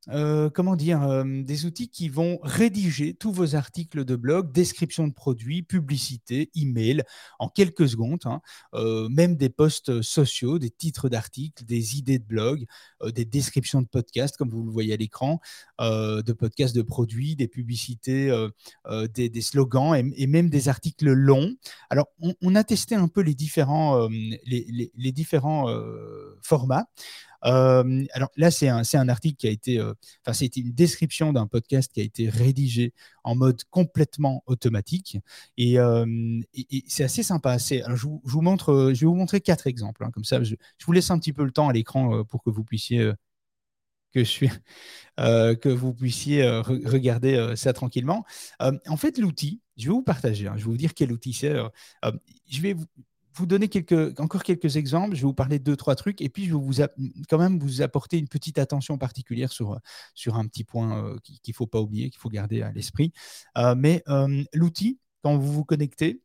euh, 0.09 0.51
comment 0.51 0.75
dire, 0.75 1.03
euh, 1.03 1.23
des 1.25 1.65
outils 1.65 1.89
qui 1.89 2.09
vont 2.09 2.41
rédiger 2.43 3.15
tous 3.15 3.31
vos 3.33 3.55
articles 3.55 4.05
de 4.05 4.17
blog, 4.17 4.51
description 4.51 5.07
de 5.07 5.13
produits, 5.13 5.63
publicité, 5.63 6.51
email, 6.57 7.05
en 7.39 7.49
quelques 7.49 7.89
secondes, 7.89 8.23
hein. 8.25 8.41
euh, 8.75 9.09
même 9.09 9.37
des 9.37 9.49
posts 9.49 10.03
sociaux, 10.03 10.59
des 10.59 10.71
titres 10.71 11.09
d'articles, 11.09 11.65
des 11.65 11.99
idées 11.99 12.19
de 12.19 12.25
blog, 12.25 12.67
des 13.15 13.25
descriptions 13.25 13.81
de 13.81 13.87
podcasts, 13.87 14.37
comme 14.37 14.51
vous 14.51 14.65
le 14.65 14.73
voyez 14.73 14.93
à 14.93 14.97
l'écran, 14.97 15.41
de 15.81 16.33
podcasts 16.33 16.75
de 16.75 16.83
produits, 16.83 17.37
des 17.37 17.49
publicités, 17.49 18.31
des, 19.15 19.41
slogans 19.41 19.95
et, 19.95 20.27
même 20.27 20.51
des 20.51 20.69
articles 20.69 21.11
longs. 21.11 21.55
Alors, 21.91 22.09
on, 22.41 22.55
a 22.55 22.65
testé 22.65 22.95
un 22.95 23.09
peu 23.09 23.21
les 23.21 23.35
différents, 23.35 24.09
les 24.47 25.13
différents 25.13 25.67
formats. 26.43 26.87
Alors 27.43 28.31
là, 28.37 28.51
c'est 28.51 28.69
un, 28.69 29.09
article 29.09 29.37
qui 29.37 29.47
a 29.47 29.51
été, 29.51 29.81
enfin, 29.81 30.33
c'était 30.33 30.61
une 30.61 30.73
description 30.73 31.33
d'un 31.33 31.47
podcast 31.47 31.93
qui 31.93 32.01
a 32.01 32.05
été 32.05 32.29
rédigé 32.29 32.93
en 33.25 33.35
mode 33.35 33.63
complètement 33.71 34.43
automatique. 34.47 35.19
Et, 35.57 35.77
c'est 36.87 37.05
assez 37.05 37.23
sympa. 37.23 37.57
Alors, 37.85 37.97
je, 37.97 38.07
vous, 38.07 38.43
montre, 38.43 38.93
je 38.95 39.01
vais 39.01 39.07
vous 39.07 39.15
montrer 39.15 39.41
quatre 39.41 39.67
exemples. 39.67 40.05
Hein, 40.05 40.11
comme 40.13 40.25
ça, 40.25 40.43
je, 40.43 40.55
vous 40.85 40.93
laisse 40.93 41.11
un 41.11 41.19
petit 41.19 41.33
peu 41.33 41.45
le 41.45 41.53
temps 41.53 41.69
à 41.69 41.73
l'écran 41.73 42.25
pour 42.25 42.43
que 42.43 42.51
vous 42.51 42.65
puissiez 42.65 43.13
que, 44.13 44.25
je 44.25 44.47
euh, 45.21 45.55
que 45.55 45.69
vous 45.69 45.95
puissiez 45.95 46.43
euh, 46.43 46.63
regarder 46.63 47.35
euh, 47.35 47.57
ça 47.57 47.73
tranquillement. 47.73 48.25
en 48.61 48.97
fait, 48.97 49.19
l'outil, 49.19 49.61
je 49.77 49.87
vais 49.87 49.93
vous 49.93 50.03
partager, 50.03 50.47
hein, 50.47 50.55
je 50.57 50.65
vais 50.65 50.71
vous 50.71 50.77
dire 50.77 50.95
quel 50.95 51.13
outil 51.13 51.33
c'est. 51.33 51.55
je 52.51 52.61
vais 52.61 52.75
vous, 52.75 52.85
donner 53.47 53.69
quelques, 53.69 54.19
encore 54.21 54.43
quelques 54.43 54.77
exemples, 54.77 55.17
je 55.17 55.23
vais 55.23 55.27
vous 55.27 55.35
parler 55.35 55.59
de 55.59 55.65
deux, 55.65 55.77
trois 55.77 55.95
trucs, 55.95 56.21
et 56.21 56.29
puis 56.29 56.45
je 56.45 56.55
vais 56.55 56.61
vous 56.61 56.75
quand 57.29 57.39
même 57.39 57.59
vous 57.59 57.83
apporter 57.83 58.19
une 58.19 58.29
petite 58.29 58.59
attention 58.59 58.99
particulière 58.99 59.53
sur, 59.53 59.73
un 59.73 60.47
petit 60.47 60.65
point 60.65 61.17
qu'il 61.23 61.39
ne 61.49 61.55
faut 61.55 61.67
pas 61.67 61.81
oublier, 61.81 62.11
qu'il 62.11 62.21
faut 62.21 62.31
garder 62.31 62.63
à 62.63 62.73
l'esprit. 62.73 63.13
mais 63.77 64.03
l'outil, 64.53 64.99
quand 65.23 65.37
vous 65.37 65.53
vous 65.53 65.65
connectez, 65.65 66.21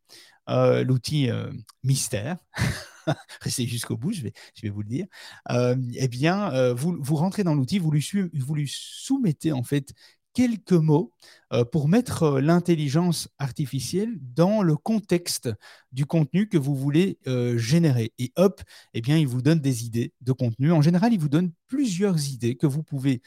l'outil 0.47 1.29
mystère, 1.83 2.37
restez 3.41 3.65
jusqu'au 3.65 3.97
bout, 3.97 4.11
je 4.11 4.23
vais, 4.23 4.69
vous 4.69 4.81
le 4.81 4.87
dire, 4.87 5.05
euh, 5.51 5.75
eh 5.95 6.07
bien, 6.07 6.51
euh, 6.53 6.73
vous, 6.73 6.97
vous 6.99 7.15
rentrez 7.15 7.43
dans 7.43 7.55
l'outil, 7.55 7.79
vous 7.79 7.91
vous 7.91 8.55
lui 8.55 8.71
soumettez 8.71 9.51
en 9.51 9.63
fait 9.63 9.93
quelques 10.37 10.73
mots 10.73 11.11
euh, 11.51 11.65
pour 11.65 11.87
mettre 11.87 12.21
euh, 12.21 12.41
l'intelligence 12.41 13.27
artificielle 13.39 14.19
dans 14.35 14.61
le 14.61 14.77
contexte 14.77 15.49
du 15.91 16.05
contenu 16.05 16.47
que 16.47 16.59
vous 16.59 16.75
voulez 16.75 17.17
euh, 17.25 17.57
générer. 17.57 18.13
Et 18.19 18.33
hop, 18.35 18.61
eh 18.93 19.01
bien, 19.01 19.17
il 19.17 19.25
vous 19.25 19.41
donne 19.41 19.59
des 19.59 19.83
idées 19.83 20.13
de 20.21 20.31
contenu. 20.33 20.71
En 20.71 20.83
général, 20.83 21.11
il 21.11 21.19
vous 21.19 21.27
donne 21.27 21.53
plusieurs 21.65 22.29
idées 22.29 22.55
que 22.55 22.67
vous 22.67 22.83
pouvez 22.83 23.23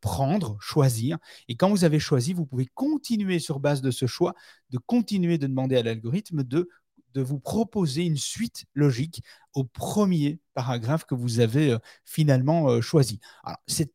prendre, 0.00 0.56
choisir. 0.60 1.18
Et 1.46 1.54
quand 1.54 1.68
vous 1.68 1.84
avez 1.84 2.00
choisi, 2.00 2.32
vous 2.32 2.46
pouvez 2.46 2.66
continuer 2.66 3.38
sur 3.38 3.60
base 3.60 3.80
de 3.80 3.92
ce 3.92 4.06
choix, 4.06 4.34
de 4.70 4.78
continuer 4.78 5.38
de 5.38 5.46
demander 5.46 5.76
à 5.76 5.82
l'algorithme 5.82 6.42
de 6.42 6.68
de 7.14 7.22
vous 7.22 7.38
proposer 7.40 8.04
une 8.04 8.18
suite 8.18 8.66
logique 8.74 9.22
au 9.54 9.64
premier 9.64 10.40
paragraphe 10.52 11.04
que 11.04 11.14
vous 11.14 11.40
avez 11.40 11.76
finalement 12.04 12.80
choisi. 12.80 13.18
Alors, 13.44 13.58
c'est 13.66 13.92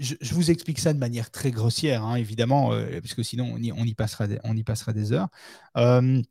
je, 0.00 0.34
vous 0.34 0.50
explique 0.50 0.78
ça 0.78 0.92
de 0.92 0.98
manière 0.98 1.30
très 1.30 1.50
grossière, 1.50 2.04
hein, 2.04 2.16
évidemment, 2.16 2.72
euh, 2.72 3.00
parce 3.00 3.14
que 3.14 3.22
sinon 3.22 3.52
on 3.52 3.84
y, 3.84 3.94
passera, 3.94 4.26
des, 4.26 5.12
heures. 5.12 5.28
Euh, 5.76 6.22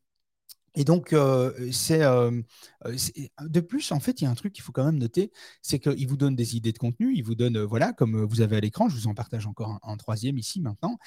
et 0.75 0.83
donc, 0.83 1.13
euh, 1.13 1.51
c'est 1.71 1.99
de 1.99 3.59
plus, 3.59 3.91
en 3.91 3.99
fait, 3.99 4.21
il 4.21 4.23
y 4.23 4.27
a 4.27 4.29
un 4.31 4.35
truc 4.35 4.53
qu'il 4.53 4.63
faut 4.63 4.71
quand 4.71 4.85
même 4.85 4.97
noter, 4.97 5.31
c'est 5.61 5.79
qu'il 5.79 6.07
vous 6.07 6.17
donne 6.17 6.35
des 6.35 6.55
idées 6.55 6.71
de 6.71 6.77
contenu, 6.77 7.13
il 7.15 7.23
vous 7.23 7.35
donne, 7.35 7.59
voilà, 7.59 7.93
comme 7.93 8.23
vous 8.23 8.41
avez 8.41 8.57
à 8.57 8.59
l'écran, 8.59 8.89
je 8.89 8.95
vous 8.95 9.07
en 9.07 9.13
partage 9.13 9.45
encore 9.45 9.79
un 9.83 9.97
troisième 9.97 10.37
ici 10.37 10.61
maintenant, 10.61 10.97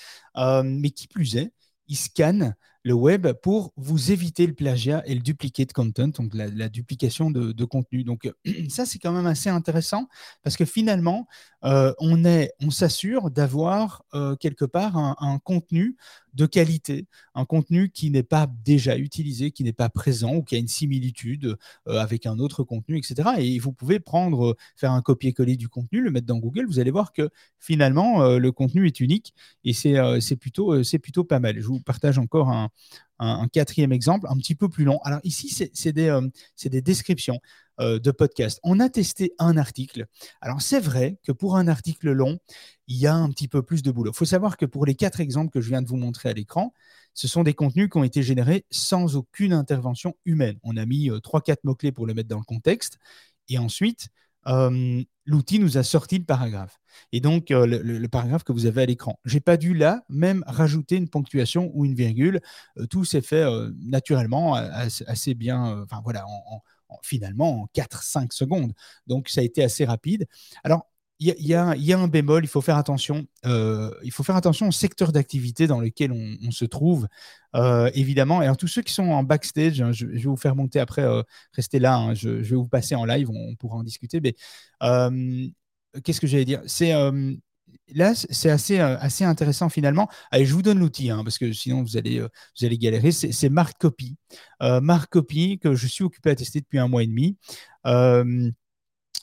mais 0.65 0.91
qui 0.91 1.09
plus 1.09 1.37
est, 1.37 1.53
il 1.89 1.97
scanne 1.97 2.55
le 2.85 2.95
web 2.95 3.29
pour 3.43 3.73
vous 3.77 4.11
éviter 4.11 4.47
le 4.47 4.55
plagiat 4.55 5.03
et 5.07 5.15
le 5.15 5.21
duplicate 5.21 5.73
content, 5.73 6.09
donc 6.09 6.35
la, 6.35 6.69
duplication 6.69 7.31
de, 7.31 7.65
contenu. 7.65 8.03
Donc 8.05 8.31
ça, 8.69 8.87
c'est 8.87 8.99
quand 8.99 9.13
même 9.13 9.27
assez 9.27 9.49
intéressant 9.49 10.09
parce 10.43 10.57
que 10.57 10.65
finalement, 10.65 11.27
euh, 11.65 11.93
on, 12.01 12.21
on 12.61 12.71
s'assure 12.71 13.31
d'avoir 13.31 14.05
euh, 14.15 14.35
quelque 14.37 14.65
part 14.65 14.97
un, 14.97 15.39
contenu 15.39 15.97
de 16.35 16.47
qualité, 16.47 17.07
un 17.35 17.45
contenu 17.45 17.91
qui 17.91 18.11
n'est 18.11 18.23
pas 18.23 18.49
déjà 18.65 18.97
utilisé, 18.97 19.53
qui 19.53 19.65
n'est 19.65 19.73
pas 19.73 19.89
présent 19.89 20.35
ou 20.35 20.43
qui 20.43 20.57
a 20.57 20.59
une 20.59 20.69
similitude 20.69 21.57
euh, 21.89 21.99
avec 21.99 22.27
un 22.27 22.39
autre 22.39 22.65
contenu, 22.65 22.99
etc. 22.99 23.31
Et 23.39 23.59
vous 23.59 23.73
pouvez 23.73 24.01
prendre, 24.01 24.57
faire 24.77 24.93
un 24.93 25.03
copier-coller 25.03 25.57
du 25.57 25.69
contenu, 25.69 26.01
le 26.01 26.11
mettre 26.11 26.27
dans 26.27 26.39
Google, 26.39 26.67
vous 26.67 26.81
allez 26.81 26.91
voir 26.91 27.13
que 27.13 27.29
finalement, 27.59 28.37
le 28.37 28.53
contenu 28.53 28.87
est 28.87 28.99
unique 28.99 29.35
et 29.65 29.73
c'est 29.73 30.37
plutôt, 30.37 30.75
plutôt 31.03 31.25
pas 31.25 31.39
mal. 31.39 31.61
Je 31.61 31.67
vous 31.67 31.81
partage 31.81 32.19
encore 32.19 32.49
un, 32.49 32.71
un, 33.19 33.49
quatrième 33.49 33.93
exemple, 33.93 34.27
un 34.29 34.37
petit 34.37 34.55
peu 34.55 34.69
plus 34.69 34.85
long. 34.85 34.99
Alors 35.05 35.21
ici, 35.23 35.49
c'est 35.49 35.93
des, 35.93 36.09
euh, 36.09 36.29
des, 36.65 36.83
descriptions 36.83 37.39
euh, 37.81 37.99
de 37.99 38.11
podcasts. 38.11 38.59
On 38.65 38.81
a 38.81 38.89
testé 38.89 39.33
un 39.39 39.57
article. 39.57 40.07
Alors 40.41 40.61
c'est 40.61 40.81
vrai 40.81 41.19
que 41.23 41.33
pour 41.33 41.57
un 41.57 41.69
article 41.69 42.11
long, 42.11 42.39
il 42.89 42.97
y 42.97 43.07
a 43.07 43.15
un 43.15 43.31
petit 43.31 43.49
peu 43.49 43.63
plus 43.63 43.83
de 43.83 43.91
boulot. 43.91 44.11
Il 44.13 44.17
faut 44.17 44.25
savoir 44.25 44.57
que 44.57 44.67
pour 44.67 44.87
les 44.87 44.95
quatre 44.95 45.21
exemples 45.21 45.51
que 45.51 45.61
je 45.61 45.69
viens 45.69 45.83
de 45.83 45.89
vous 45.89 45.97
montrer 45.97 46.31
à 46.31 46.33
l'écran, 46.33 46.73
ce 47.15 47.29
sont 47.29 47.43
des 47.43 47.55
contenus 47.55 47.89
qui 47.91 47.99
ont 47.99 48.05
été 48.05 48.23
générés 48.23 48.65
sans 48.71 49.17
aucune 49.17 49.53
intervention 49.53 50.17
humaine. 50.25 50.59
On 50.63 50.77
a 50.77 50.87
mis 50.87 51.11
euh, 51.11 51.21
trois, 51.21 51.43
quatre 51.43 51.65
mots-clés 51.65 51.93
pour 51.93 52.07
le 52.07 52.15
mettre 52.15 52.29
dans 52.29 52.39
le 52.39 52.45
contexte. 52.45 52.99
Et 53.49 53.59
ensuite, 53.59 54.09
l'outil 54.45 55.59
nous 55.59 55.79
a 55.79 55.83
sorti 55.83 56.19
le 56.19 56.25
paragraphe. 56.25 56.79
Et 57.13 57.21
donc, 57.21 57.51
euh, 57.51 57.67
le, 57.67 58.09
paragraphe 58.09 58.45
que 58.45 58.53
vous 58.53 58.67
avez 58.67 58.83
à 58.83 58.87
l'écran. 58.87 59.19
Je 59.25 59.35
n'ai 59.35 59.41
pas 59.41 59.57
dû 59.57 59.75
là 59.75 60.03
même 60.09 60.45
rajouter 60.47 60.97
une 60.97 61.09
ponctuation 61.09 61.71
ou 61.75 61.85
une 61.85 61.95
virgule. 61.95 62.41
Euh, 62.79 62.87
tout 62.87 63.05
s'est 63.05 63.23
fait 63.23 63.43
euh, 63.43 63.71
naturellement, 63.79 64.55
assez, 64.55 65.35
bien, 65.35 65.83
enfin 65.83 66.01
voilà, 66.03 66.25
finalement 67.03 67.63
en 67.63 67.67
4-5 67.75 68.33
secondes. 68.33 68.73
Donc, 69.07 69.29
ça 69.29 69.41
a 69.41 69.45
été 69.45 69.63
assez 69.63 69.85
rapide. 69.85 70.27
Alors, 70.65 70.92
il 71.31 71.47
y, 71.47 71.55
a 71.55 71.99
un 71.99 72.09
bémol, 72.09 72.45
il 72.45 72.49
faut 72.49 72.61
faire 72.61 72.77
attention. 72.77 73.27
il 73.45 74.11
faut 74.13 74.23
faire 74.23 74.37
attention 74.37 74.69
au 74.69 74.73
secteur 74.73 75.13
d'activité 75.13 75.67
dans 75.67 75.81
lequel 75.81 76.13
on, 76.13 76.51
se 76.51 76.65
trouve, 76.65 77.07
évidemment. 77.95 78.43
Et 78.43 78.47
alors, 78.47 78.57
tous 78.57 78.69
ceux 78.69 78.83
qui 78.83 78.93
sont 78.93 79.11
en 79.11 79.23
backstage, 79.23 79.81
hein, 79.81 79.93
je, 79.93 80.07
vais 80.07 80.23
vous 80.23 80.37
faire 80.37 80.57
monter 80.57 80.81
après, 80.81 81.05
restez 81.53 81.79
là, 81.79 81.97
hein, 81.97 82.15
je, 82.15 82.31
vais 82.31 82.57
vous 82.57 82.69
passer 82.69 82.95
en 82.95 83.05
live, 83.05 83.31
on, 83.31 83.55
pourra 83.57 83.77
en 83.77 83.83
discuter. 83.83 84.21
Mais 84.21 84.35
qu'est-ce 86.01 86.21
que 86.21 86.27
j'allais 86.27 86.45
dire? 86.45 86.63
C'est 86.67 86.95
euh, 86.95 87.35
là, 87.95 88.15
c'est 88.15 88.51
assez, 88.51 88.81
euh, 88.81 88.97
assez 88.99 89.25
intéressant 89.25 89.69
finalement. 89.69 90.09
Allez, 90.31 90.47
je 90.47 90.55
vous 90.55 90.63
donne 90.63 90.79
l'outil, 90.79 91.11
hein, 91.11 91.23
parce 91.25 91.39
que 91.39 91.53
sinon 91.53 91.83
vous 91.83 91.97
allez, 91.97 92.19
euh, 92.19 92.29
vous 92.59 92.67
allez 92.67 92.79
galérer. 92.79 93.13
C'est 93.13 93.49
Mark 93.49 93.77
Copy. 93.79 94.17
Mark 94.61 95.11
Copy, 95.11 95.59
que 95.59 95.75
je 95.75 95.87
suis 95.87 96.05
occupé 96.05 96.31
à 96.31 96.35
tester 96.35 96.61
depuis 96.61 96.79
un 96.79 96.89
mois 96.89 97.03
et 97.03 97.07
demi. 97.07 97.37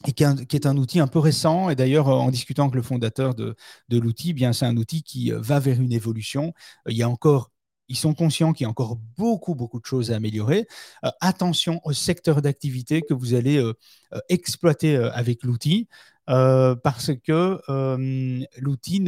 Et 0.08 0.14
qui 0.14 0.24
est, 0.24 0.66
un, 0.66 0.78
outil 0.78 1.00
un 1.00 1.08
peu 1.08 1.20
récent. 1.20 1.70
Et 1.70 1.76
d'ailleurs, 1.76 2.08
en 2.08 2.32
discutant 2.32 2.64
avec 2.64 2.76
le 2.76 2.82
fondateur 2.82 3.36
de, 3.36 3.56
l'outil, 3.92 4.32
eh 4.32 4.34
bien 4.34 4.54
c'est 4.54 4.66
un 4.66 4.78
outil 4.78 5.04
qui 5.04 5.32
va 5.32 5.60
vers 5.60 5.80
une 5.80 5.94
évolution. 5.94 6.54
Il 6.88 6.98
y 6.98 7.04
a 7.04 7.10
encore 7.10 7.52
ils 7.92 7.98
sont 7.98 8.14
conscients 8.14 8.54
qu'il 8.54 8.66
y 8.66 8.68
a 8.68 8.70
encore 8.70 8.98
beaucoup, 9.18 9.56
beaucoup 9.56 9.80
de 9.80 9.86
choses 9.86 10.12
à 10.12 10.16
améliorer. 10.16 10.68
attention 11.22 11.82
au 11.84 11.92
secteur 11.92 12.44
d'activité 12.44 13.02
que 13.02 13.16
vous 13.16 13.34
allez 13.34 13.60
exploiter 14.30 14.96
avec 14.96 15.44
l'outil. 15.44 15.88
Euh, 16.30 16.76
parce 16.76 17.12
que 17.16 17.60
euh, 17.70 18.46
l'outil 18.60 19.04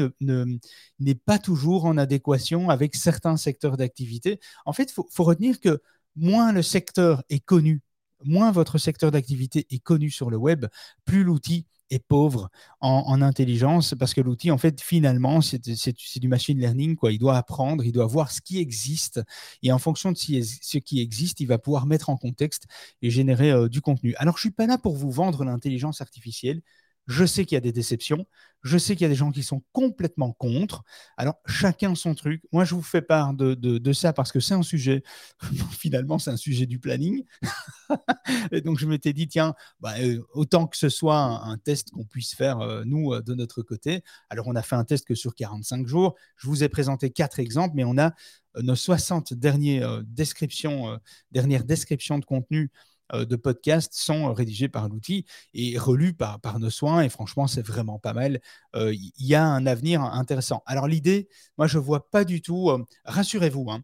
n'est 1.00 1.16
pas 1.16 1.38
toujours 1.38 1.86
en 1.86 1.98
adéquation 1.98 2.70
avec 2.70 2.96
certains 2.96 3.38
secteurs 3.38 3.78
d'activité. 3.78 4.40
En 4.66 4.74
fait, 4.74 4.92
il 4.92 4.94
faut, 4.94 5.24
retenir 5.24 5.60
que 5.60 5.82
moins 6.16 6.52
le 6.52 6.64
secteur 6.64 7.24
est 7.30 7.40
connu, 7.40 7.82
moins 8.24 8.52
votre 8.52 8.78
secteur 8.78 9.12
d'activité 9.12 9.68
est 9.70 9.80
connu 9.80 10.10
sur 10.10 10.30
le 10.30 10.38
web, 10.38 10.66
plus 11.06 11.24
l'outil 11.24 11.66
est 11.92 12.00
pauvre 12.00 12.50
en, 12.80 13.22
intelligence 13.22 13.94
parce 14.00 14.14
que 14.14 14.22
l'outil, 14.22 14.50
en 14.50 14.58
fait, 14.58 14.82
finalement, 14.82 15.42
c'est 15.42 16.20
du 16.20 16.28
machine 16.28 16.58
learning. 16.58 16.96
Quoi. 16.96 17.12
Il 17.12 17.20
doit 17.20 17.38
apprendre, 17.38 17.84
il 17.84 17.92
doit 17.92 18.06
voir 18.06 18.32
ce 18.32 18.42
qui 18.42 18.60
existe 18.60 19.22
et 19.62 19.72
en 19.72 19.78
fonction 19.78 20.12
de 20.12 20.18
ce 20.18 20.78
qui 20.78 21.02
existe, 21.02 21.42
il 21.42 21.48
va 21.48 21.58
pouvoir 21.58 21.86
mettre 21.86 22.10
en 22.10 22.18
contexte 22.18 22.66
et 23.02 23.10
générer 23.10 23.52
euh, 23.52 23.68
du 23.68 23.82
contenu. 23.82 24.16
Alors, 24.18 24.38
je 24.38 24.40
ne 24.40 24.50
suis 24.50 24.52
pas 24.52 24.66
là 24.66 24.78
pour 24.78 24.96
vous 24.96 25.12
vendre 25.12 25.44
l'intelligence 25.44 26.02
artificielle. 26.02 26.62
Je 27.08 27.26
sais 27.26 27.46
qu'il 27.46 27.56
y 27.56 27.58
a 27.58 27.62
des 27.62 27.72
déceptions. 27.72 28.26
Je 28.64 28.78
sais 28.78 28.96
qu'il 28.96 29.04
y 29.04 29.06
a 29.06 29.10
des 29.10 29.16
gens 29.16 29.32
qui 29.32 29.42
sont 29.42 29.64
complètement 29.72 30.34
contre. 30.34 30.84
Alors, 31.18 31.36
chacun 31.48 31.96
son 31.96 32.14
truc. 32.14 32.44
Moi, 32.52 32.64
je 32.64 32.76
vous 32.76 32.84
fais 32.84 33.02
part 33.02 33.34
de, 33.34 33.94
ça 33.94 34.14
parce 34.14 34.32
que 34.32 34.40
c'est 34.40 34.54
un 34.54 34.62
sujet, 34.62 35.04
finalement, 35.72 36.20
c'est 36.20 36.30
un 36.30 36.38
sujet 36.38 36.68
du 36.68 36.80
planning. 36.80 37.24
et 38.52 38.62
donc, 38.62 38.78
je 38.78 38.86
m'étais 38.86 39.14
dit, 39.14 39.28
tiens, 39.28 39.56
bah, 39.80 39.96
euh, 40.00 40.22
autant 40.34 40.68
que 40.68 40.78
ce 40.78 40.90
soit 40.90 41.18
un, 41.18 41.58
test 41.58 41.90
qu'on 41.92 42.06
puisse 42.06 42.36
faire, 42.36 42.60
euh, 42.60 42.84
nous, 42.86 43.14
euh, 43.14 43.22
de 43.22 43.34
notre 43.34 43.64
côté. 43.64 44.04
Alors, 44.30 44.48
on 44.48 44.56
a 44.56 44.62
fait 44.62 44.76
un 44.76 44.86
test 44.86 45.08
que 45.08 45.16
sur 45.16 45.34
45 45.34 45.88
jours. 45.88 46.16
Je 46.38 46.48
vous 46.48 46.64
ai 46.64 46.70
présenté 46.70 47.10
quatre 47.10 47.40
exemples, 47.40 47.74
mais 47.76 47.84
on 47.84 47.98
a 47.98 48.14
nos 48.62 48.76
60 48.76 49.34
dernières 49.34 50.04
descriptions, 50.04 51.00
dernières 51.32 51.64
descriptions 51.64 52.20
de 52.20 52.26
contenu 52.26 52.70
de 53.14 53.36
podcasts 53.36 53.94
sont 53.94 54.34
rédigés 54.34 54.70
par 54.70 54.90
l'outil 54.90 55.26
et 55.54 55.78
relus 55.78 56.14
par, 56.14 56.60
nos 56.60 56.70
soins. 56.70 57.02
Et 57.02 57.10
franchement, 57.10 57.48
c'est 57.48 57.66
vraiment 57.66 58.00
pas 58.00 58.14
mal. 58.14 58.40
Euh, 58.76 58.94
il 58.94 59.26
y 59.26 59.36
a 59.36 59.46
un 59.46 59.66
avenir 59.66 60.02
intéressant. 60.02 60.64
Alors 60.66 60.88
l'idée, 60.88 61.28
moi, 61.58 61.68
je 61.68 61.78
ne 61.78 61.84
vois 61.84 62.10
pas 62.10 62.24
du 62.24 62.42
tout, 62.42 62.70
euh, 62.70 62.84
rassurez-vous, 63.06 63.70
hein, 63.70 63.82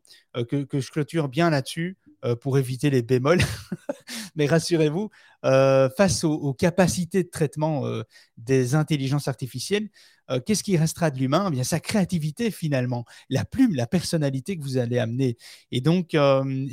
que, 0.50 0.80
je 0.80 0.92
clôture 0.92 1.30
bien 1.30 1.50
là-dessus 1.50 1.98
pour 2.42 2.58
éviter 2.58 2.90
les 2.90 3.02
bémols. 3.02 3.42
mais 4.36 4.46
rassurez-vous, 4.46 5.10
euh, 5.46 5.90
face 5.98 6.24
aux, 6.24 6.54
capacités 6.54 7.24
de 7.24 7.30
traitement 7.30 7.86
euh, 7.86 8.04
des 8.38 8.76
intelligences 8.76 9.28
artificielles, 9.28 9.90
euh, 10.30 10.40
qu'est-ce 10.40 10.64
qui 10.64 10.78
restera 10.78 11.10
de 11.12 11.18
l'humain? 11.20 11.46
Eh 11.48 11.52
Bien, 11.52 11.64
sa 11.64 11.80
créativité 11.80 12.52
finalement, 12.52 13.06
la 13.30 13.46
plume, 13.46 13.76
la 13.76 13.88
personnalité 13.88 14.58
que 14.58 14.64
vous 14.64 14.78
allez 14.78 15.00
amener. 15.00 15.38
Et 15.72 15.82
donc, 15.82 16.16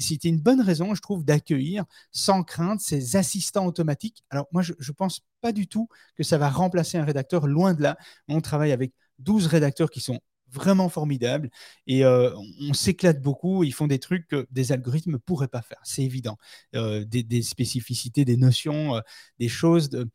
c'était 0.01 0.29
une 0.29 0.41
bonne 0.41 0.61
raison, 0.61 0.95
je 0.95 1.01
trouve, 1.01 1.25
d'accueillir 1.25 1.85
sans 2.11 2.43
crainte 2.43 2.81
ces 2.81 3.17
assistants 3.17 3.67
automatiques. 3.67 4.25
Alors 4.31 4.47
moi, 4.53 4.63
je 4.63 4.73
ne 4.73 4.93
pense 4.93 5.21
pas 5.41 5.53
du 5.53 5.67
tout 5.67 5.89
que 6.17 6.23
ça 6.23 6.39
va 6.39 6.49
remplacer 6.51 6.99
un 6.99 7.05
rédacteur, 7.05 7.47
loin 7.47 7.75
de 7.75 7.83
là. 7.83 7.97
On 8.29 8.41
travaille 8.41 8.73
avec 8.73 8.93
12 9.21 9.47
rédacteurs 9.47 9.91
qui 9.91 10.01
sont 10.01 10.21
vraiment 10.55 10.89
formidables 10.89 11.51
et 11.87 12.05
on, 12.07 12.73
s'éclate 12.73 13.21
beaucoup. 13.21 13.65
Ils 13.65 13.75
font 13.75 13.87
des 13.87 13.99
trucs 13.99 14.27
que 14.29 14.47
des 14.51 14.73
algorithmes 14.73 15.13
ne 15.13 15.17
pourraient 15.17 15.49
pas 15.49 15.63
faire, 15.63 15.81
c'est 15.85 16.03
évident. 16.03 16.39
des, 16.73 17.43
spécificités, 17.43 18.25
des 18.25 18.37
notions, 18.37 19.01
des 19.39 19.49
choses, 19.49 19.91
de, 19.91 20.09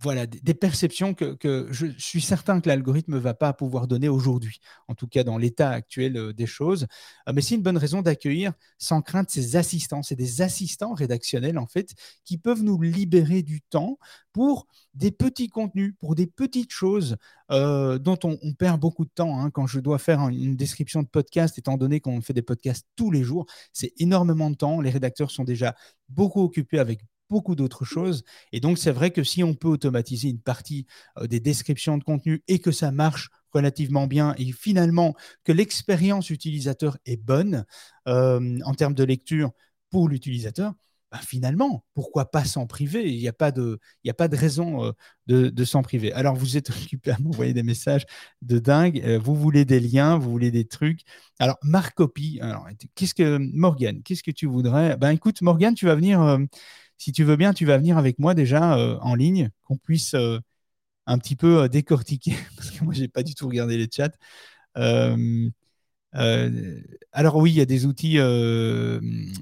voilà, 0.00 0.26
des 0.26 0.54
perceptions 0.54 1.14
que, 1.14 1.68
je 1.70 1.86
suis 1.98 2.20
certain 2.20 2.60
que 2.60 2.68
l'algorithme 2.68 3.14
ne 3.14 3.18
va 3.18 3.34
pas 3.34 3.52
pouvoir 3.52 3.86
donner 3.86 4.08
aujourd'hui, 4.08 4.60
en 4.88 4.94
tout 4.94 5.06
cas 5.06 5.24
dans 5.24 5.38
l'état 5.38 5.70
actuel 5.70 6.16
euh, 6.16 6.32
des 6.32 6.46
choses. 6.46 6.86
Euh, 7.28 7.32
mais 7.34 7.40
c'est 7.40 7.54
une 7.54 7.62
bonne 7.62 7.78
raison 7.78 8.02
d'accueillir 8.02 8.52
sans 8.78 9.00
crainte 9.02 9.30
ces 9.30 9.56
assistants. 9.56 10.02
C'est 10.02 10.16
des 10.16 10.42
assistants 10.42 10.94
rédactionnels, 10.94 11.58
en 11.58 11.66
fait, 11.66 11.94
qui 12.24 12.38
peuvent 12.38 12.62
nous 12.62 12.80
libérer 12.80 13.42
du 13.42 13.62
temps 13.62 13.98
pour 14.32 14.66
des 14.94 15.10
petits 15.10 15.48
contenus, 15.48 15.94
pour 15.98 16.14
des 16.14 16.26
petites 16.26 16.72
choses 16.72 17.16
euh, 17.50 17.98
dont 17.98 18.18
on, 18.24 18.36
perd 18.54 18.80
beaucoup 18.80 19.04
de 19.04 19.10
temps. 19.14 19.40
Hein. 19.40 19.50
Quand 19.50 19.66
je 19.66 19.80
dois 19.80 19.98
faire 19.98 20.28
une 20.28 20.56
description 20.56 21.02
de 21.02 21.08
podcast, 21.08 21.58
étant 21.58 21.76
donné 21.76 22.00
qu'on 22.00 22.20
fait 22.20 22.32
des 22.32 22.42
podcasts 22.42 22.86
tous 22.96 23.10
les 23.10 23.22
jours, 23.22 23.46
c'est 23.72 23.92
énormément 23.98 24.50
de 24.50 24.56
temps. 24.56 24.80
Les 24.80 24.90
rédacteurs 24.90 25.30
sont 25.30 25.44
déjà 25.44 25.74
beaucoup 26.08 26.42
occupés 26.42 26.78
avec 26.78 27.00
beaucoup 27.28 27.54
d'autres 27.54 27.84
choses. 27.84 28.24
Et 28.52 28.60
donc, 28.60 28.78
c'est 28.78 28.92
vrai 28.92 29.10
que 29.10 29.24
si 29.24 29.42
on 29.42 29.54
peut 29.54 29.68
automatiser 29.68 30.28
une 30.28 30.40
partie 30.40 30.86
euh, 31.18 31.26
des 31.26 31.40
descriptions 31.40 31.98
de 31.98 32.04
contenu 32.04 32.42
et 32.48 32.58
que 32.58 32.72
ça 32.72 32.90
marche 32.90 33.30
relativement 33.52 34.06
bien 34.06 34.34
et 34.38 34.52
finalement 34.52 35.14
que 35.44 35.52
l'expérience 35.52 36.30
utilisateur 36.30 36.98
est 37.06 37.16
bonne 37.16 37.64
euh, 38.06 38.58
en 38.64 38.74
termes 38.74 38.94
de 38.94 39.04
lecture 39.04 39.50
pour 39.90 40.08
l'utilisateur, 40.08 40.74
bah, 41.12 41.20
finalement, 41.24 41.84
pourquoi 41.94 42.30
pas 42.30 42.44
s'en 42.44 42.66
priver? 42.66 43.08
Il 43.10 43.18
n'y 43.18 43.28
a, 43.28 43.32
pas 43.32 43.52
de, 43.52 43.78
a 44.06 44.12
pas 44.12 44.26
de 44.28 44.36
raison 44.36 44.84
euh, 44.84 44.92
de, 45.28 45.64
s'en 45.64 45.82
priver. 45.82 46.12
Alors, 46.12 46.34
vous 46.34 46.56
êtes 46.56 46.70
occupé 46.70 47.12
à 47.12 47.18
m'envoyer 47.18 47.54
des 47.54 47.62
messages 47.62 48.04
de 48.42 48.58
dingue. 48.58 49.00
vous 49.22 49.34
voulez 49.34 49.64
des 49.64 49.80
liens, 49.80 50.18
vous 50.18 50.30
voulez 50.30 50.50
des 50.50 50.66
trucs. 50.66 51.02
Alors, 51.38 51.56
Marc 51.62 51.96
alors, 52.40 52.68
qu'est-ce 52.94 53.14
que, 53.14 53.38
Morgane, 53.38 54.02
qu'est-ce 54.02 54.24
que 54.24 54.32
tu 54.32 54.46
voudrais? 54.46 54.96
Ben, 54.96 55.10
écoute, 55.10 55.40
Morgane, 55.42 55.74
tu 55.74 55.86
vas 55.86 55.94
venir 55.94 56.38
si 56.98 57.12
tu 57.12 57.24
veux 57.24 57.36
bien, 57.36 57.52
tu 57.52 57.66
vas 57.66 57.78
venir 57.78 57.98
avec 57.98 58.18
moi 58.18 58.34
déjà 58.34 58.76
euh, 58.78 58.98
en 59.00 59.14
ligne, 59.14 59.50
qu'on 59.64 59.76
puisse 59.76 60.14
euh, 60.14 60.38
un 61.06 61.18
petit 61.18 61.36
peu 61.36 61.62
euh, 61.62 61.68
décortiquer, 61.68 62.34
parce 62.56 62.70
que 62.70 62.84
moi, 62.84 62.94
je 62.94 63.02
n'ai 63.02 63.08
pas 63.08 63.22
du 63.22 63.34
tout 63.34 63.46
regardé 63.48 63.76
les 63.76 63.88
chats. 63.90 64.10
alors 67.12 67.36
oui, 67.36 67.50
il 67.50 67.56
y 67.56 67.60
a 67.60 67.66
des 67.66 67.86
outils 67.86 68.18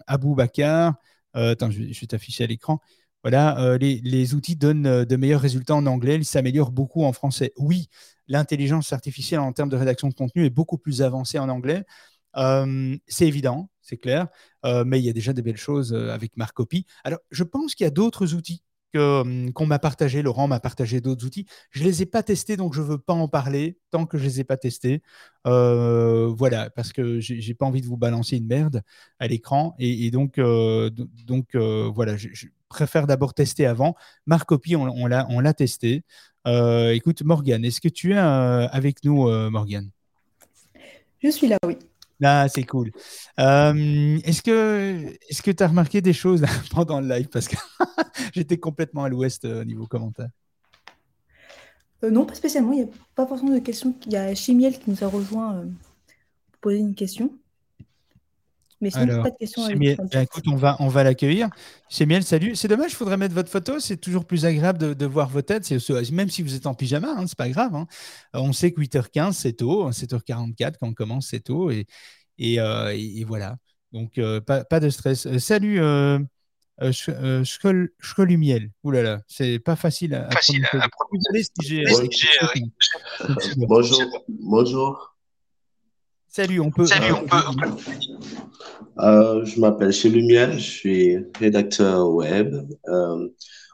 Abou 0.06 0.34
Bakar. 0.34 0.94
attends, 1.34 1.70
je 1.70 1.82
vais, 1.82 2.06
t'afficher 2.06 2.44
à 2.44 2.46
l'écran. 2.46 2.80
Voilà, 3.22 3.78
les, 3.78 4.34
outils 4.34 4.56
donnent 4.56 5.04
de 5.04 5.16
meilleurs 5.16 5.40
résultats 5.40 5.74
en 5.74 5.86
anglais, 5.86 6.16
ils 6.16 6.24
s'améliorent 6.24 6.72
beaucoup 6.72 7.04
en 7.04 7.12
français. 7.12 7.52
Oui, 7.56 7.88
l'intelligence 8.28 8.92
artificielle 8.92 9.40
en 9.40 9.52
termes 9.52 9.70
de 9.70 9.76
rédaction 9.76 10.08
de 10.08 10.14
contenu 10.14 10.44
est 10.44 10.50
beaucoup 10.50 10.78
plus 10.78 11.02
avancée 11.02 11.38
en 11.38 11.48
anglais. 11.48 11.84
c'est 13.06 13.26
évident, 13.26 13.70
c'est 13.84 13.98
clair. 13.98 14.26
Euh, 14.64 14.84
mais 14.84 14.98
il 14.98 15.04
y 15.04 15.10
a 15.10 15.12
déjà 15.12 15.32
des 15.32 15.42
belles 15.42 15.56
choses 15.56 15.92
euh, 15.92 16.10
avec 16.10 16.36
Marcopy. 16.36 16.86
Alors, 17.04 17.20
je 17.30 17.44
pense 17.44 17.74
qu'il 17.74 17.84
y 17.84 17.86
a 17.86 17.90
d'autres 17.90 18.34
outils 18.34 18.64
hum, 18.96 19.52
qu'on 19.52 19.66
m'a 19.66 19.78
partagé. 19.78 20.22
Laurent 20.22 20.48
m'a 20.48 20.58
partagé 20.58 21.00
d'autres 21.00 21.26
outils. 21.26 21.46
Je 21.70 21.82
ne 21.82 21.88
les 21.88 22.02
ai 22.02 22.06
pas 22.06 22.22
testés, 22.22 22.56
donc 22.56 22.74
je 22.74 22.80
ne 22.80 22.86
veux 22.86 22.98
pas 22.98 23.12
en 23.12 23.28
parler 23.28 23.78
tant 23.90 24.06
que 24.06 24.16
je 24.16 24.24
ne 24.24 24.28
les 24.28 24.40
ai 24.40 24.44
pas 24.44 24.56
testés. 24.56 25.02
Euh, 25.46 26.32
voilà, 26.36 26.70
parce 26.70 26.92
que 26.92 27.20
je 27.20 27.34
n'ai 27.34 27.54
pas 27.54 27.66
envie 27.66 27.82
de 27.82 27.86
vous 27.86 27.98
balancer 27.98 28.38
une 28.38 28.46
merde 28.46 28.82
à 29.18 29.28
l'écran. 29.28 29.74
Et, 29.78 30.10
donc, 30.10 30.40
donc 31.26 31.54
voilà, 31.54 32.16
je, 32.16 32.28
préfère 32.68 33.06
d'abord 33.06 33.34
tester 33.34 33.66
avant. 33.66 33.94
Marcopy, 34.26 34.74
on, 34.76 34.88
on 34.88 35.06
l'a 35.40 35.54
testé. 35.54 36.04
écoute, 36.46 37.22
Morgane, 37.22 37.64
est-ce 37.64 37.80
que 37.80 37.88
tu 37.88 38.14
es 38.14 38.18
avec 38.18 39.04
nous, 39.04 39.28
Morgane? 39.50 39.90
Je 41.22 41.30
suis 41.30 41.48
là, 41.48 41.56
oui. 41.66 41.78
Ah, 42.22 42.46
c'est 42.48 42.64
cool. 42.64 42.92
Euh, 43.40 44.18
est-ce 44.24 44.42
que 44.42 45.16
est-ce 45.28 45.42
que 45.42 45.50
tu 45.50 45.62
as 45.62 45.68
remarqué 45.68 46.00
des 46.00 46.12
choses 46.12 46.44
pendant 46.70 47.00
le 47.00 47.08
live? 47.08 47.28
Parce 47.28 47.48
que 47.48 47.56
j'étais 48.34 48.56
complètement 48.56 49.04
à 49.04 49.08
l'ouest 49.08 49.44
euh, 49.44 49.62
au 49.62 49.64
niveau 49.64 49.86
commentaire. 49.86 50.28
Euh, 52.04 52.10
non, 52.10 52.24
pas 52.24 52.34
spécialement. 52.34 52.72
Il 52.72 52.84
n'y 52.84 52.84
a 52.84 52.92
pas 53.14 53.26
forcément 53.26 53.52
de 53.52 53.58
questions. 53.58 53.94
Il 54.06 54.12
y 54.12 54.16
a 54.16 54.34
Chimiel 54.34 54.78
qui 54.78 54.90
nous 54.90 55.02
a 55.02 55.08
rejoint 55.08 55.64
pour 56.52 56.60
poser 56.60 56.78
une 56.78 56.94
question. 56.94 57.36
Mais 58.80 58.90
sinon, 58.90 59.22
pas 59.22 59.30
de 59.30 59.36
questions. 59.38 59.66
Ben, 59.66 60.22
écoute, 60.22 60.44
on 60.48 60.56
va, 60.56 60.76
on 60.80 60.88
va 60.88 61.04
l'accueillir. 61.04 61.48
C'est 61.88 62.06
Miel, 62.06 62.22
salut. 62.22 62.56
C'est 62.56 62.68
dommage, 62.68 62.92
il 62.92 62.96
faudrait 62.96 63.16
mettre 63.16 63.34
votre 63.34 63.50
photo. 63.50 63.80
C'est 63.80 63.96
toujours 63.96 64.24
plus 64.24 64.44
agréable 64.44 64.94
de, 64.94 65.06
voir 65.06 65.28
vos 65.28 65.42
têtes. 65.42 65.72
Même 66.12 66.30
si 66.30 66.42
vous 66.42 66.54
êtes 66.54 66.66
en 66.66 66.74
pyjama, 66.74 67.14
hein, 67.16 67.26
c'est 67.26 67.38
pas 67.38 67.48
grave. 67.48 67.74
Hein. 67.74 67.86
On 68.32 68.52
sait 68.52 68.72
que 68.72 68.80
8h15, 68.80 69.32
c'est 69.32 69.54
tôt. 69.54 69.90
7h44, 69.90 70.74
quand 70.80 70.88
on 70.88 70.94
commence, 70.94 71.28
c'est 71.28 71.40
tôt. 71.40 71.70
Et, 71.70 71.86
et, 72.38 72.60
euh, 72.60 72.94
voilà. 73.26 73.56
Donc, 73.94 74.18
euh, 74.18 74.40
pas, 74.40 74.64
pas, 74.64 74.80
de 74.80 74.90
stress. 74.90 75.26
Euh, 75.26 75.38
salut, 75.38 75.80
euh, 75.80 76.18
Miel. 76.80 78.72
Ouh 78.82 78.90
là 78.90 79.02
là, 79.02 79.20
c'est 79.28 79.60
pas 79.60 79.76
facile 79.76 80.16
à, 80.16 80.28
facile 80.30 80.66
à, 80.72 80.88
Bonjour. 83.56 84.02
Bonjour. 84.28 85.13
Salut, 86.36 86.58
on 86.58 86.68
peut. 86.72 86.84
Salut, 86.84 87.12
on 87.12 87.24
peut. 87.26 87.36
Euh, 88.98 89.44
je 89.44 89.60
m'appelle 89.60 89.92
Chez 89.92 90.08
Lumière, 90.08 90.52
je 90.58 90.58
suis 90.58 91.16
rédacteur 91.38 92.10
web. 92.10 92.56
Euh, 92.88 93.28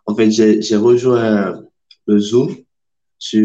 en 0.05 0.15
fait, 0.15 0.31
j'ai 0.31 0.77
rejoint 0.77 1.59
le 2.07 2.19
Zoom 2.19 2.55
sur 3.19 3.41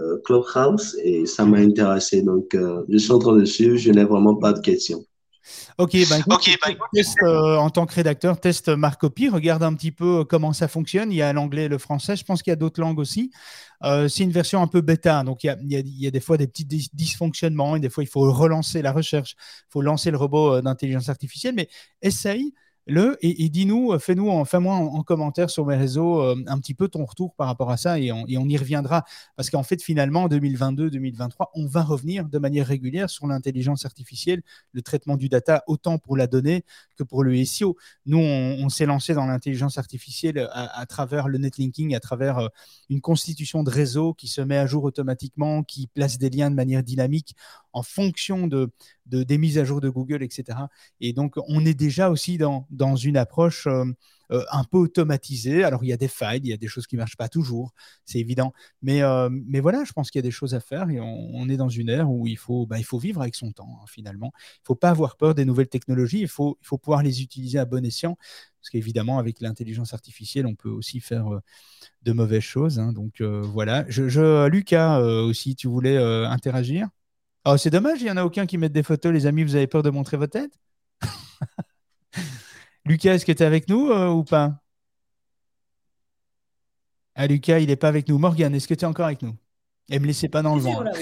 euh, 0.00 0.20
Clubhouse 0.24 0.96
et 1.04 1.26
ça 1.26 1.44
m'a 1.44 1.58
intéressé. 1.58 2.22
Donc, 2.22 2.56
je 2.88 2.98
suis 2.98 3.12
en 3.12 3.20
train 3.20 3.36
de 3.36 3.44
suivre, 3.44 3.76
je 3.76 3.92
n'ai 3.92 4.02
vraiment 4.02 4.34
pas 4.34 4.52
de 4.52 4.58
questions. 4.58 5.04
Ok, 5.78 5.96
bah, 6.08 6.16
bah 6.26 7.60
en 7.60 7.70
tant 7.70 7.86
que 7.86 7.94
rédacteur, 7.94 8.38
teste 8.38 8.68
Marcopy, 8.68 9.28
regarde 9.28 9.62
un 9.62 9.74
petit 9.74 9.92
peu 9.92 10.24
comment 10.24 10.52
ça 10.52 10.68
fonctionne. 10.68 11.10
Il 11.12 11.16
y 11.16 11.22
a 11.22 11.32
l'anglais 11.32 11.64
et 11.64 11.68
le 11.68 11.78
français. 11.78 12.16
Je 12.16 12.24
pense 12.24 12.42
qu'il 12.42 12.50
y 12.50 12.52
a 12.52 12.56
d'autres 12.56 12.80
langues 12.80 12.98
aussi. 12.98 13.30
Euh, 13.82 14.08
c'est 14.08 14.24
une 14.24 14.32
version 14.32 14.60
un 14.62 14.66
peu 14.66 14.82
bêta, 14.82 15.22
donc 15.24 15.42
il 15.42 15.56
y 15.64 16.06
a, 16.06 16.10
des 16.10 16.20
fois 16.20 16.36
des 16.36 16.46
petits 16.46 16.66
dysfonctionnements 16.92 17.76
et 17.76 17.80
des 17.80 17.88
fois 17.88 18.04
il 18.04 18.08
faut 18.08 18.30
relancer 18.30 18.82
la 18.82 18.92
recherche, 18.92 19.36
il 19.38 19.72
faut 19.72 19.80
lancer 19.80 20.10
le 20.10 20.18
robot 20.18 20.56
euh, 20.56 20.62
d'intelligence 20.62 21.08
artificielle, 21.08 21.54
mais 21.54 21.68
essaye 22.02 22.52
le 22.90 23.16
et, 23.22 23.48
dis-nous, 23.48 23.92
euh, 23.92 23.98
fais-nous, 23.98 24.44
fais-moi 24.44 24.74
en, 24.74 25.02
commentaire 25.02 25.48
sur 25.48 25.64
mes 25.64 25.76
réseaux 25.76 26.20
euh, 26.20 26.36
un 26.46 26.58
petit 26.58 26.74
peu 26.74 26.88
ton 26.88 27.04
retour 27.04 27.34
par 27.34 27.46
rapport 27.46 27.70
à 27.70 27.76
ça 27.76 27.98
et 27.98 28.12
on, 28.12 28.26
y 28.26 28.56
reviendra 28.58 29.04
parce 29.36 29.48
qu'en 29.48 29.62
fait 29.62 29.80
finalement 29.80 30.24
en 30.24 30.28
2022-2023 30.28 31.46
on 31.54 31.66
va 31.66 31.82
revenir 31.82 32.24
de 32.24 32.38
manière 32.38 32.66
régulière 32.66 33.08
sur 33.08 33.26
l'intelligence 33.26 33.86
artificielle, 33.86 34.42
le 34.72 34.82
traitement 34.82 35.16
du 35.16 35.28
data 35.28 35.62
autant 35.68 35.98
pour 35.98 36.16
la 36.16 36.26
donnée 36.26 36.64
que 36.96 37.04
pour 37.04 37.22
le 37.22 37.44
SEO. 37.44 37.76
Nous 38.06 38.18
on, 38.18 38.68
s'est 38.68 38.86
lancé 38.86 39.14
dans 39.14 39.26
l'intelligence 39.26 39.78
artificielle 39.78 40.48
à, 40.52 40.84
travers 40.86 41.28
le 41.28 41.38
netlinking, 41.38 41.94
à 41.94 42.00
travers 42.00 42.38
euh, 42.38 42.48
une 42.88 43.00
constitution 43.00 43.62
de 43.62 43.70
réseau 43.70 44.14
qui 44.14 44.28
se 44.28 44.40
met 44.40 44.58
à 44.58 44.66
jour 44.66 44.84
automatiquement, 44.84 45.62
qui 45.62 45.86
place 45.86 46.18
des 46.18 46.30
liens 46.30 46.50
de 46.50 46.56
manière 46.56 46.82
dynamique 46.82 47.34
en 47.72 47.82
fonction 47.82 48.46
de, 48.46 48.70
des 49.06 49.38
mises 49.38 49.58
à 49.58 49.64
jour 49.64 49.80
de 49.80 49.88
Google, 49.88 50.22
etc. 50.22 50.58
Et 51.00 51.12
donc, 51.12 51.34
on 51.48 51.64
est 51.64 51.74
déjà 51.74 52.10
aussi 52.10 52.38
dans, 52.38 52.66
dans 52.70 52.96
une 52.96 53.16
approche 53.16 53.66
euh, 53.66 53.84
euh, 54.32 54.44
un 54.52 54.64
peu 54.64 54.78
automatisée. 54.78 55.64
Alors, 55.64 55.82
il 55.84 55.88
y 55.88 55.92
a 55.92 55.96
des 55.96 56.08
failles, 56.08 56.40
il 56.44 56.48
y 56.48 56.52
a 56.52 56.56
des 56.56 56.68
choses 56.68 56.86
qui 56.86 56.94
ne 56.96 57.00
marchent 57.00 57.16
pas 57.16 57.28
toujours, 57.28 57.74
c'est 58.04 58.18
évident. 58.18 58.52
Mais, 58.82 59.02
euh, 59.02 59.28
mais 59.30 59.60
voilà, 59.60 59.84
je 59.84 59.92
pense 59.92 60.10
qu'il 60.10 60.20
y 60.20 60.22
a 60.22 60.28
des 60.28 60.30
choses 60.30 60.54
à 60.54 60.60
faire 60.60 60.88
et 60.90 61.00
on, 61.00 61.48
est 61.48 61.56
dans 61.56 61.68
une 61.68 61.88
ère 61.88 62.10
où 62.10 62.26
il 62.26 62.38
faut, 62.38 62.66
bah, 62.66 62.78
il 62.78 62.84
faut 62.84 62.98
vivre 62.98 63.20
avec 63.20 63.34
son 63.34 63.50
temps, 63.52 63.80
hein, 63.80 63.86
finalement. 63.88 64.32
Il 64.34 64.62
ne 64.62 64.66
faut 64.66 64.74
pas 64.76 64.90
avoir 64.90 65.16
peur 65.16 65.34
des 65.34 65.44
nouvelles 65.44 65.68
technologies, 65.68 66.20
il 66.20 66.28
faut, 66.28 66.58
il 66.62 66.66
faut 66.66 66.78
pouvoir 66.78 67.02
les 67.02 67.22
utiliser 67.22 67.58
à 67.58 67.64
bon 67.64 67.84
escient. 67.84 68.16
Parce 68.60 68.70
qu'évidemment, 68.70 69.18
avec 69.18 69.40
l'intelligence 69.40 69.94
artificielle, 69.94 70.46
on 70.46 70.54
peut 70.54 70.68
aussi 70.68 71.00
faire 71.00 71.26
de 72.02 72.12
mauvaises 72.12 72.42
choses. 72.42 72.78
Hein. 72.78 72.92
donc 72.92 73.22
voilà. 73.22 73.86
Je, 73.88 74.46
Lucas 74.48 75.00
aussi, 75.00 75.56
tu 75.56 75.66
voulais 75.66 75.96
interagir? 75.96 76.88
Oh, 77.46 77.56
c'est 77.56 77.70
dommage, 77.70 78.00
il 78.00 78.04
n'y 78.04 78.10
en 78.10 78.16
a 78.18 78.24
aucun 78.24 78.46
qui 78.46 78.58
mette 78.58 78.72
des 78.72 78.82
photos. 78.82 79.12
Les 79.12 79.26
amis, 79.26 79.44
vous 79.44 79.56
avez 79.56 79.66
peur 79.66 79.82
de 79.82 79.90
montrer 79.90 80.16
votre 80.16 80.32
tête? 80.32 80.52
Lucas, 82.84 83.14
est-ce 83.14 83.24
que 83.24 83.32
tu 83.32 83.42
es 83.42 83.46
avec 83.46 83.68
nous 83.68 83.90
euh, 83.90 84.08
ou 84.08 84.24
pas? 84.24 84.60
Ah, 87.14 87.26
Lucas, 87.26 87.58
il 87.58 87.68
n'est 87.68 87.76
pas 87.76 87.88
avec 87.88 88.08
nous. 88.08 88.18
Morgane, 88.18 88.54
est-ce 88.54 88.68
que 88.68 88.74
tu 88.74 88.84
es 88.84 88.88
encore 88.88 89.06
avec 89.06 89.22
nous? 89.22 89.34
Et 89.88 89.98
me 89.98 90.06
laissez 90.06 90.28
pas 90.28 90.42
dans 90.42 90.54
le 90.54 90.62
vent. 90.62 90.84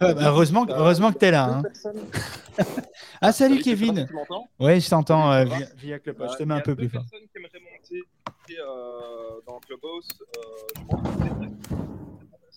Bah, 0.00 0.14
heureusement, 0.20 0.64
heureusement 0.68 1.12
que 1.12 1.18
tu 1.18 1.24
es 1.24 1.30
là. 1.32 1.44
Hein. 1.44 1.62
Ah, 3.20 3.32
salut, 3.32 3.58
Kevin. 3.58 4.06
Oui, 4.60 4.80
je 4.80 4.88
t'entends 4.88 5.32
euh, 5.32 5.44
via, 5.44 5.66
via 5.76 5.98
Clubhouse. 5.98 6.28
Bah, 6.28 6.32
je 6.32 6.38
te 6.38 6.48
mets 6.48 6.54
un 6.54 6.60
peu 6.60 6.76
plus 6.76 6.88
fort. 6.88 7.02
personnes 7.02 7.26
qui 7.28 7.38
aimeraient 7.38 7.58
monter 7.72 8.04
euh, 8.60 9.40
dans 9.44 9.58
Clubhouse. 9.58 10.08
Euh, 10.36 10.40
je 10.76 10.82
pense 10.84 11.02
que 11.02 11.08
c'est 11.24 12.07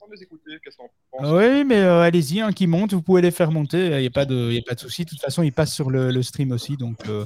intéressant 0.02 0.08
de 0.08 0.16
les 0.16 0.24
écouter. 0.24 0.52
Qu'est-ce 0.64 0.78
qu'on 0.78 0.90
pense? 1.12 1.32
Oui, 1.32 1.64
mais 1.66 1.80
euh, 1.82 2.02
allez-y, 2.02 2.42
hein, 2.42 2.52
qui 2.52 2.68
montent, 2.68 2.94
vous 2.94 3.02
pouvez 3.02 3.22
les 3.22 3.32
faire 3.32 3.52
monter. 3.52 3.88
Il 3.88 3.98
n'y 4.02 4.08
a 4.08 4.12
pas 4.12 4.26
de, 4.26 4.52
y 4.52 4.58
a 4.58 4.62
pas 4.68 4.76
de 4.76 4.80
souci. 4.80 5.06
De 5.06 5.10
toute 5.10 5.22
façon, 5.22 5.44
ils 5.44 5.54
passent 5.54 5.74
sur 5.74 5.90
le, 5.90 6.12
le 6.12 6.24
stream 6.24 6.52
aussi. 6.52 6.78
Donc, 6.78 6.98
euh, 7.08 7.26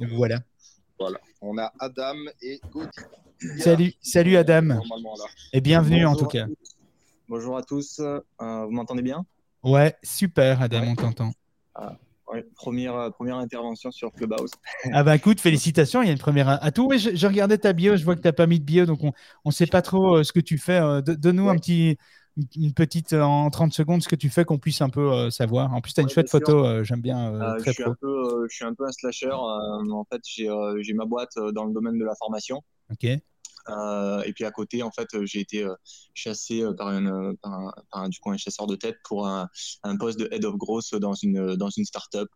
donc 0.00 0.10
voilà. 0.10 0.40
Voilà. 0.98 1.18
On 1.40 1.58
a 1.58 1.72
Adam 1.78 2.14
et 2.42 2.60
Gauthier. 2.70 3.04
Salut, 3.58 3.92
salut 4.00 4.36
Adam. 4.36 4.80
Et 5.52 5.60
bienvenue 5.60 6.06
en 6.06 6.16
tout 6.16 6.26
cas. 6.26 6.46
Bonjour 7.28 7.56
à 7.56 7.62
tous. 7.62 7.98
Euh, 8.00 8.20
vous 8.38 8.70
m'entendez 8.70 9.02
bien? 9.02 9.26
Ouais, 9.62 9.96
super 10.02 10.62
Adam, 10.62 10.80
Ouais. 10.80 10.88
on 10.90 10.94
t'entend. 10.94 11.32
Ouais, 11.78 11.86
première, 12.54 12.94
euh, 12.96 13.10
première 13.10 13.36
intervention 13.36 13.90
sur 13.90 14.12
Clubhouse. 14.12 14.50
Ah 14.92 15.02
bah 15.02 15.16
écoute, 15.16 15.40
félicitations, 15.40 16.02
il 16.02 16.06
y 16.06 16.08
a 16.08 16.12
une 16.12 16.18
première 16.18 16.48
à 16.62 16.70
tout. 16.70 16.86
Oui, 16.88 16.98
je, 16.98 17.14
je 17.14 17.26
regardais 17.26 17.58
ta 17.58 17.72
bio, 17.72 17.96
je 17.96 18.04
vois 18.04 18.16
que 18.16 18.20
tu 18.20 18.28
n'as 18.28 18.32
pas 18.32 18.46
mis 18.46 18.60
de 18.60 18.64
bio, 18.64 18.86
donc 18.86 19.02
on 19.02 19.12
ne 19.44 19.50
sait 19.50 19.66
pas 19.66 19.82
trop 19.82 20.16
euh, 20.18 20.24
ce 20.24 20.32
que 20.32 20.40
tu 20.40 20.58
fais. 20.58 20.80
Euh, 20.80 21.00
Donne-nous 21.02 21.48
un 21.48 21.56
petit, 21.56 21.98
une- 22.56 22.72
petite, 22.72 23.12
en 23.12 23.50
30 23.50 23.72
secondes, 23.72 24.02
ce 24.02 24.08
que 24.08 24.16
tu 24.16 24.28
fais, 24.30 24.44
qu'on 24.44 24.58
puisse 24.58 24.80
un 24.80 24.90
peu 24.90 25.12
euh, 25.12 25.30
savoir. 25.30 25.74
En 25.74 25.80
plus, 25.80 25.94
tu 25.94 26.00
as 26.00 26.02
une 26.02 26.08
chouette 26.08 26.30
photo, 26.30 26.84
j'aime 26.84 27.00
bien, 27.00 27.56
je, 27.64 27.70
suis 27.70 27.82
pro. 27.82 27.92
un 27.92 27.96
peu, 28.00 28.46
je 28.48 28.54
suis 28.54 28.64
un 28.64 28.74
peu 28.74 28.86
un 28.86 28.92
slasher. 28.92 29.32
en 29.32 30.04
fait, 30.10 30.22
j'ai 30.24 30.94
ma 30.94 31.04
boîte 31.04 31.32
dans 31.52 31.64
le 31.64 31.72
domaine 31.72 31.98
de 31.98 32.04
la 32.04 32.14
formation. 32.14 32.62
Ok. 32.90 33.06
Euh, 33.68 34.22
et 34.22 34.32
puis 34.32 34.44
à 34.44 34.50
côté, 34.50 34.82
en 34.82 34.90
fait, 34.90 35.08
euh, 35.14 35.26
j'ai 35.26 35.40
été 35.40 35.64
euh, 35.64 35.74
chassé 36.14 36.62
par, 36.78 36.88
une, 36.90 37.36
par, 37.42 37.52
un, 37.52 37.72
par 37.90 38.02
un- 38.02 38.08
du 38.08 38.18
coup, 38.20 38.30
un 38.30 38.36
chasseur 38.36 38.66
de 38.66 38.76
tête 38.76 38.96
pour 39.04 39.26
un, 39.26 39.48
un 39.82 39.96
poste 39.96 40.18
de 40.18 40.28
head 40.32 40.44
of 40.44 40.56
growth 40.56 40.94
dans 40.94 41.14
une, 41.14 41.56
dans 41.56 41.70
une 41.70 41.84
startup 41.84 42.28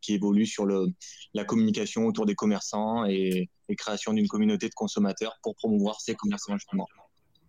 qui 0.00 0.14
évolue 0.14 0.46
sur 0.46 0.66
le, 0.66 0.86
la 1.32 1.44
communication 1.44 2.06
autour 2.06 2.26
des 2.26 2.34
commerçants 2.34 3.04
et, 3.06 3.48
et 3.68 3.76
création 3.76 4.12
d'une 4.12 4.28
communauté 4.28 4.68
de 4.68 4.74
consommateurs 4.74 5.38
pour 5.42 5.54
promouvoir 5.56 6.00
ces 6.00 6.14
commerçants 6.14 6.56
justement. 6.56 6.86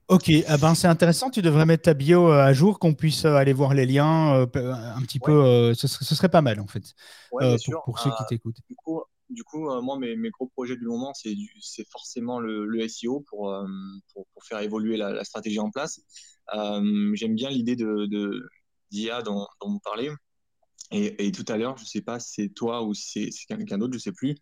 Ok, 0.07 0.31
ah 0.47 0.57
ben, 0.57 0.75
c'est 0.75 0.87
intéressant, 0.87 1.31
tu 1.31 1.41
devrais 1.41 1.65
mettre 1.65 1.83
ta 1.83 1.95
bio 1.95 2.29
à 2.29 2.53
jour, 2.53 2.77
qu'on 2.77 2.93
puisse 2.93 3.25
aller 3.25 3.53
voir 3.53 3.73
les 3.73 3.87
liens 3.87 4.33
un 4.33 5.01
petit 5.01 5.19
peu, 5.19 5.73
ce, 5.73 5.87
serait, 5.87 6.05
ce 6.05 6.13
serait 6.15 6.29
pas 6.29 6.41
mal 6.41 6.59
en 6.59 6.67
fait, 6.67 6.93
Ouais, 7.31 7.57
pour, 7.83 7.99
ceux 7.99 8.11
qui 8.11 8.25
t'écoutent. 8.29 8.59
Du 8.69 8.75
coup, 8.75 9.01
du 9.29 9.43
coup 9.43 9.69
euh, 9.69 9.81
moi, 9.81 9.97
mes, 9.97 10.29
gros 10.29 10.47
projets 10.47 10.75
du 10.75 10.85
moment, 10.85 11.13
c'est 11.13 11.89
forcément 11.89 12.39
le, 12.39 12.87
SEO 12.87 13.21
pour, 13.29 13.51
euh, 13.51 13.65
pour, 14.13 14.25
faire 14.43 14.59
évoluer 14.59 14.97
la, 14.97 15.23
stratégie 15.23 15.59
en 15.59 15.71
place. 15.71 16.01
Euh, 16.53 17.11
J'aime 17.15 17.35
bien 17.35 17.49
l'idée 17.49 17.75
de, 17.75 18.05
de, 18.05 18.47
d'IA 18.91 19.21
dont, 19.21 19.47
dont 19.61 19.71
vous 19.71 19.79
parlez. 19.79 20.11
Et, 20.91 21.31
tout 21.31 21.45
à 21.47 21.57
l'heure, 21.57 21.77
je 21.77 21.85
sais 21.85 22.01
pas 22.01 22.19
si 22.19 22.33
c'est 22.33 22.49
toi 22.49 22.83
ou 22.83 22.93
c'est 22.93 23.29
quelqu'un 23.47 23.79
d'autre, 23.79 23.93
je 23.93 23.99
sais 23.99 24.11
plus, 24.11 24.35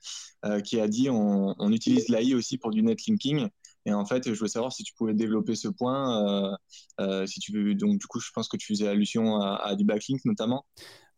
qui 0.65 0.79
a 0.79 0.87
dit 0.87 1.09
on, 1.09 1.71
utilise 1.71 2.09
l'AI 2.09 2.35
aussi 2.35 2.57
pour 2.57 2.71
du 2.71 2.83
netlinking. 2.83 3.47
Et 3.85 3.93
en 3.93 4.05
fait, 4.05 4.31
je 4.31 4.37
voulais 4.37 4.49
savoir 4.49 4.71
si 4.71 4.83
tu 4.83 4.93
pouvais 4.93 5.13
développer 5.13 5.55
ce 5.55 5.69
point. 5.69 6.57
donc 6.99 7.97
du 7.97 8.07
coup, 8.07 8.19
je 8.19 8.29
pense 8.35 8.49
que 8.49 8.57
tu 8.57 8.67
faisais 8.67 8.87
allusion 8.87 9.39
à 9.39 9.75
du 9.75 9.85
backlink 9.85 10.23
notamment. 10.25 10.65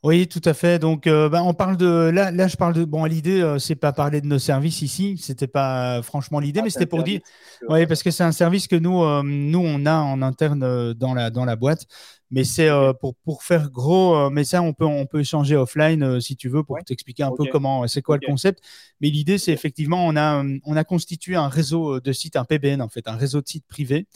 Oui, 0.05 0.27
tout 0.27 0.41
à 0.45 0.53
fait. 0.53 0.77
Donc, 0.77 1.07
euh, 1.07 1.29
bah, 1.29 1.41
on 1.43 1.55
parle 1.55 1.77
de. 1.77 2.11
Là, 2.13 2.29
là, 2.29 2.47
je 2.47 2.57
parle 2.57 2.73
de. 2.73 2.85
Bon, 2.85 3.05
l'idée, 3.05 3.41
euh, 3.41 3.57
c'est 3.57 3.73
pas 3.75 3.91
parler 3.91 4.21
de 4.21 4.27
nos 4.27 4.37
services 4.37 4.83
ici. 4.83 5.17
C'était 5.17 5.47
pas 5.47 5.97
euh, 5.97 6.01
franchement 6.03 6.39
l'idée, 6.39 6.59
Ah, 6.59 6.63
mais 6.63 6.69
c'était 6.69 6.85
pour 6.85 7.01
dire. 7.01 7.21
Oui, 7.69 7.87
parce 7.87 8.03
que 8.03 8.11
c'est 8.11 8.23
un 8.23 8.31
service 8.31 8.67
que 8.67 8.75
nous, 8.75 9.01
euh, 9.03 9.23
nous, 9.25 9.57
on 9.65 9.83
a 9.87 9.95
en 9.95 10.21
interne 10.21 10.61
euh, 10.61 10.93
dans 10.93 11.15
la, 11.15 11.31
dans 11.31 11.43
la 11.43 11.55
boîte. 11.55 11.87
Mais 12.29 12.43
c'est 12.43 12.69
pour, 12.99 13.15
pour 13.23 13.43
faire 13.43 13.69
gros. 13.69 14.29
mais 14.31 14.43
ça, 14.43 14.61
on 14.61 14.73
peut, 14.73 14.83
on 14.85 15.05
peut 15.05 15.19
échanger 15.21 15.55
offline 15.55 16.19
si 16.19 16.35
tu 16.35 16.49
veux 16.49 16.63
pour 16.63 16.75
Ouais. 16.75 16.81
t'expliquer 16.83 17.21
un 17.23 17.31
peu 17.31 17.45
comment, 17.51 17.87
c'est 17.87 18.01
quoi 18.01 18.17
le 18.19 18.25
concept. 18.25 18.61
Mais 18.99 19.09
l'idée, 19.09 19.37
c'est 19.37 19.53
effectivement, 19.53 20.05
on 20.05 20.15
a, 20.17 20.43
on 20.65 20.75
a 20.75 20.83
constitué 20.83 21.35
un 21.35 21.47
réseau 21.47 21.99
de 21.99 22.11
sites, 22.11 22.35
un 22.35 22.43
PBN 22.43 22.81
en 22.81 22.89
fait, 22.89 23.07
un 23.07 23.15
réseau 23.15 23.41
de 23.41 23.47
sites 23.47 23.67
privés 23.67 24.07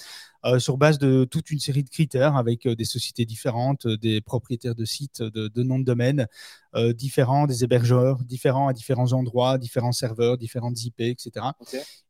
sur 0.60 0.78
base 0.78 0.98
de 1.00 1.26
toute 1.26 1.52
une 1.52 1.60
série 1.60 1.84
de 1.84 1.90
critères 1.90 2.36
avec 2.36 2.66
euh, 2.66 2.76
des 2.76 2.86
sociétés 2.86 3.26
différentes, 3.26 3.86
euh, 3.86 3.98
des 3.98 4.22
propriétaires 4.22 4.76
de 4.76 4.86
sites, 4.86 5.22
de, 5.22 5.48
de 5.48 5.64
noms 5.64 5.80
de 5.80 5.84
domaine 5.84 6.28
euh, 6.76 6.94
différents, 6.94 7.48
des 7.48 7.64
hébergeurs 7.64 8.24
différents 8.24 8.68
à 8.68 8.74
différents 8.74 9.14
endroits, 9.14 9.58
différents 9.58 9.92
serveurs, 9.92 10.38
différentes 10.38 10.84
IP, 10.84 11.02
etc. 11.02 11.48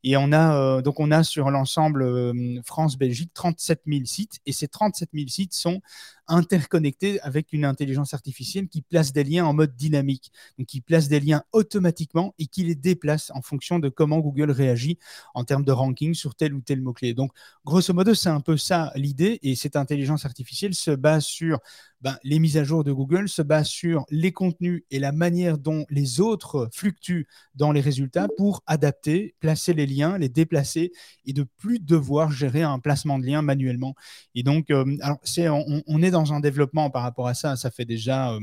Et 0.03 0.17
on 0.17 0.31
a 0.31 0.55
euh, 0.55 0.81
donc 0.81 0.99
on 0.99 1.11
a 1.11 1.23
sur 1.23 1.49
l'ensemble 1.49 2.03
euh, 2.03 2.61
France-Belgique 2.65 3.31
37 3.33 3.83
000 3.87 4.01
sites 4.05 4.39
et 4.45 4.51
ces 4.51 4.67
37 4.67 5.09
000 5.13 5.27
sites 5.27 5.53
sont 5.53 5.81
interconnectés 6.29 7.19
avec 7.21 7.53
une 7.53 7.65
intelligence 7.65 8.13
artificielle 8.13 8.67
qui 8.67 8.81
place 8.81 9.11
des 9.11 9.23
liens 9.23 9.45
en 9.45 9.53
mode 9.53 9.75
dynamique, 9.75 10.31
donc 10.57 10.67
qui 10.67 10.79
place 10.79 11.07
des 11.07 11.19
liens 11.19 11.43
automatiquement 11.51 12.35
et 12.37 12.45
qui 12.45 12.63
les 12.63 12.75
déplace 12.75 13.31
en 13.33 13.41
fonction 13.41 13.79
de 13.79 13.89
comment 13.89 14.19
Google 14.19 14.51
réagit 14.51 14.99
en 15.33 15.43
termes 15.43 15.65
de 15.65 15.71
ranking 15.71 16.13
sur 16.13 16.35
tel 16.35 16.53
ou 16.53 16.61
tel 16.61 16.81
mot-clé. 16.81 17.13
Donc 17.13 17.31
grosso 17.65 17.93
modo, 17.93 18.13
c'est 18.13 18.29
un 18.29 18.41
peu 18.41 18.57
ça 18.57 18.91
l'idée 18.95 19.39
et 19.41 19.55
cette 19.55 19.75
intelligence 19.75 20.25
artificielle 20.25 20.75
se 20.75 20.91
base 20.91 21.25
sur 21.25 21.59
ben, 22.01 22.17
les 22.23 22.39
mises 22.39 22.57
à 22.57 22.63
jour 22.63 22.83
de 22.83 22.91
Google, 22.91 23.27
se 23.27 23.41
base 23.41 23.67
sur 23.67 24.05
les 24.09 24.31
et 24.61 24.99
la 24.99 25.11
manière 25.11 25.57
dont 25.57 25.85
les 25.89 26.19
autres 26.19 26.69
fluctuent 26.73 27.27
dans 27.55 27.71
les 27.71 27.81
résultats 27.81 28.27
pour 28.37 28.63
adapter, 28.65 29.35
placer 29.39 29.73
les 29.73 29.85
liens, 29.85 30.17
les 30.17 30.29
déplacer 30.29 30.91
et 31.25 31.33
de 31.33 31.45
plus 31.57 31.79
devoir 31.79 32.31
gérer 32.31 32.63
un 32.63 32.79
placement 32.79 33.19
de 33.19 33.25
liens 33.25 33.41
manuellement. 33.41 33.95
Et 34.35 34.43
donc, 34.43 34.69
euh, 34.71 34.85
c'est, 35.23 35.49
on, 35.49 35.83
on 35.87 36.01
est 36.01 36.11
dans 36.11 36.33
un 36.33 36.39
développement 36.39 36.89
par 36.89 37.03
rapport 37.03 37.27
à 37.27 37.33
ça. 37.33 37.55
Ça 37.55 37.71
fait 37.71 37.85
déjà, 37.85 38.33
euh, 38.33 38.39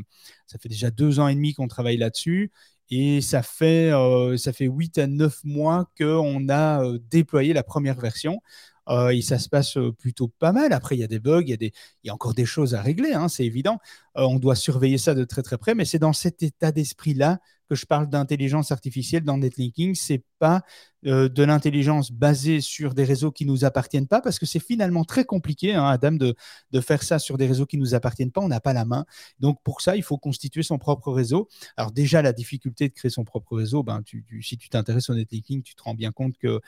ça 0.47 0.59
fait 0.59 0.69
déjà 0.69 0.91
deux 0.91 1.21
ans 1.21 1.29
et 1.29 1.35
demi 1.35 1.55
qu'on 1.55 1.69
travaille 1.69 1.97
là-dessus. 1.97 2.53
Et 2.91 3.21
ça 3.21 3.43
fait, 3.43 3.91
euh, 3.93 4.37
ça 4.37 4.53
fait 4.53 4.67
8 4.67 4.99
à 4.99 5.07
9 5.07 5.43
mois 5.45 5.91
qu'on 5.99 6.49
a 6.49 6.85
euh, 6.85 6.99
déployé 7.11 7.53
la 7.53 7.65
première 7.65 7.99
version. 8.01 8.41
Euh, 8.89 9.09
et 9.09 9.21
ça 9.21 9.39
se 9.39 9.49
passe 9.49 9.77
euh, 9.77 9.93
plutôt 9.93 10.29
pas 10.29 10.53
mal. 10.53 10.73
Après, 10.73 10.97
il 10.97 11.01
y 11.01 11.05
a 11.05 11.09
des 11.09 11.19
bugs, 11.19 11.43
il 11.43 11.51
y 11.51 11.53
a, 11.55 11.57
il 11.61 11.73
y 12.05 12.11
a 12.11 12.15
encore 12.15 12.35
des 12.35 12.47
choses 12.47 12.75
à 12.75 12.83
régler, 12.83 13.13
hein, 13.13 13.29
c'est 13.29 13.45
évident. 13.45 13.79
Euh, 14.17 14.23
on 14.23 14.39
doit 14.39 14.55
surveiller 14.55 14.99
ça 14.99 15.15
de 15.15 15.25
très 15.25 15.43
très 15.43 15.59
près, 15.59 15.75
mais 15.75 15.85
c'est 15.85 15.99
dans 15.99 16.13
cet 16.13 16.43
état 16.43 16.73
d'esprit-là 16.73 17.41
que 17.69 17.75
je 17.75 17.85
parle 17.87 18.09
d'intelligence 18.09 18.71
artificielle 18.73 19.25
dans 19.25 19.39
Netlinking. 19.39 19.95
C'est 19.95 20.23
pas 20.39 20.63
euh, 21.07 21.29
de 21.29 21.45
l'intelligence 21.45 22.11
basée 22.11 22.61
sur 22.61 22.93
des 22.93 23.05
réseaux 23.05 23.31
qui 23.31 23.47
nous 23.47 23.65
appartiennent 23.65 24.09
pas, 24.09 24.21
parce 24.21 24.39
que 24.39 24.47
c'est 24.47 24.59
finalement 24.59 25.05
très 25.05 25.25
compliqué, 25.25 25.75
hein, 25.75 25.87
Adam, 25.87 26.13
de, 26.13 26.35
de 26.73 26.81
faire 26.81 27.03
ça 27.03 27.19
sur 27.19 27.37
des 27.39 27.47
réseaux 27.47 27.67
qui 27.67 27.79
nous 27.79 27.95
appartiennent 27.95 28.33
pas. 28.33 28.41
On 28.41 28.49
n'a 28.49 28.61
pas 28.61 28.73
la 28.73 28.85
main. 28.85 29.05
Donc 29.39 29.63
pour 29.63 29.83
ça, 29.83 29.97
il 29.97 30.03
faut 30.03 30.19
constituer 30.19 30.63
son 30.63 30.79
propre 30.79 31.13
réseau. 31.13 31.49
Alors 31.77 31.93
déjà, 31.93 32.23
la 32.23 32.33
difficulté 32.33 32.89
de 32.89 32.95
créer 32.95 33.11
son 33.11 33.25
propre 33.25 33.57
réseau, 33.57 33.83
ben, 33.83 34.03
tu, 34.03 34.25
si 34.43 34.57
tu 34.59 34.69
t'intéresses 34.69 35.09
au 35.11 35.15
netlinking, 35.15 35.63
tu 35.63 35.75
te 35.75 35.83
rends 35.83 35.95
bien 35.95 36.13
compte 36.13 36.37
que 36.39 36.61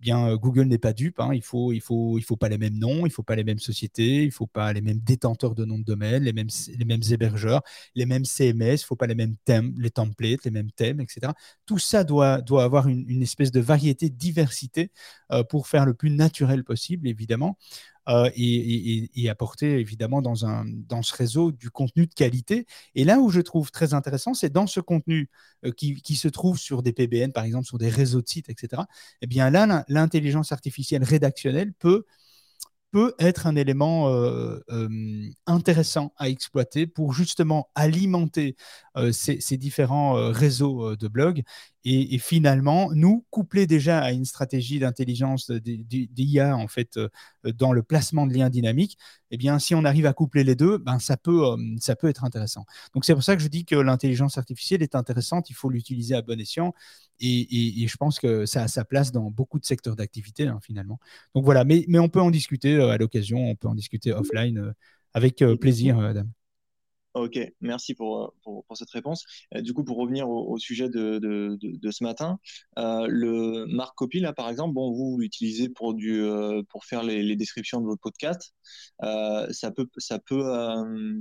bien 0.00 0.28
euh, 0.28 0.36
Google 0.36 0.64
n'est 0.64 0.78
pas 0.78 0.92
dupe. 0.92 1.20
Hein. 1.20 1.30
Il 1.34 1.42
faut, 1.42 1.72
il 1.72 1.80
faut, 1.80 2.18
il 2.18 2.22
faut 2.22 2.36
pas 2.36 2.48
les 2.48 2.58
mêmes 2.58 2.78
noms, 2.78 3.06
il 3.06 3.12
faut 3.12 3.22
pas 3.22 3.36
les 3.36 3.44
mêmes 3.44 3.58
sociétés, 3.58 4.24
il 4.24 4.32
faut 4.32 4.46
pas 4.46 4.72
les 4.72 4.80
mêmes 4.80 5.00
détenteurs 5.00 5.54
de 5.54 5.64
noms 5.64 5.78
de 5.78 5.84
domaine, 5.84 6.22
les 6.24 6.32
mêmes, 6.32 6.48
les 6.76 6.84
mêmes 6.84 7.02
hébergeurs, 7.10 7.62
les 7.94 8.06
mêmes 8.06 8.24
CMS, 8.24 8.74
il 8.74 8.84
faut 8.84 8.96
pas 8.96 9.06
les 9.06 9.14
mêmes 9.14 9.36
thèmes, 9.44 9.74
les 9.78 9.90
templates, 9.90 10.44
les 10.44 10.50
mêmes 10.50 10.70
thèmes, 10.70 11.00
etc. 11.00 11.32
Tout 11.66 11.78
ça 11.78 12.04
doit, 12.04 12.40
doit 12.40 12.64
avoir 12.64 12.88
une, 12.88 13.04
une 13.10 13.22
espèce 13.22 13.50
de 13.50 13.60
variété, 13.60 14.08
diversité 14.08 14.90
euh, 15.32 15.42
pour 15.42 15.66
faire 15.66 15.84
le 15.84 15.94
plus 15.94 16.10
naturel 16.10 16.64
possible, 16.64 17.08
évidemment. 17.08 17.58
Euh, 18.08 18.30
et, 18.34 19.28
apporter 19.28 19.78
évidemment 19.78 20.22
dans, 20.22 20.44
un, 20.46 20.64
dans 20.66 21.02
ce 21.02 21.14
réseau 21.14 21.52
du 21.52 21.70
contenu 21.70 22.06
de 22.06 22.14
qualité. 22.14 22.66
Et 22.94 23.04
là 23.04 23.20
où 23.20 23.30
je 23.30 23.40
trouve 23.40 23.70
très 23.70 23.94
intéressant, 23.94 24.34
c'est 24.34 24.50
dans 24.50 24.66
ce 24.66 24.80
contenu 24.80 25.28
euh, 25.64 25.70
qui, 25.70 26.00
qui, 26.02 26.16
se 26.16 26.26
trouve 26.26 26.58
sur 26.58 26.82
des 26.82 26.92
PBN, 26.92 27.30
par 27.32 27.44
exemple, 27.44 27.66
sur 27.66 27.78
des 27.78 27.88
réseaux 27.90 28.22
de 28.22 28.28
sites, 28.28 28.48
etc. 28.48 28.82
Eh 29.20 29.26
bien 29.26 29.50
là, 29.50 29.84
l'intelligence 29.88 30.50
artificielle 30.50 31.04
rédactionnelle 31.04 31.72
peut 31.74 32.04
peut 32.92 33.14
être 33.20 33.46
un 33.46 33.54
élément 33.54 34.12
intéressant 35.46 36.12
à 36.16 36.28
exploiter 36.28 36.88
pour 36.88 37.12
justement 37.12 37.70
alimenter 37.76 38.56
ces, 39.12 39.56
différents 39.56 40.14
réseaux 40.32 40.96
de 40.96 41.06
blogs 41.06 41.44
et, 41.84 42.18
finalement 42.18 42.90
nous 42.92 43.24
coupler 43.30 43.66
déjà 43.66 44.00
à 44.00 44.12
une 44.12 44.24
stratégie 44.24 44.78
d'intelligence 44.78 45.50
d'IA 45.50 46.56
en 46.56 46.68
fait 46.68 46.96
euh, 46.96 47.08
dans 47.54 47.72
le 47.72 47.82
placement 47.82 48.26
de 48.26 48.34
liens 48.34 48.50
dynamiques 48.50 48.98
eh 49.30 49.36
bien 49.36 49.58
si 49.58 49.74
on 49.74 49.84
arrive 49.84 50.06
à 50.06 50.12
coupler 50.12 50.44
les 50.44 50.54
deux 50.54 50.78
ben 50.78 50.98
ça 50.98 51.16
peut 51.16 51.46
euh, 51.46 51.56
ça 51.78 51.96
peut 51.96 52.08
être 52.08 52.24
intéressant. 52.24 52.66
Donc 52.94 53.04
c'est 53.04 53.14
pour 53.14 53.22
ça 53.22 53.36
que 53.36 53.42
je 53.42 53.48
dis 53.48 53.64
que 53.64 53.76
l'intelligence 53.76 54.36
artificielle 54.36 54.82
est 54.82 54.94
intéressante 54.94 55.48
il 55.50 55.54
faut 55.54 55.70
l'utiliser 55.70 56.14
à 56.14 56.22
bon 56.22 56.38
escient 56.40 56.74
et, 57.22 57.82
et, 57.82 57.86
je 57.86 57.96
pense 57.98 58.18
que 58.18 58.46
ça 58.46 58.62
a 58.62 58.68
sa 58.68 58.84
place 58.84 59.12
dans 59.12 59.30
beaucoup 59.30 59.58
de 59.58 59.66
secteurs 59.66 59.94
d'activité 59.94 60.46
hein, 60.46 60.58
finalement. 60.62 60.98
Donc 61.34 61.44
voilà 61.44 61.64
mais, 61.64 61.84
mais 61.88 61.98
on 61.98 62.08
peut 62.08 62.20
en 62.20 62.30
discuter 62.30 62.74
euh, 62.76 62.90
à 62.90 62.98
l'occasion 62.98 63.50
on 63.50 63.56
peut 63.56 63.68
en 63.68 63.74
discuter 63.74 64.12
offline 64.12 64.58
euh, 64.58 64.72
avec 65.14 65.44
plaisir 65.60 65.98
Adam 65.98 66.26
Ok, 67.14 67.40
merci 67.60 67.94
pour, 67.94 68.34
pour, 68.44 68.64
pour 68.64 68.76
cette 68.76 68.90
réponse. 68.90 69.24
Euh, 69.56 69.62
du 69.62 69.72
coup, 69.72 69.82
pour 69.82 69.96
revenir 69.96 70.28
au, 70.28 70.52
au 70.52 70.58
sujet 70.58 70.88
de, 70.88 71.18
de, 71.18 71.58
de, 71.60 71.76
de, 71.76 71.90
ce 71.90 72.04
matin, 72.04 72.38
euh, 72.78 73.06
le 73.08 73.66
Marc 73.66 73.96
Copy, 73.96 74.20
là, 74.20 74.32
par 74.32 74.48
exemple, 74.48 74.74
bon, 74.74 74.92
vous, 74.92 75.18
l'utilisez 75.18 75.68
pour, 75.68 75.94
du, 75.94 76.22
euh, 76.22 76.62
pour 76.68 76.84
faire 76.84 77.02
les, 77.02 77.24
les, 77.24 77.34
descriptions 77.34 77.80
de 77.80 77.86
votre 77.86 78.00
podcast. 78.00 78.54
Euh, 79.02 79.48
ça 79.50 79.72
peut, 79.72 79.88
ça 79.96 80.20
peut 80.20 80.40
euh, 80.44 81.14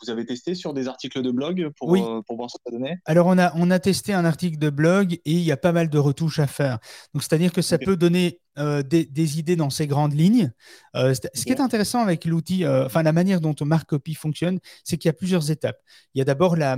vous 0.00 0.10
avez 0.10 0.24
testé 0.26 0.54
sur 0.54 0.74
des 0.74 0.86
articles 0.86 1.22
de 1.22 1.30
blog 1.32 1.70
pour, 1.76 1.88
Oui. 1.88 2.00
pour 2.26 2.36
voir 2.36 2.48
ce 2.48 2.58
que 2.58 2.62
ça 2.66 2.78
donnait? 2.78 2.98
Alors, 3.06 3.26
on 3.26 3.36
a, 3.36 3.52
on 3.56 3.70
a 3.72 3.80
testé 3.80 4.12
un 4.12 4.24
article 4.24 4.58
de 4.58 4.70
blog 4.70 5.14
et 5.14 5.32
il 5.32 5.40
y 5.42 5.50
a 5.50 5.56
pas 5.56 5.72
mal 5.72 5.88
de 5.88 5.98
retouches 5.98 6.38
à 6.38 6.46
faire. 6.46 6.78
Donc, 7.14 7.24
c'est-à-dire 7.24 7.52
que 7.52 7.62
ça 7.62 7.78
peut 7.78 7.96
donner 7.96 8.38
euh, 8.58 8.82
des, 8.82 9.06
des 9.06 9.38
idées 9.38 9.56
dans 9.56 9.70
ces 9.70 9.86
grandes 9.86 10.12
lignes. 10.12 10.52
Euh, 10.94 11.14
ce 11.14 11.44
qui 11.44 11.52
est 11.52 11.60
intéressant 11.60 12.00
avec 12.02 12.26
l'outil, 12.26 12.66
euh, 12.66 12.84
enfin 12.84 13.02
la 13.02 13.12
manière 13.12 13.40
dont 13.40 13.54
Mark 13.62 13.88
Copy 13.88 14.12
fonctionne, 14.14 14.58
c'est 14.84 14.98
qu'il 14.98 15.08
y 15.08 15.10
a 15.10 15.14
plusieurs 15.14 15.31
étapes. 15.40 15.80
Il 16.14 16.18
y 16.18 16.22
a 16.22 16.24
d'abord 16.24 16.56
la, 16.56 16.76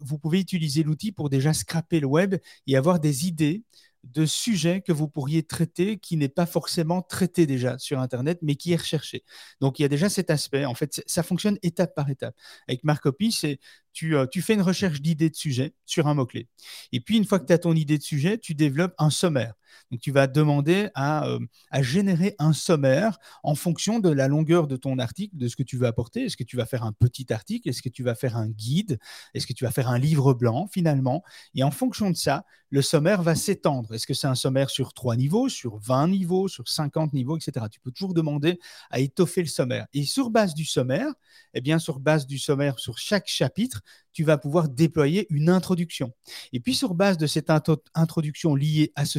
vous, 0.00 0.18
pouvez 0.18 0.40
utiliser 0.40 0.82
l'outil 0.82 1.12
pour 1.12 1.30
déjà 1.30 1.52
scraper 1.52 2.00
le 2.00 2.06
web 2.06 2.36
et 2.66 2.76
avoir 2.76 3.00
des 3.00 3.26
idées 3.26 3.62
de 4.04 4.26
sujets 4.26 4.82
que 4.82 4.92
vous 4.92 5.08
pourriez 5.08 5.42
traiter 5.42 5.98
qui 5.98 6.16
n'est 6.16 6.28
pas 6.28 6.46
forcément 6.46 7.02
traité 7.02 7.46
déjà 7.46 7.78
sur 7.78 7.98
Internet, 8.00 8.38
mais 8.42 8.54
qui 8.54 8.72
est 8.72 8.76
recherché. 8.76 9.24
Donc, 9.60 9.78
il 9.78 9.82
y 9.82 9.84
a 9.84 9.88
déjà 9.88 10.08
cet 10.08 10.30
aspect. 10.30 10.64
En 10.64 10.74
fait, 10.74 11.02
ça 11.06 11.22
fonctionne 11.22 11.58
étape 11.62 11.94
par 11.94 12.10
étape. 12.10 12.36
Avec 12.68 12.84
Mark 12.84 13.02
Copy, 13.02 13.32
c'est 13.32 13.58
tu, 13.92 14.16
euh, 14.16 14.26
tu 14.26 14.42
fais 14.42 14.54
une 14.54 14.62
recherche 14.62 15.00
d'idées 15.00 15.30
de 15.30 15.36
sujet 15.36 15.74
sur 15.86 16.06
un 16.06 16.14
mot-clé. 16.14 16.48
Et 16.92 17.00
puis, 17.00 17.16
une 17.16 17.24
fois 17.24 17.38
que 17.38 17.46
tu 17.46 17.52
as 17.52 17.58
ton 17.58 17.74
idée 17.74 17.96
de 17.96 18.02
sujet, 18.02 18.38
tu 18.38 18.54
développes 18.54 18.94
un 18.98 19.10
sommaire. 19.10 19.54
Donc, 19.90 20.00
tu 20.00 20.12
vas 20.12 20.26
demander 20.26 20.88
à, 20.94 21.26
euh, 21.26 21.38
à 21.70 21.82
générer 21.82 22.34
un 22.38 22.52
sommaire 22.52 23.18
en 23.42 23.54
fonction 23.54 23.98
de 23.98 24.10
la 24.10 24.28
longueur 24.28 24.66
de 24.66 24.76
ton 24.76 24.98
article, 24.98 25.36
de 25.36 25.48
ce 25.48 25.56
que 25.56 25.62
tu 25.62 25.76
veux 25.76 25.86
apporter. 25.86 26.24
Est-ce 26.24 26.36
que 26.36 26.44
tu 26.44 26.56
vas 26.56 26.66
faire 26.66 26.84
un 26.84 26.92
petit 26.92 27.32
article? 27.32 27.68
Est-ce 27.68 27.82
que 27.82 27.88
tu 27.88 28.02
vas 28.02 28.14
faire 28.14 28.36
un 28.36 28.48
guide? 28.48 28.98
Est-ce 29.34 29.46
que 29.46 29.52
tu 29.52 29.64
vas 29.64 29.70
faire 29.70 29.88
un 29.88 29.98
livre 29.98 30.34
blanc 30.34 30.68
finalement? 30.72 31.22
Et 31.54 31.62
en 31.62 31.70
fonction 31.70 32.10
de 32.10 32.16
ça, 32.16 32.44
le 32.70 32.82
sommaire 32.82 33.22
va 33.22 33.36
s'étendre. 33.36 33.94
Est-ce 33.94 34.06
que 34.06 34.14
c'est 34.14 34.26
un 34.26 34.34
sommaire 34.34 34.68
sur 34.68 34.94
trois 34.94 35.14
niveaux, 35.14 35.48
sur 35.48 35.78
20 35.78 36.08
niveaux, 36.08 36.48
sur 36.48 36.68
50 36.68 37.12
niveaux, 37.12 37.36
etc. 37.36 37.66
Tu 37.70 37.78
peux 37.78 37.92
toujours 37.92 38.14
demander 38.14 38.58
à 38.90 38.98
étoffer 38.98 39.42
le 39.42 39.48
sommaire. 39.48 39.86
Et 39.92 40.04
sur 40.04 40.30
base 40.30 40.54
du 40.54 40.64
sommaire, 40.64 41.12
eh 41.54 41.60
bien, 41.60 41.78
sur 41.78 42.00
base 42.00 42.26
du 42.26 42.38
sommaire, 42.38 42.80
sur 42.80 42.98
chaque 42.98 43.28
chapitre, 43.28 43.80
tu 44.14 44.24
vas 44.24 44.38
pouvoir 44.38 44.70
déployer 44.70 45.26
une 45.28 45.50
introduction. 45.50 46.12
Et 46.54 46.60
puis, 46.60 46.74
sur 46.74 46.94
base 46.94 47.18
de 47.18 47.26
cette 47.26 47.50
intro- 47.50 47.82
introduction 47.94 48.54
liée 48.54 48.92
à 48.94 49.04
ce, 49.04 49.18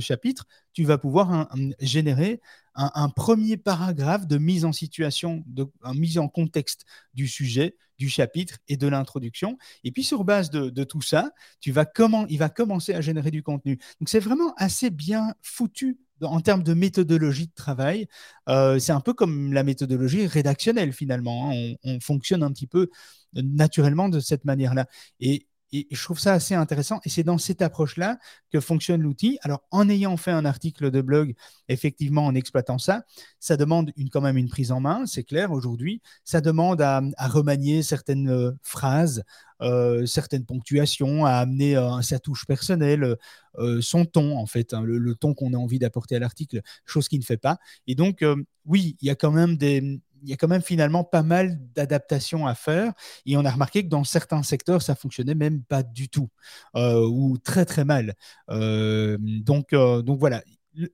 chapitre, 0.00 0.46
tu 0.74 0.84
vas 0.84 0.98
pouvoir 0.98 1.32
un- 1.32 1.48
un- 1.52 1.70
générer 1.80 2.42
un, 2.74 3.08
premier 3.08 3.56
paragraphe 3.56 4.26
de 4.26 4.36
mise 4.36 4.64
en 4.64 4.72
situation, 4.72 5.44
de 5.46 5.66
mise 5.94 6.18
en 6.18 6.26
contexte 6.26 6.84
du 7.14 7.28
sujet, 7.28 7.76
du 7.98 8.08
chapitre 8.08 8.58
et 8.66 8.76
de 8.76 8.88
l'introduction. 8.88 9.56
Et 9.84 9.92
puis, 9.92 10.02
sur 10.02 10.24
base 10.24 10.50
de, 10.50 10.70
de 10.70 10.84
tout 10.84 11.00
ça, 11.00 11.30
tu 11.60 11.70
vas 11.70 11.84
comment, 11.84 12.26
il 12.26 12.38
va 12.38 12.48
commencer 12.48 12.92
à 12.92 13.00
générer 13.00 13.30
du 13.30 13.44
contenu. 13.44 13.78
Donc, 14.00 14.08
c'est 14.08 14.18
vraiment 14.18 14.52
assez 14.56 14.90
bien 14.90 15.34
foutu 15.40 15.98
en 16.22 16.40
termes 16.40 16.62
de 16.62 16.74
méthodologie 16.74 17.46
de 17.46 17.54
travail. 17.54 18.06
Euh, 18.48 18.78
c'est 18.78 18.92
un 18.92 19.00
peu 19.00 19.14
comme 19.14 19.52
la 19.52 19.62
méthodologie 19.62 20.26
rédactionnelle, 20.26 20.92
finalement. 20.92 21.50
hein. 21.50 21.74
On, 21.84 21.94
on 21.96 22.00
fonctionne 22.00 22.42
un 22.42 22.52
petit 22.52 22.66
peu 22.66 22.88
naturellement 23.34 24.08
de 24.08 24.20
cette 24.20 24.44
manière-là. 24.44 24.86
Et, 25.20 25.46
je 25.90 26.00
trouve 26.04 26.20
ça 26.20 26.34
assez 26.34 26.54
intéressant. 26.54 27.00
Et 27.04 27.08
c'est 27.08 27.24
dans 27.24 27.36
cette 27.36 27.60
approche-là 27.60 28.18
que 28.52 28.60
fonctionne 28.60 29.02
l'outil. 29.02 29.38
Alors, 29.42 29.64
en 29.72 29.88
ayant 29.88 30.16
fait 30.16 30.30
un 30.30 30.44
article 30.44 30.92
de 30.92 31.00
blog, 31.00 31.34
effectivement, 31.68 32.26
en 32.26 32.36
exploitant 32.36 32.78
ça, 32.78 33.02
ça 33.40 33.56
demande 33.56 33.90
quand 34.12 34.20
même 34.20 34.36
une 34.36 34.48
prise 34.48 34.70
en 34.70 34.78
main, 34.78 35.04
c'est 35.06 35.24
clair 35.24 35.50
aujourd'hui. 35.50 36.00
Ça 36.22 36.40
demande 36.40 36.80
à, 36.80 37.02
à 37.16 37.26
remanier 37.26 37.82
certaines 37.82 38.28
euh, 38.30 38.52
phrases, 38.62 39.24
euh, 39.64 40.06
certaines 40.06 40.44
ponctuations, 40.44 41.24
à 41.26 41.32
amener 41.32 41.76
euh, 41.76 42.00
sa 42.02 42.18
touche 42.18 42.46
personnelle, 42.46 43.16
euh, 43.58 43.80
son 43.80 44.04
ton, 44.04 44.36
en 44.36 44.46
fait, 44.46 44.74
hein, 44.74 44.82
le, 44.82 45.14
ton 45.14 45.34
qu'on 45.34 45.52
a 45.52 45.56
envie 45.56 45.78
d'apporter 45.78 46.16
à 46.16 46.18
l'article, 46.18 46.60
chose 46.84 47.08
qu'il 47.08 47.20
ne 47.20 47.24
fait 47.24 47.36
pas. 47.36 47.58
Et 47.86 47.94
donc, 47.94 48.22
euh, 48.22 48.36
oui, 48.66 48.96
il 49.00 49.06
y 49.06 49.10
a 49.10 49.14
quand 49.14 49.32
même 49.32 49.56
des. 49.56 50.00
Il 50.22 50.30
y 50.30 50.32
a 50.32 50.36
quand 50.36 50.48
même 50.48 50.62
finalement 50.62 51.04
pas 51.04 51.22
mal 51.22 51.60
d'adaptations 51.74 52.46
à 52.46 52.54
faire. 52.54 52.94
Et 53.26 53.36
on 53.36 53.44
a 53.44 53.50
remarqué 53.50 53.82
que 53.84 53.90
dans 53.90 54.04
certains 54.04 54.42
secteurs, 54.42 54.80
ça 54.80 54.94
fonctionnait 54.94 55.34
même 55.34 55.62
pas 55.62 55.82
du 55.82 56.08
tout, 56.08 56.30
euh, 56.76 57.06
ou 57.06 57.36
très 57.36 57.66
très 57.66 57.84
mal. 57.84 58.14
Euh, 58.48 59.18
donc, 59.20 59.74
euh, 59.74 60.00
donc 60.00 60.18
voilà. 60.18 60.42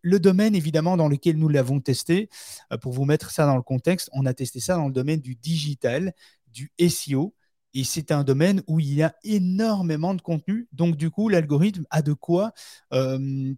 Le, 0.03 0.18
domaine, 0.18 0.55
évidemment, 0.55 0.97
dans 0.97 1.09
lequel 1.09 1.39
nous 1.39 1.49
l'avons 1.49 1.81
testé, 1.81 2.29
euh, 2.73 2.77
pour 2.77 2.93
vous 2.93 3.05
mettre 3.05 3.31
ça 3.31 3.47
dans 3.47 3.57
le 3.57 3.62
contexte, 3.62 4.11
on 4.12 4.27
a 4.27 4.35
testé 4.35 4.61
ça 4.61 4.75
dans 4.75 4.89
le 4.89 4.93
domaine 4.93 5.21
du 5.21 5.37
digital, 5.37 6.12
du 6.53 6.73
SEO. 6.79 7.35
Et 7.75 7.85
c'est 7.85 8.11
un 8.11 8.25
domaine 8.25 8.62
où 8.66 8.81
il 8.81 8.93
y 8.93 9.03
a 9.03 9.14
énormément 9.23 10.14
de 10.14 10.23
contenu. 10.23 10.68
Donc, 10.73 10.97
du 10.97 11.11
coup, 11.11 11.29
l'algorithme 11.29 11.85
a 11.91 12.03
de 12.03 12.12
quoi 12.12 12.53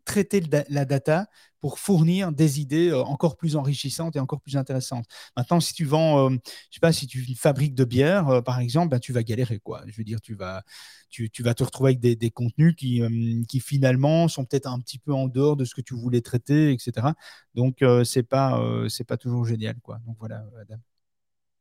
traiter 0.05 0.43
la 0.69 0.85
data 0.85 1.29
pour 1.63 1.79
fournir 1.79 2.33
des 2.33 2.61
idées 2.61 2.93
encore 2.93 3.37
plus 3.37 3.55
enrichissantes 3.55 4.17
et 4.17 4.21
encore 4.21 4.41
plus 4.41 4.57
intéressantes. 4.57 5.07
Maintenant, 5.37 5.61
si 5.61 5.73
tu 5.73 5.85
vends, 5.85 6.29
euh, 6.29 6.37
je 6.71 6.75
sais 6.75 6.81
pas, 6.81 6.93
si 6.93 7.07
tu 7.07 7.25
fabriques 7.37 7.77
de 7.77 7.85
bière, 7.85 8.43
par 8.45 8.59
exemple, 8.59 8.91
ben, 8.91 8.99
tu 8.99 9.13
vas 9.13 9.23
galérer, 9.23 9.61
quoi. 9.61 9.83
Je 9.87 9.97
veux 9.97 10.03
dire, 10.03 10.21
tu 10.21 10.35
vas, 10.35 10.65
tu, 11.09 11.31
vas 11.39 11.55
te 11.55 11.63
retrouver 11.63 11.91
avec 11.91 12.01
des, 12.01 12.31
contenus 12.33 12.75
qui, 12.75 13.01
qui 13.49 13.61
finalement 13.61 14.27
sont 14.27 14.45
peut-être 14.45 14.67
un 14.67 14.81
petit 14.81 14.99
peu 14.99 15.15
en 15.15 15.29
dehors 15.29 15.57
de 15.57 15.65
ce 15.65 15.75
que 15.75 15.81
tu 15.81 15.95
voulais 15.95 16.21
traiter, 16.21 16.73
etc. 16.73 17.13
Donc, 17.55 17.85
c'est 18.05 18.25
pas, 18.25 18.61
c'est 18.89 19.05
pas 19.05 19.17
toujours 19.17 19.47
génial, 19.47 19.77
quoi. 19.83 20.01
Donc 20.05 20.17
voilà, 20.19 20.45
Adam. 20.61 20.81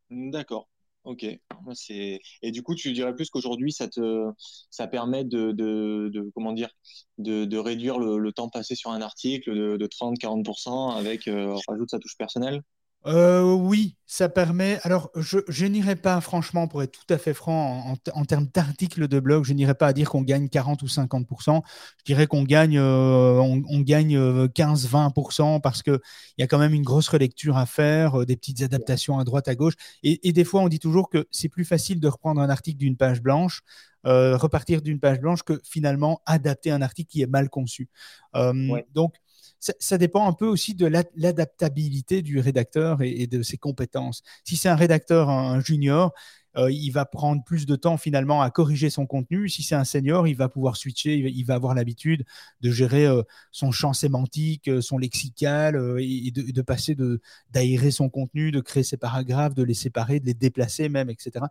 D'accord. 0.09 0.67
Ok. 1.03 1.25
C'est... 1.73 2.19
Et 2.41 2.51
du 2.51 2.61
coup, 2.63 2.75
tu 2.75 2.91
dirais 2.93 3.15
plus 3.15 3.29
qu'aujourd'hui, 3.29 3.71
ça 3.71 3.87
te, 3.87 4.29
ça 4.69 4.87
permet 4.87 5.23
de, 5.23 5.51
de, 5.51 6.09
de 6.13 6.31
comment 6.35 6.53
dire, 6.53 6.69
de, 7.17 7.57
réduire 7.57 7.97
le, 7.97 8.31
temps 8.31 8.49
passé 8.49 8.75
sur 8.75 8.91
un 8.91 9.01
article 9.01 9.53
de, 9.55 9.77
de 9.77 9.87
30-40% 9.87 10.95
avec, 10.95 11.27
euh, 11.27 11.55
rajoute 11.67 11.89
sa 11.89 11.99
touche 11.99 12.17
personnelle? 12.17 12.61
Euh, 13.07 13.51
oui, 13.53 13.95
ça 14.05 14.29
permet. 14.29 14.79
Alors, 14.83 15.09
je, 15.15 15.39
je 15.47 15.65
n'irai 15.65 15.95
pas, 15.95 16.21
franchement, 16.21 16.67
pour 16.67 16.83
être 16.83 16.91
tout 16.91 17.11
à 17.11 17.17
fait 17.17 17.33
franc, 17.33 17.95
en, 18.13 18.19
en 18.19 18.25
termes 18.25 18.45
d'articles 18.53 19.07
de 19.07 19.19
blog, 19.19 19.43
je 19.43 19.53
n'irai 19.53 19.73
pas 19.73 19.87
à 19.87 19.93
dire 19.93 20.07
qu'on 20.11 20.21
gagne 20.21 20.49
40 20.49 20.83
ou 20.83 20.87
50%. 20.87 21.63
Je 21.97 22.03
dirais 22.05 22.27
qu'on 22.27 22.43
gagne, 22.43 22.77
euh, 22.77 23.39
on, 23.39 23.63
on 23.69 23.79
gagne 23.79 24.47
15-20% 24.49 25.59
parce 25.61 25.81
qu'il 25.81 25.99
y 26.37 26.43
a 26.43 26.47
quand 26.47 26.59
même 26.59 26.75
une 26.75 26.83
grosse 26.83 27.07
relecture 27.07 27.57
à 27.57 27.65
faire, 27.65 28.21
euh, 28.21 28.25
des 28.25 28.35
petites 28.35 28.61
adaptations 28.61 29.17
à 29.17 29.23
droite, 29.23 29.47
à 29.47 29.55
gauche. 29.55 29.73
Et, 30.03 30.27
et 30.29 30.31
des 30.31 30.43
fois, 30.43 30.61
on 30.61 30.67
dit 30.67 30.79
toujours 30.79 31.09
que 31.09 31.27
c'est 31.31 31.49
plus 31.49 31.65
facile 31.65 31.99
de 31.99 32.07
reprendre 32.07 32.39
un 32.39 32.49
article 32.51 32.77
d'une 32.77 32.97
page 32.97 33.21
blanche. 33.21 33.61
Euh, 34.07 34.35
repartir 34.35 34.81
d'une 34.81 34.99
page 34.99 35.19
blanche 35.21 35.43
que 35.43 35.61
finalement 35.63 36.21
adapter 36.25 36.71
un 36.71 36.81
article 36.81 37.07
qui 37.11 37.21
est 37.21 37.27
mal 37.27 37.49
conçu. 37.49 37.87
Euh, 38.35 38.51
Ouais. 38.69 38.85
Donc, 38.93 39.15
ça, 39.61 39.97
dépend 39.97 40.27
un 40.27 40.33
peu 40.33 40.47
aussi 40.47 40.73
de 40.75 40.85
la- 40.87 41.03
l'adaptabilité 41.15 42.21
du 42.21 42.39
rédacteur 42.39 43.01
et, 43.01 43.27
de 43.27 43.43
ses 43.43 43.57
compétences. 43.57 44.23
Si 44.43 44.55
c'est 44.57 44.69
un 44.69 44.75
rédacteur, 44.75 45.29
un, 45.29 45.53
un 45.53 45.59
junior, 45.61 46.13
euh, 46.57 46.71
il 46.71 46.89
va 46.91 47.05
prendre 47.05 47.43
plus 47.43 47.65
de 47.65 47.75
temps 47.75 47.97
finalement 47.97 48.41
à 48.41 48.49
corriger 48.49 48.89
son 48.89 49.05
contenu. 49.05 49.47
Si 49.49 49.63
c'est 49.63 49.75
un 49.75 49.83
senior, 49.85 50.27
il 50.27 50.35
va 50.35 50.49
pouvoir 50.49 50.75
switcher, 50.75 51.15
il 51.17 51.43
va, 51.45 51.55
avoir 51.55 51.73
l'habitude 51.75 52.25
de 52.61 52.71
gérer 52.71 53.05
euh, 53.05 53.23
son 53.51 53.71
champ 53.71 53.93
sémantique, 53.93 54.67
euh, 54.67 54.81
son 54.81 54.97
lexical 54.97 55.75
et, 55.99 56.31
de, 56.31 56.61
passer 56.61 56.95
de 56.95 57.21
d'aérer 57.51 57.91
son 57.91 58.09
contenu, 58.09 58.51
de 58.51 58.59
créer 58.61 58.83
ses 58.83 58.97
paragraphes, 58.97 59.53
de 59.55 59.63
les 59.63 59.73
séparer, 59.73 60.19
de 60.19 60.25
les 60.25 60.33
déplacer 60.33 60.89
même, 60.89 61.09
etc. 61.09 61.45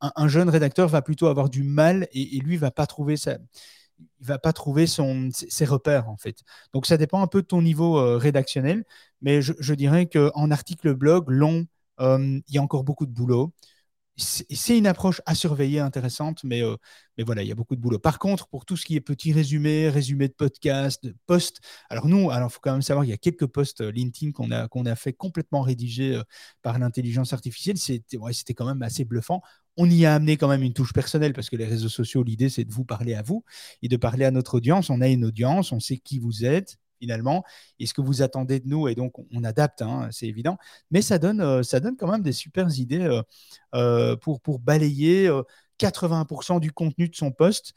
Un, 0.00 0.12
un 0.16 0.28
jeune 0.28 0.48
rédacteur 0.50 0.88
va 0.88 1.02
plutôt 1.02 1.28
avoir 1.28 1.48
du 1.50 1.62
mal 1.62 2.08
et, 2.12 2.36
et 2.36 2.40
lui 2.40 2.56
va 2.56 2.70
pas 2.70 2.86
trouver 2.86 3.16
sa 3.16 3.38
il 3.98 4.26
va 4.26 4.38
pas 4.38 4.52
trouver 4.52 4.86
son, 4.86 5.30
ses, 5.32 5.64
repères 5.64 6.08
en 6.08 6.16
fait. 6.16 6.38
Donc 6.72 6.86
ça 6.86 6.96
dépend 6.96 7.22
un 7.22 7.26
peu 7.26 7.42
de 7.42 7.46
ton 7.46 7.62
niveau 7.62 7.98
euh, 7.98 8.16
rédactionnel, 8.16 8.84
mais 9.20 9.42
je, 9.42 9.74
dirais 9.74 10.06
qu'en 10.06 10.50
article 10.50 10.94
blog 10.94 11.24
long, 11.28 11.66
euh, 12.00 12.40
il 12.48 12.54
y 12.54 12.58
a 12.58 12.62
encore 12.62 12.84
beaucoup 12.84 13.06
de 13.06 13.12
boulot. 13.12 13.52
C'est 14.16 14.78
une 14.78 14.86
approche 14.86 15.20
à 15.26 15.34
surveiller 15.34 15.80
intéressante, 15.80 16.44
mais, 16.44 16.62
euh, 16.62 16.76
mais 17.18 17.24
voilà, 17.24 17.42
il 17.42 17.48
y 17.48 17.52
a 17.52 17.56
beaucoup 17.56 17.74
de 17.74 17.80
boulot. 17.80 17.98
Par 17.98 18.20
contre, 18.20 18.46
pour 18.46 18.64
tout 18.64 18.76
ce 18.76 18.86
qui 18.86 18.94
est 18.94 19.00
petit 19.00 19.32
résumé, 19.32 19.88
résumé 19.88 20.28
de 20.28 20.34
podcast, 20.34 21.04
de 21.04 21.16
post, 21.26 21.58
alors 21.90 22.06
nous, 22.06 22.30
alors 22.30 22.52
faut 22.52 22.60
quand 22.62 22.70
même 22.70 22.82
savoir, 22.82 23.04
il 23.04 23.08
y 23.08 23.12
a 23.12 23.16
quelques 23.16 23.46
posts 23.46 23.80
LinkedIn 23.80 24.30
qu'on 24.30 24.52
a, 24.52 24.68
a 24.90 24.94
fait 24.94 25.12
complètement 25.14 25.62
rédigés 25.62 26.20
par 26.62 26.78
l'intelligence 26.78 27.32
artificielle. 27.32 27.76
C'était 27.76 28.16
ouais, 28.16 28.30
quand 28.54 28.66
même 28.66 28.82
assez 28.82 29.04
bluffant. 29.04 29.42
On 29.76 29.88
y 29.90 30.06
a 30.06 30.14
amené 30.14 30.36
quand 30.36 30.48
même 30.48 30.62
une 30.62 30.72
touche 30.72 30.92
personnelle 30.92 31.32
parce 31.32 31.50
que 31.50 31.56
les 31.56 31.66
réseaux 31.66 31.88
sociaux, 31.88 32.22
l'idée, 32.22 32.48
c'est 32.48 32.64
de 32.64 32.72
vous 32.72 32.84
parler 32.84 33.14
à 33.14 33.22
vous 33.22 33.44
et 33.82 33.88
de 33.88 33.96
parler 33.96 34.24
à 34.24 34.30
notre 34.30 34.54
audience. 34.56 34.90
On 34.90 35.00
a 35.00 35.08
une 35.08 35.24
audience, 35.24 35.72
on 35.72 35.80
sait 35.80 35.98
qui 35.98 36.18
vous 36.18 36.44
êtes 36.44 36.78
finalement 37.00 37.44
et 37.78 37.86
ce 37.86 37.92
que 37.94 38.00
vous 38.00 38.22
attendez 38.22 38.60
de 38.60 38.68
nous 38.68 38.88
et 38.88 38.94
donc 38.94 39.14
on, 39.32 39.44
adapte, 39.44 39.82
hein, 39.82 40.08
c'est 40.10 40.26
évident. 40.26 40.56
Mais 40.90 41.02
ça 41.02 41.18
donne, 41.18 41.40
euh, 41.40 41.62
ça 41.62 41.80
quand 41.80 42.10
même 42.10 42.22
des 42.22 42.32
super 42.32 42.68
idées 42.78 43.00
euh, 43.00 43.22
euh, 43.74 44.16
pour, 44.16 44.40
balayer 44.60 45.28
euh, 45.28 45.42
80% 45.78 46.60
du 46.60 46.72
contenu 46.72 47.08
de 47.08 47.16
son 47.16 47.32
poste 47.32 47.74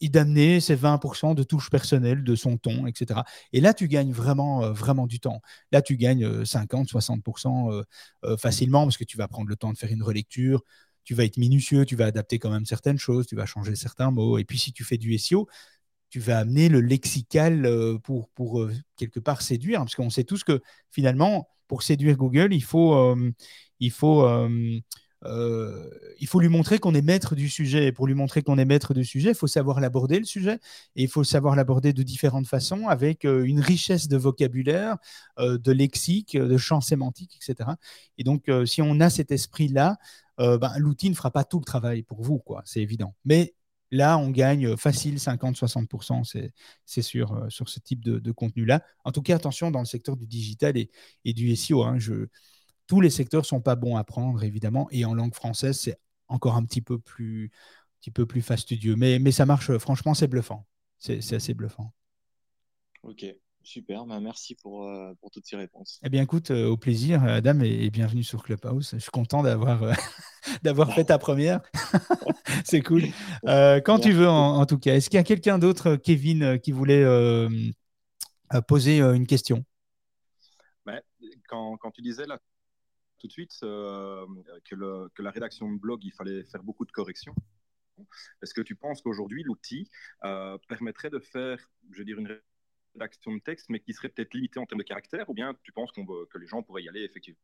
et, 0.00 0.08
d'amener 0.08 0.60
ces 0.60 0.76
20% 0.76 1.34
de 1.34 1.42
touches 1.42 1.70
personnelles, 1.70 2.24
de 2.24 2.34
son 2.34 2.56
ton, 2.56 2.86
etc. 2.86 3.20
Et 3.52 3.60
là, 3.60 3.74
tu 3.74 3.88
gagnes 3.88 4.12
vraiment, 4.12 4.72
vraiment 4.72 5.06
du 5.06 5.20
temps. 5.20 5.40
Là, 5.72 5.82
tu 5.82 5.96
gagnes 5.96 6.24
euh, 6.24 6.44
50, 6.44 6.88
60% 6.88 7.72
euh, 7.72 7.82
euh, 8.24 8.36
facilement 8.36 8.84
parce 8.84 8.96
que 8.96 9.04
tu 9.04 9.16
vas 9.16 9.28
prendre 9.28 9.48
le 9.48 9.56
temps 9.56 9.72
de 9.72 9.78
faire 9.78 9.90
une 9.90 10.02
relecture, 10.02 10.62
tu 11.06 11.14
vas 11.14 11.24
être 11.24 11.38
minutieux, 11.38 11.86
tu 11.86 11.96
vas 11.96 12.06
adapter 12.06 12.38
quand 12.38 12.50
même 12.50 12.66
certaines 12.66 12.98
choses, 12.98 13.26
tu 13.26 13.36
vas 13.36 13.46
changer 13.46 13.76
certains 13.76 14.10
mots. 14.10 14.38
Et 14.38 14.44
puis 14.44 14.58
si 14.58 14.72
tu 14.72 14.84
fais 14.84 14.98
du 14.98 15.14
SEO, 15.14 15.48
tu 16.10 16.18
vas 16.20 16.40
amener 16.40 16.68
le 16.68 16.80
lexical 16.80 17.64
euh, 17.64 17.96
pour, 17.98 18.60
euh, 18.60 18.72
quelque 18.96 19.20
part 19.20 19.40
séduire, 19.40 19.80
parce 19.80 19.94
qu'on 19.94 20.10
sait 20.10 20.24
tous 20.24 20.42
que 20.44 20.60
finalement, 20.90 21.48
pour 21.68 21.82
séduire 21.84 22.16
Google, 22.16 22.52
il 22.52 22.62
faut, 22.62 22.94
euh, 22.94 23.30
il 23.80 23.92
faut, 23.92 24.26
il 25.24 26.26
faut 26.26 26.40
lui 26.40 26.48
montrer 26.48 26.78
qu'on 26.78 26.94
est 26.94 27.02
maître 27.02 27.34
du 27.34 27.48
sujet. 27.48 27.86
Et 27.86 27.92
pour 27.92 28.06
lui 28.06 28.14
montrer 28.14 28.42
qu'on 28.42 28.58
est 28.58 28.64
maître 28.64 28.94
du 28.94 29.04
sujet, 29.04 29.30
il 29.30 29.34
faut 29.34 29.46
savoir 29.46 29.80
l'aborder, 29.80 30.18
le 30.18 30.24
sujet, 30.24 30.58
et 30.94 31.02
il 31.02 31.08
faut 31.08 31.24
savoir 31.24 31.56
l'aborder 31.56 31.92
de 31.92 32.02
différentes 32.02 32.46
façons, 32.46 32.88
avec 32.88 33.24
une 33.24 33.60
richesse 33.60 34.08
de 34.08 34.16
vocabulaire, 34.16 34.96
de 35.38 35.72
lexique, 35.72 36.36
de 36.36 36.56
champs 36.56 36.80
sémantiques, 36.80 37.36
etc. 37.36 37.70
Et 38.18 38.24
donc, 38.24 38.50
si 38.66 38.82
on 38.82 39.00
a 39.00 39.10
cet 39.10 39.32
esprit-là, 39.32 39.96
ben, 40.38 40.72
l'outil 40.78 41.10
ne 41.10 41.14
fera 41.14 41.30
pas 41.30 41.44
tout 41.44 41.58
le 41.58 41.64
travail 41.64 42.02
pour 42.02 42.22
vous, 42.22 42.38
quoi, 42.38 42.62
c'est 42.64 42.80
évident. 42.80 43.14
Mais 43.24 43.54
Là, 43.92 44.18
on 44.18 44.30
gagne 44.30 44.76
facile 44.76 45.16
50-60%, 45.16 46.24
c'est 46.84 47.02
sûr, 47.02 47.32
euh, 47.32 47.48
sur 47.48 47.68
ce 47.68 47.78
type 47.78 48.00
de, 48.00 48.32
contenu-là. 48.32 48.82
En 49.04 49.12
tout 49.12 49.22
cas, 49.22 49.36
attention 49.36 49.70
dans 49.70 49.78
le 49.78 49.86
secteur 49.86 50.16
du 50.16 50.26
digital 50.26 50.76
et, 50.76 51.32
du 51.32 51.54
SEO. 51.54 51.84
Hein, 51.84 51.98
tous 52.86 53.00
les 53.00 53.10
secteurs 53.10 53.42
ne 53.42 53.46
sont 53.46 53.60
pas 53.60 53.76
bons 53.76 53.96
à 53.96 54.04
prendre, 54.04 54.42
évidemment. 54.42 54.88
Et 54.90 55.04
en 55.04 55.14
langue 55.14 55.34
française, 55.34 55.78
c'est 55.78 55.98
encore 56.28 56.56
un 56.56 56.64
petit 56.64 56.82
peu 56.82 56.98
plus, 56.98 57.50
petit 58.00 58.10
peu 58.10 58.26
plus 58.26 58.42
fastidieux. 58.42 58.96
Mais, 58.96 59.18
mais 59.18 59.32
ça 59.32 59.46
marche, 59.46 59.76
franchement, 59.78 60.14
c'est 60.14 60.28
bluffant. 60.28 60.66
C'est 60.98 61.32
assez 61.32 61.54
bluffant. 61.54 61.92
Ok. 63.02 63.24
Super, 63.66 64.06
bah, 64.06 64.20
merci 64.20 64.54
pour, 64.54 64.88
euh, 64.88 65.12
pour, 65.20 65.32
toutes 65.32 65.44
ces 65.44 65.56
réponses. 65.56 65.98
Eh 66.04 66.08
bien, 66.08 66.22
écoute, 66.22 66.52
euh, 66.52 66.68
au 66.68 66.76
plaisir, 66.76 67.24
Adam, 67.24 67.58
et, 67.62 67.90
bienvenue 67.90 68.22
sur 68.22 68.44
Clubhouse. 68.44 68.90
Je 68.92 68.98
suis 68.98 69.10
content 69.10 69.42
d'avoir 69.42 69.82
euh, 69.82 69.92
d'avoir 70.62 70.94
fait 70.94 71.06
ta 71.06 71.18
première. 71.18 71.60
C'est 72.64 72.80
cool. 72.80 73.02
quand 73.44 73.98
tu 73.98 74.12
veux, 74.12 74.28
en, 74.28 74.64
tout 74.66 74.78
cas. 74.78 74.94
Est-ce 74.94 75.10
qu'il 75.10 75.16
y 75.16 75.20
a 75.20 75.24
quelqu'un 75.24 75.58
d'autre, 75.58 75.96
Kevin, 75.96 76.60
qui 76.60 76.70
voulait 76.70 77.04
poser 78.68 79.00
une 79.00 79.26
question? 79.26 79.64
Bah, 80.84 81.00
quand, 81.48 81.76
quand, 81.78 81.90
tu 81.90 82.02
disais 82.02 82.24
là 82.24 82.38
tout 83.18 83.26
de 83.26 83.32
suite 83.32 83.56
que, 83.60 84.74
le, 84.74 85.08
que, 85.14 85.22
la 85.22 85.30
rédaction 85.30 85.70
de 85.72 85.78
blog, 85.78 86.04
il 86.04 86.12
fallait 86.12 86.44
faire 86.44 86.62
beaucoup 86.62 86.84
de 86.84 86.92
corrections. 86.92 87.34
Est-ce 88.42 88.52
que 88.52 88.60
tu 88.60 88.76
penses 88.76 89.00
qu'aujourd'hui, 89.00 89.42
l'outil 89.42 89.90
permettrait 90.68 91.10
de 91.10 91.18
faire, 91.18 91.58
je 91.90 91.98
veux 91.98 92.04
dire, 92.04 92.18
une 92.18 92.40
d'action 92.96 93.34
de 93.34 93.40
texte, 93.40 93.66
mais 93.68 93.80
qui 93.80 93.92
serait 93.92 94.08
peut-être 94.08 94.34
limité 94.34 94.58
en 94.58 94.66
termes 94.66 94.80
de 94.80 94.84
caractère, 94.84 95.28
ou 95.28 95.34
bien 95.34 95.54
tu 95.62 95.72
penses 95.72 95.92
que 95.92 96.38
les 96.38 96.46
gens 96.46 96.62
pourraient 96.62 96.82
y 96.82 96.88
aller 96.88 97.02
effectivement 97.02 97.38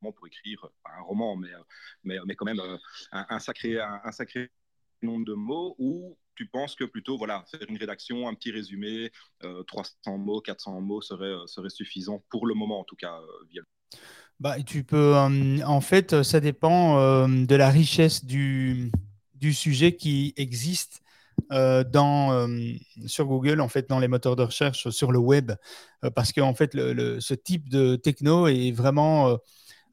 pour 0.00 0.26
écrire 0.26 0.66
un 0.84 1.02
roman, 1.02 1.36
mais, 1.36 1.50
mais, 2.04 2.18
mais 2.26 2.34
quand 2.34 2.44
même 2.44 2.60
euh, 2.60 2.78
un, 3.12 3.38
sacré, 3.38 3.80
un, 3.80 4.12
sacré 4.12 4.50
nombre 5.02 5.24
de 5.24 5.34
mots, 5.34 5.74
ou 5.78 6.18
tu 6.34 6.46
penses 6.46 6.74
que 6.74 6.84
plutôt 6.84 7.16
voilà, 7.16 7.44
faire 7.50 7.68
une 7.68 7.76
rédaction, 7.76 8.28
un 8.28 8.34
petit 8.34 8.50
résumé, 8.50 9.10
300 9.66 9.94
euh, 10.06 10.16
mots, 10.16 10.40
400 10.40 10.80
mots 10.80 11.00
serait, 11.00 11.26
euh, 11.26 11.46
serait 11.46 11.70
suffisant 11.70 12.24
pour 12.30 12.46
le 12.46 12.54
moment 12.54 12.80
en 12.80 12.84
tout 12.84 12.96
cas 12.96 13.18
via 13.48 13.62
bah, 14.40 14.62
tu 14.62 14.84
peux, 14.84 15.14
en 15.16 15.80
fait, 15.80 16.22
ça 16.22 16.40
dépend 16.40 17.26
de 17.28 17.54
la 17.54 17.70
richesse 17.70 18.24
du, 18.24 18.90
du 19.34 19.54
sujet 19.54 19.96
qui 19.96 20.34
existe 20.36 21.02
euh, 21.52 21.84
dans, 21.84 22.32
euh, 22.32 22.48
sur 23.06 23.26
Google, 23.26 23.60
en 23.60 23.68
fait, 23.68 23.88
dans 23.88 23.98
les 23.98 24.08
moteurs 24.08 24.36
de 24.36 24.42
recherche, 24.42 24.88
sur 24.90 25.12
le 25.12 25.18
web, 25.18 25.52
euh, 26.04 26.10
parce 26.10 26.32
que 26.32 26.40
en 26.40 26.54
fait, 26.54 26.72
ce 26.72 27.34
type 27.34 27.68
de 27.68 27.96
techno 27.96 28.48
est 28.48 28.72
vraiment 28.72 29.36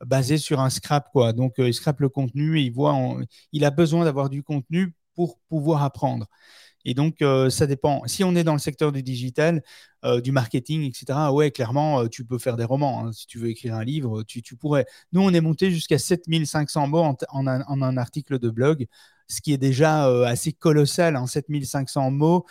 basé 0.06 0.38
sur 0.38 0.60
un 0.60 0.70
scrap, 0.70 1.10
quoi. 1.12 1.34
Donc, 1.34 1.56
il 1.58 1.74
scrape 1.74 2.00
le 2.00 2.10
contenu 2.10 2.60
et 2.60 2.64
il 2.64 2.74
voit, 2.74 2.98
il 3.52 3.66
a 3.66 3.72
besoin 3.72 4.06
d'avoir 4.06 4.30
du 4.30 4.44
contenu 4.44 4.96
pour 5.16 5.38
pouvoir 5.50 5.84
apprendre. 5.84 6.28
Et 6.86 6.94
donc, 6.94 7.24
ça 7.50 7.66
dépend. 7.66 8.02
Si 8.08 8.24
on 8.24 8.36
est 8.36 8.44
dans 8.44 8.54
le 8.54 8.60
secteur 8.60 8.92
du 8.92 9.04
digital, 9.04 9.64
du 10.22 10.32
marketing, 10.32 10.84
etc., 10.84 11.32
ouais, 11.32 11.52
clairement, 11.52 12.08
tu 12.08 12.26
peux 12.26 12.38
faire 12.38 12.58
des 12.58 12.66
romans. 12.66 13.06
Hein. 13.06 13.14
Si 13.14 13.26
tu 13.26 13.40
veux 13.40 13.50
écrire 13.50 13.76
un 13.76 13.84
livre, 13.84 14.24
tu, 14.24 14.42
pourrais. 14.58 14.86
Nous, 15.14 15.22
on 15.22 15.34
est 15.34 15.42
monté 15.42 15.72
jusqu'à 15.72 15.98
7500 15.98 16.88
mots 16.88 17.00
en, 17.00 17.16
en, 17.30 17.48
un, 17.48 17.98
article 17.98 18.38
de 18.38 18.50
blog 18.50 18.88
ce 19.28 19.42
qui 19.42 19.54
est 19.54 19.58
déjà 19.58 20.08
euh, 20.10 20.24
assez 20.24 20.54
colossal, 20.54 21.16
en 21.18 21.24
hein, 21.24 21.28
7500 21.28 22.12
mots. 22.12 22.46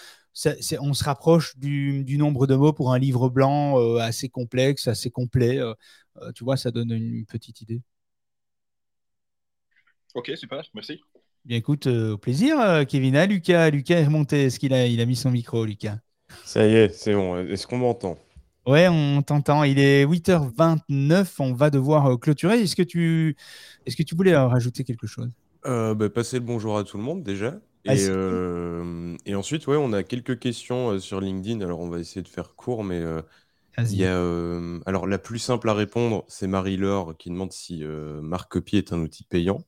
on 0.81 0.95
se 0.95 1.05
rapproche 1.05 1.57
du, 1.59 2.17
nombre 2.19 2.47
de 2.47 2.55
mots 2.55 2.73
pour 2.73 2.93
un 2.93 2.99
livre 2.99 3.29
blanc 3.29 3.79
euh, 3.79 3.99
assez 3.99 4.29
complexe, 4.29 4.89
assez 4.89 5.11
complet. 5.11 5.59
Euh, 5.59 5.75
tu 6.35 6.45
vois, 6.45 6.57
ça 6.57 6.71
donne 6.71 6.91
une 6.93 7.25
petite 7.27 7.61
idée. 7.61 7.83
Ok, 10.15 10.31
super, 10.37 10.63
merci. 10.75 11.01
Bien, 11.45 11.57
écoute, 11.59 11.87
au 11.87 12.19
plaisir, 12.19 12.85
Kevin. 12.89 13.17
Ah, 13.17 13.27
Lucas, 13.27 13.71
Lucas 13.71 13.97
est 13.97 14.05
remonté. 14.07 14.45
Est-ce 14.45 14.59
qu'il 14.59 14.73
a, 14.75 14.87
il 14.87 15.01
a 15.01 15.07
mis 15.07 15.17
son 15.17 15.31
micro, 15.31 15.65
Lucas? 15.65 15.99
Ça 16.45 16.65
y 16.67 16.75
est, 16.77 16.91
c'est 16.91 17.15
bon. 17.15 17.37
Est-ce 17.39 17.67
qu'on 17.67 17.79
m'entend? 17.79 18.17
Ouais, 18.67 18.87
on 18.89 19.23
t'entend. 19.23 19.65
Il 19.65 19.79
est 19.79 20.05
8h29. 20.05 21.41
On 21.41 21.53
va 21.53 21.71
devoir 21.71 22.19
clôturer. 22.21 22.61
Est-ce 22.61 22.77
que 22.77 22.83
tu, 22.83 23.37
est-ce 23.87 23.97
que 23.97 24.03
tu 24.05 24.15
voulais 24.15 24.37
rajouter 24.37 24.85
quelque 24.85 25.07
chose? 25.07 25.31
Euh, 25.67 25.95
bah, 25.95 26.11
passer 26.11 26.39
le 26.39 26.45
bonjour 26.45 26.77
à 26.77 26.85
tout 26.85 26.97
le 26.97 27.03
monde 27.03 27.23
déjà. 27.23 27.61
Ah, 27.87 27.95
et, 27.95 28.05
euh, 28.09 29.17
et 29.27 29.35
ensuite, 29.35 29.67
ouais, 29.67 29.77
on 29.77 29.93
a 29.93 30.03
quelques 30.03 30.39
questions 30.39 30.91
euh, 30.93 30.99
sur 30.99 31.21
LinkedIn. 31.21 31.61
Alors, 31.61 31.81
on 31.81 31.89
va 31.89 31.99
essayer 32.01 32.23
de 32.23 32.29
faire 32.29 32.55
court, 32.57 32.83
mais 32.85 33.01
il 33.89 33.97
y 33.99 34.07
a, 34.07 34.17
alors 34.87 35.07
la 35.07 35.19
plus 35.19 35.39
simple 35.39 35.69
à 35.69 35.75
répondre, 35.75 36.25
c'est 36.29 36.47
Marie-Laure 36.47 37.17
qui 37.19 37.31
demande 37.31 37.53
si 37.53 37.83
Marcopy 37.85 38.77
est 38.79 38.93
un 38.93 39.01
outil 39.01 39.25
payant. 39.25 39.65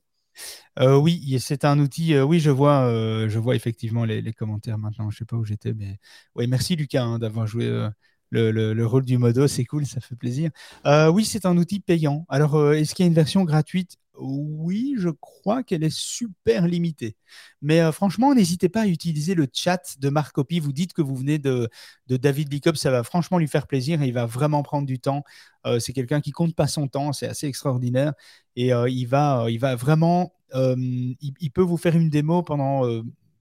Oui, 0.79 1.37
c'est 1.39 1.65
un 1.65 1.79
outil. 1.79 2.17
oui, 2.19 2.39
je 2.39 2.51
vois, 2.51 2.89
je 3.27 3.39
vois 3.39 3.55
effectivement 3.55 4.05
les, 4.05 4.33
commentaires 4.33 4.77
maintenant. 4.77 5.09
Je 5.09 5.17
sais 5.19 5.25
pas 5.25 5.37
où 5.37 5.45
j'étais, 5.45 5.73
mais 5.73 5.97
oui, 6.35 6.47
merci 6.47 6.75
Lucas 6.75 7.03
hein, 7.03 7.19
d'avoir 7.19 7.47
joué 7.47 7.89
le, 8.29 8.51
le, 8.51 8.85
rôle 8.85 9.05
du 9.05 9.17
modo. 9.17 9.47
C'est 9.47 9.65
cool, 9.65 9.85
ça 9.85 10.01
fait 10.01 10.15
plaisir. 10.15 10.51
oui, 10.85 11.25
c'est 11.25 11.45
un 11.45 11.57
outil 11.57 11.79
payant. 11.79 12.25
Alors, 12.29 12.73
est-ce 12.73 12.95
qu'il 12.95 13.05
y 13.05 13.07
a 13.07 13.09
une 13.09 13.13
version 13.15 13.43
gratuite? 13.43 13.97
Oui, 14.17 14.95
je 14.97 15.09
crois 15.09 15.63
qu'elle 15.63 15.83
est 15.83 15.95
super 15.95 16.67
limitée. 16.67 17.15
Mais 17.61 17.81
euh, 17.81 17.91
franchement, 17.91 18.33
n'hésitez 18.33 18.69
pas 18.69 18.81
à 18.81 18.87
utiliser 18.87 19.35
le 19.35 19.47
chat 19.51 19.97
de 19.99 20.09
Marc 20.09 20.33
Copy. 20.33 20.59
Vous 20.59 20.71
dites 20.73 20.93
que 20.93 21.01
vous 21.01 21.15
venez 21.15 21.37
de, 21.37 21.69
David 22.07 22.49
Bicop, 22.49 22.77
ça 22.77 22.91
va 22.91 23.03
franchement 23.03 23.37
lui 23.37 23.47
faire 23.47 23.67
plaisir 23.67 24.01
et 24.01 24.07
il 24.07 24.13
va 24.13 24.25
vraiment 24.25 24.63
prendre 24.63 24.87
du 24.87 24.99
temps. 24.99 25.23
Euh, 25.65 25.79
c'est 25.79 25.93
quelqu'un 25.93 26.21
qui 26.21 26.31
compte 26.31 26.55
pas 26.55 26.67
son 26.67 26.87
temps, 26.87 27.13
c'est 27.13 27.27
assez 27.27 27.47
extraordinaire. 27.47 28.13
Et 28.55 28.73
euh, 28.73 28.89
il, 28.89 29.05
va, 29.05 29.47
il 29.49 29.59
va 29.59 29.75
vraiment, 29.75 30.33
il, 30.53 31.51
peut 31.53 31.61
vous 31.61 31.77
faire 31.77 31.95
une 31.95 32.09
démo 32.09 32.41
pendant 32.43 32.83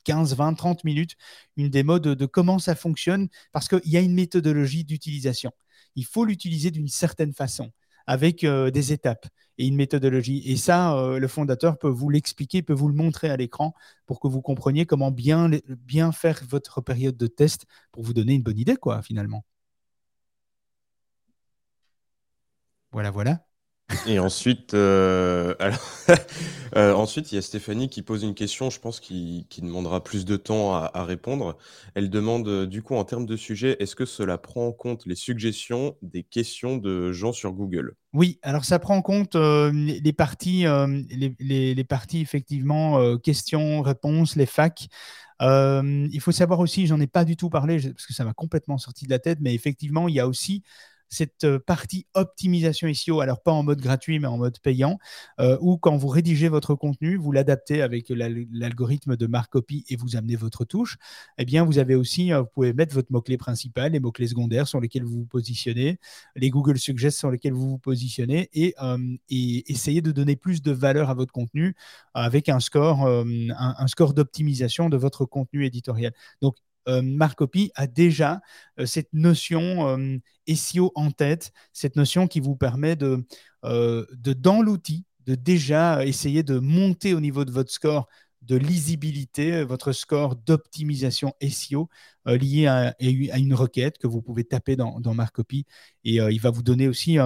15, 0.04 0.34
20, 0.34 0.54
30 0.54 0.84
minutes, 0.84 1.16
une 1.56 1.68
démo 1.70 1.98
de 1.98 2.26
comment 2.26 2.58
ça 2.58 2.74
fonctionne 2.74 3.28
parce 3.52 3.68
qu'il 3.68 3.80
y 3.90 3.96
a 3.96 4.00
une 4.00 4.14
méthodologie 4.14 4.84
d'utilisation. 4.84 5.52
Il 5.96 6.04
faut 6.04 6.24
l'utiliser 6.24 6.70
d'une 6.70 6.88
certaine 6.88 7.32
façon 7.32 7.72
avec 8.06 8.44
euh, 8.44 8.70
des 8.70 8.92
étapes 8.92 9.26
et 9.58 9.66
une 9.66 9.76
méthodologie. 9.76 10.42
Et 10.46 10.56
ça, 10.56 10.96
euh, 10.98 11.18
le 11.18 11.28
fondateur 11.28 11.78
peut 11.78 11.88
vous 11.88 12.10
l'expliquer, 12.10 12.62
peut 12.62 12.72
vous 12.72 12.88
le 12.88 12.94
montrer 12.94 13.30
à 13.30 13.36
l'écran 13.36 13.74
pour 14.06 14.20
que 14.20 14.28
vous 14.28 14.42
compreniez 14.42 14.86
comment 14.86 15.10
bien, 15.10 15.50
bien 15.68 16.12
faire 16.12 16.42
votre 16.48 16.80
période 16.80 17.16
de 17.16 17.26
test 17.26 17.66
pour 17.92 18.02
vous 18.02 18.14
donner 18.14 18.34
une 18.34 18.42
bonne 18.42 18.58
idée, 18.58 18.76
quoi, 18.76 19.02
finalement. 19.02 19.44
Voilà, 22.92 23.10
voilà. 23.10 23.44
Et 24.06 24.18
ensuite, 24.18 24.72
euh, 24.74 25.54
euh, 26.76 26.94
ensuite, 26.94 27.32
il 27.32 27.34
y 27.34 27.38
a 27.38 27.42
Stéphanie 27.42 27.90
qui 27.90 28.02
pose 28.02 28.22
une 28.22 28.34
question, 28.34 28.70
je 28.70 28.80
pense, 28.80 28.98
qui, 28.98 29.46
demandera 29.60 30.02
plus 30.02 30.24
de 30.24 30.36
temps 30.36 30.74
à, 30.74 31.04
répondre. 31.04 31.58
Elle 31.94 32.08
demande, 32.08 32.48
euh, 32.48 32.66
du 32.66 32.82
coup, 32.82 32.94
en 32.94 33.04
termes 33.04 33.26
de 33.26 33.36
sujet, 33.36 33.76
est-ce 33.80 33.94
que 33.94 34.06
cela 34.06 34.38
prend 34.38 34.68
en 34.68 34.72
compte 34.72 35.04
les 35.06 35.14
suggestions 35.14 35.96
des 36.00 36.22
questions 36.22 36.78
de 36.78 37.12
gens 37.12 37.32
sur 37.32 37.52
Google? 37.52 37.94
Oui, 38.14 38.38
alors 38.42 38.64
ça 38.64 38.78
prend 38.78 38.96
en 38.96 39.02
compte 39.02 39.34
les, 39.34 40.12
parties, 40.12 40.64
les, 41.10 41.74
les, 41.74 41.84
parties, 41.84 42.20
effectivement, 42.20 43.18
questions, 43.18 43.82
réponses, 43.82 44.36
les 44.36 44.46
facs. 44.46 44.86
il 45.40 46.20
faut 46.20 46.32
savoir 46.32 46.60
aussi, 46.60 46.86
j'en 46.86 47.00
ai 47.00 47.08
pas 47.08 47.24
du 47.24 47.36
tout 47.36 47.50
parlé 47.50 47.76
parce 47.80 48.06
que 48.06 48.14
ça 48.14 48.24
m'a 48.24 48.32
complètement 48.32 48.78
sorti 48.78 49.04
de 49.04 49.10
la 49.10 49.18
tête, 49.18 49.38
mais 49.40 49.52
effectivement, 49.52 50.08
il 50.08 50.14
y 50.14 50.20
a 50.20 50.28
aussi 50.28 50.62
cette 51.14 51.44
euh, 51.44 51.58
partie 51.58 52.06
optimisation 52.14 52.92
SEO, 52.92 53.20
alors 53.20 53.42
pas 53.42 53.52
en 53.52 53.62
mode 53.62 53.80
gratuit, 53.80 54.18
mais 54.18 54.26
en 54.26 54.36
mode 54.36 54.58
payant, 54.60 54.98
euh, 55.40 55.56
où 55.60 55.78
quand 55.78 55.96
vous 55.96 56.08
rédigez 56.08 56.48
votre 56.48 56.74
contenu, 56.74 57.16
vous 57.16 57.32
l'adaptez 57.32 57.82
avec 57.82 58.08
l'algorithme 58.10 59.16
de 59.16 59.26
Markopy 59.26 59.84
et 59.88 59.96
vous 59.96 60.16
amenez 60.16 60.36
votre 60.36 60.64
touche, 60.64 60.98
eh 61.38 61.44
bien, 61.44 61.64
vous 61.64 61.78
avez 61.78 61.94
aussi, 61.94 62.32
euh, 62.32 62.40
vous 62.40 62.48
pouvez 62.52 62.72
mettre 62.72 62.94
votre 62.94 63.12
mot-clé 63.12 63.36
principal, 63.38 63.92
les 63.92 64.00
mots-clés 64.00 64.28
secondaires 64.28 64.66
sur 64.68 64.80
lesquels 64.80 65.04
vous 65.04 65.20
vous 65.20 65.26
positionnez, 65.26 65.98
les 66.36 66.50
Google 66.50 66.78
Suggest 66.78 67.18
sur 67.18 67.30
lesquels 67.30 67.52
vous 67.52 67.70
vous 67.70 67.78
positionnez 67.78 68.50
et, 68.52 68.74
et 69.30 69.72
essayer 69.72 70.02
de 70.02 70.12
donner 70.12 70.36
plus 70.36 70.62
de 70.62 70.72
valeur 70.72 71.10
à 71.10 71.14
votre 71.14 71.32
contenu 71.32 71.74
avec 72.14 72.48
un 72.48 72.60
score, 72.60 73.04
d'optimisation 74.14 74.88
de 74.88 74.96
votre 74.96 75.24
contenu 75.24 75.64
éditorial. 75.64 76.12
Euh, 76.42 76.50
Marcopy 76.86 77.70
a 77.74 77.86
déjà 77.86 78.40
euh, 78.78 78.86
cette 78.86 79.12
notion 79.12 79.88
euh, 79.88 80.18
SEO 80.54 80.92
en 80.94 81.10
tête, 81.10 81.52
cette 81.72 81.96
notion 81.96 82.26
qui 82.26 82.40
vous 82.40 82.56
permet 82.56 82.96
de, 82.96 83.24
dans 83.62 84.62
l'outil, 84.62 85.04
de 85.26 85.34
déjà 85.34 86.04
essayer 86.04 86.42
de 86.42 86.58
monter 86.58 87.14
au 87.14 87.20
niveau 87.20 87.44
de 87.44 87.50
votre 87.50 87.72
score 87.72 88.08
de 88.42 88.56
lisibilité, 88.56 89.64
votre 89.64 89.92
score 89.92 90.36
d'optimisation 90.36 91.32
SEO 91.40 91.88
lié 92.26 92.66
à, 92.66 92.94
une 93.00 93.54
requête 93.54 93.96
que 93.96 94.06
vous 94.06 94.20
pouvez 94.20 94.44
taper 94.44 94.76
dans, 94.76 95.00
dans 95.00 95.14
Marcopy. 95.14 95.64
Et 96.04 96.16
il 96.16 96.40
va 96.42 96.50
vous 96.50 96.62
donner 96.62 96.86
aussi 96.88 97.16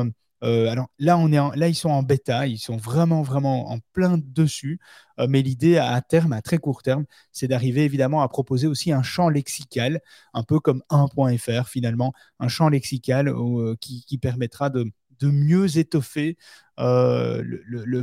euh, 0.45 0.69
alors 0.69 0.89
là, 0.99 1.69
ils 1.69 1.75
sont 1.75 1.91
en 1.91 2.03
bêta, 2.03 2.47
ils 2.47 2.59
sont 2.59 2.77
vraiment, 2.77 3.23
vraiment 3.23 3.71
en 3.71 3.79
plein 3.93 4.19
dessus. 4.19 4.79
Euh, 5.19 5.27
mais 5.29 5.43
l'idée 5.43 5.79
à, 5.79 6.01
terme, 6.01 6.33
à 6.33 6.43
très 6.43 6.59
court 6.59 6.83
terme, 6.83 7.05
c'est 7.33 7.49
d'arriver 7.49 7.85
évidemment 7.85 8.23
à 8.23 8.29
proposer 8.29 8.67
aussi 8.67 8.93
un 8.93 9.03
champ 9.03 9.29
lexical, 9.29 10.01
un 10.35 10.43
peu 10.45 10.61
comme 10.61 10.83
1.fr 10.91 11.69
finalement, 11.69 12.13
un 12.39 12.49
champ 12.49 12.69
lexical 12.69 13.29
euh, 13.29 13.75
qui, 13.81 14.19
permettra 14.19 14.71
de, 14.71 14.91
mieux 15.23 15.79
étoffer 15.79 16.37
le, 16.79 18.03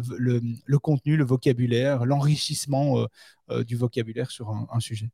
contenu, 0.80 1.18
le 1.18 1.24
vocabulaire, 1.24 2.06
l'enrichissement 2.06 3.08
du 3.66 3.76
vocabulaire 3.78 4.32
sur 4.32 4.50
un, 4.50 4.80
sujet. 4.80 5.10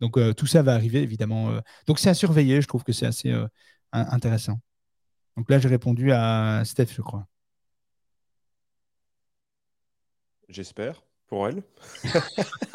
Donc 0.00 0.18
tout 0.36 0.46
ça 0.46 0.62
va 0.62 0.74
arriver 0.74 1.02
évidemment. 1.02 1.60
donc 1.86 1.98
c'est 2.00 2.10
à 2.10 2.14
surveiller, 2.14 2.60
je 2.60 2.66
trouve 2.66 2.84
que 2.84 2.92
c'est 2.92 3.06
assez 3.06 3.32
intéressant. 3.92 4.58
Donc 5.36 5.50
là, 5.50 5.58
j'ai 5.58 5.68
répondu 5.68 6.12
à 6.12 6.62
Steph, 6.64 6.88
je 6.94 7.02
crois. 7.02 7.26
J'espère, 10.48 11.02
pour 11.26 11.48
elle. 11.48 11.62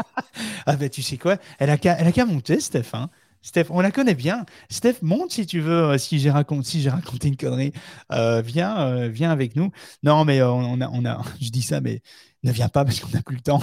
ah 0.66 0.76
ben 0.76 0.90
tu 0.90 1.02
sais 1.02 1.18
quoi, 1.18 1.38
elle 1.60 1.70
a 1.70 1.78
qu'à 1.78 2.26
monter, 2.26 2.60
Steph. 2.60 2.94
Hein. 2.94 3.10
Steph, 3.42 3.66
on 3.72 3.82
la 3.82 3.92
connaît 3.92 4.14
bien. 4.16 4.46
Steph, 4.70 4.98
monte 5.02 5.32
si 5.32 5.46
tu 5.48 5.62
veux, 5.62 5.72
euh, 5.72 5.98
si 5.98 6.20
j'ai 6.20 6.30
raconté, 6.30 6.70
si 6.70 6.90
raconté 6.90 7.28
une 7.28 7.38
connerie. 7.38 7.74
Euh, 8.12 8.42
viens, 8.42 8.80
euh, 8.80 9.08
viens 9.08 9.32
avec 9.32 9.56
nous. 9.56 9.72
Non, 10.04 10.26
mais 10.26 10.42
on, 10.44 10.80
a, 10.82 10.90
on 10.90 11.06
a, 11.06 11.22
je 11.42 11.50
dis 11.50 11.64
ça, 11.64 11.82
mais 11.82 12.02
ne 12.44 12.52
viens 12.52 12.70
pas 12.70 12.84
parce 12.84 13.00
qu'on 13.00 13.10
n'a 13.10 13.22
plus 13.22 13.36
le 13.36 13.42
temps. 13.42 13.62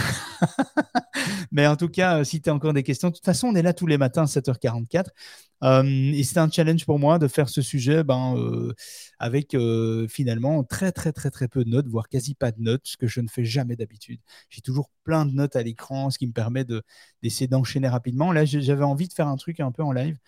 mais 1.52 1.66
en 1.66 1.76
tout 1.76 1.88
cas, 1.88 2.22
si 2.24 2.40
tu 2.40 2.48
as 2.48 2.54
encore 2.54 2.72
des 2.72 2.82
questions, 2.82 3.08
de 3.08 3.14
toute 3.14 3.24
façon, 3.24 3.48
on 3.48 3.54
est 3.54 3.62
là 3.62 3.72
tous 3.72 3.86
les 3.86 3.98
matins 3.98 4.22
à 4.22 4.26
7h44. 4.26 5.10
et 5.62 6.22
c'est 6.24 6.38
un 6.38 6.50
challenge 6.50 6.84
pour 6.86 6.98
moi 6.98 7.18
de 7.18 7.26
faire 7.26 7.48
ce 7.48 7.60
sujet 7.60 8.04
ben, 8.04 8.36
avec 9.18 9.56
finalement 10.08 10.62
très, 10.64 10.92
très, 10.92 11.12
très, 11.12 11.30
très 11.30 11.48
peu 11.48 11.64
de 11.64 11.70
notes, 11.70 11.88
voire 11.88 12.08
quasi 12.08 12.34
pas 12.34 12.52
de 12.52 12.60
notes, 12.60 12.82
ce 12.84 12.96
que 12.96 13.06
je 13.08 13.20
ne 13.20 13.28
fais 13.28 13.44
jamais 13.44 13.76
d'habitude. 13.76 14.20
J'ai 14.48 14.60
toujours 14.60 14.90
plein 15.04 15.26
de 15.26 15.32
notes 15.32 15.56
à 15.56 15.62
l'écran, 15.62 16.10
ce 16.10 16.18
qui 16.18 16.26
me 16.26 16.32
permet 16.32 16.64
d'essayer 17.22 17.48
d'enchaîner 17.48 17.88
rapidement. 17.88 18.32
Là, 18.32 18.44
j'avais 18.44 18.84
envie 18.84 19.08
de 19.08 19.12
faire 19.12 19.28
un 19.28 19.36
truc 19.36 19.60
un 19.60 19.72
peu 19.72 19.82
en 19.82 19.92
live. 19.92 20.18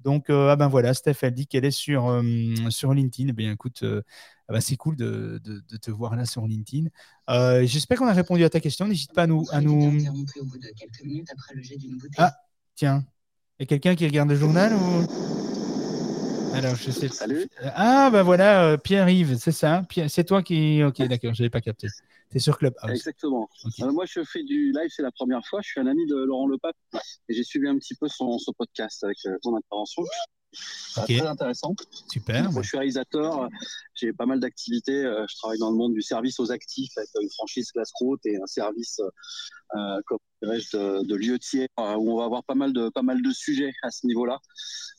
Donc, 0.00 0.30
ah 0.30 0.56
ben 0.56 0.68
voilà, 0.68 0.94
Steph, 0.94 1.16
elle 1.22 1.34
dit 1.34 1.46
qu'elle 1.46 1.64
est 1.64 1.70
sur, 1.72 2.22
sur 2.70 2.94
LinkedIn. 2.94 3.34
Eh 3.36 3.50
écoute, 3.50 3.84
ben, 4.48 4.60
c'est 4.60 4.76
cool 4.76 4.96
de, 4.96 5.40
de, 5.44 5.76
te 5.76 5.90
voir 5.90 6.16
là 6.16 6.24
sur 6.24 6.46
LinkedIn. 6.46 6.88
J'espère 7.64 7.98
qu'on 7.98 8.06
a 8.06 8.12
répondu 8.12 8.44
à 8.44 8.50
ta 8.50 8.60
question. 8.60 8.86
N'hésite 8.88 9.12
pas 9.12 9.22
à 9.22 9.26
nous. 9.26 9.44
À 9.50 9.60
nous... 9.60 9.98
Ah, 12.16 12.34
tiens. 12.74 13.04
Il 13.58 13.62
y 13.62 13.64
a 13.64 13.66
quelqu'un 13.66 13.94
qui 13.94 14.06
regarde 14.06 14.28
le 14.28 14.36
journal 14.36 14.72
ou... 14.74 15.38
Alors, 16.54 16.74
je 16.76 16.90
sais. 16.90 17.08
Salut. 17.08 17.48
Ah, 17.62 18.10
ben 18.10 18.22
voilà, 18.22 18.78
Pierre-Yves, 18.78 19.36
c'est 19.38 19.52
ça? 19.52 19.82
C'est 20.08 20.24
toi 20.24 20.42
qui. 20.42 20.82
Ok, 20.82 21.00
d'accord, 21.02 21.34
je 21.34 21.42
n'avais 21.42 21.50
pas 21.50 21.60
capté. 21.60 21.88
Tu 22.30 22.36
es 22.36 22.40
sur 22.40 22.58
Clubhouse. 22.58 22.90
Exactement. 22.90 23.48
moi, 23.80 24.04
je 24.06 24.24
fais 24.24 24.42
du 24.42 24.72
live, 24.72 24.88
c'est 24.90 25.02
la 25.02 25.12
première 25.12 25.44
fois. 25.46 25.60
Je 25.62 25.68
suis 25.68 25.80
un 25.80 25.86
ami 25.86 26.06
de 26.06 26.16
Laurent 26.16 26.46
Lepape 26.46 26.76
et 27.28 27.34
j'ai 27.34 27.44
suivi 27.44 27.68
un 27.68 27.78
petit 27.78 27.94
peu 27.94 28.08
son, 28.08 28.38
son 28.38 28.52
podcast 28.52 29.04
avec 29.04 29.18
ton 29.42 29.56
intervention. 29.56 30.02
Très 30.94 31.20
intéressant. 31.20 31.74
Super. 32.10 32.50
Moi, 32.50 32.62
je 32.62 32.68
suis 32.68 32.78
réalisateur. 32.78 33.48
J'ai 33.94 34.12
pas 34.12 34.26
mal 34.26 34.40
d'activités. 34.40 35.04
Euh, 35.04 35.24
je 35.28 35.36
travaille 35.36 35.58
dans 35.58 35.70
le 35.70 35.76
monde 35.76 35.94
du 35.94 36.02
service 36.02 36.40
aux 36.40 36.50
actifs 36.50 36.96
avec 36.96 37.10
une 37.20 37.30
franchise 37.30 37.70
Glassroute 37.72 38.24
et 38.24 38.36
un 38.36 38.46
service 38.46 39.00
euh, 39.76 40.00
comme 40.06 40.18
de, 40.40 41.04
de 41.04 41.14
lieu 41.14 41.38
tiers 41.38 41.68
euh, 41.78 41.94
où 41.96 42.12
on 42.12 42.18
va 42.18 42.24
avoir 42.24 42.42
pas 42.44 42.54
mal 42.54 42.72
de 42.72 42.88
pas 42.88 43.02
mal 43.02 43.20
de 43.20 43.30
sujets 43.32 43.72
à 43.82 43.90
ce 43.90 44.06
niveau-là 44.06 44.38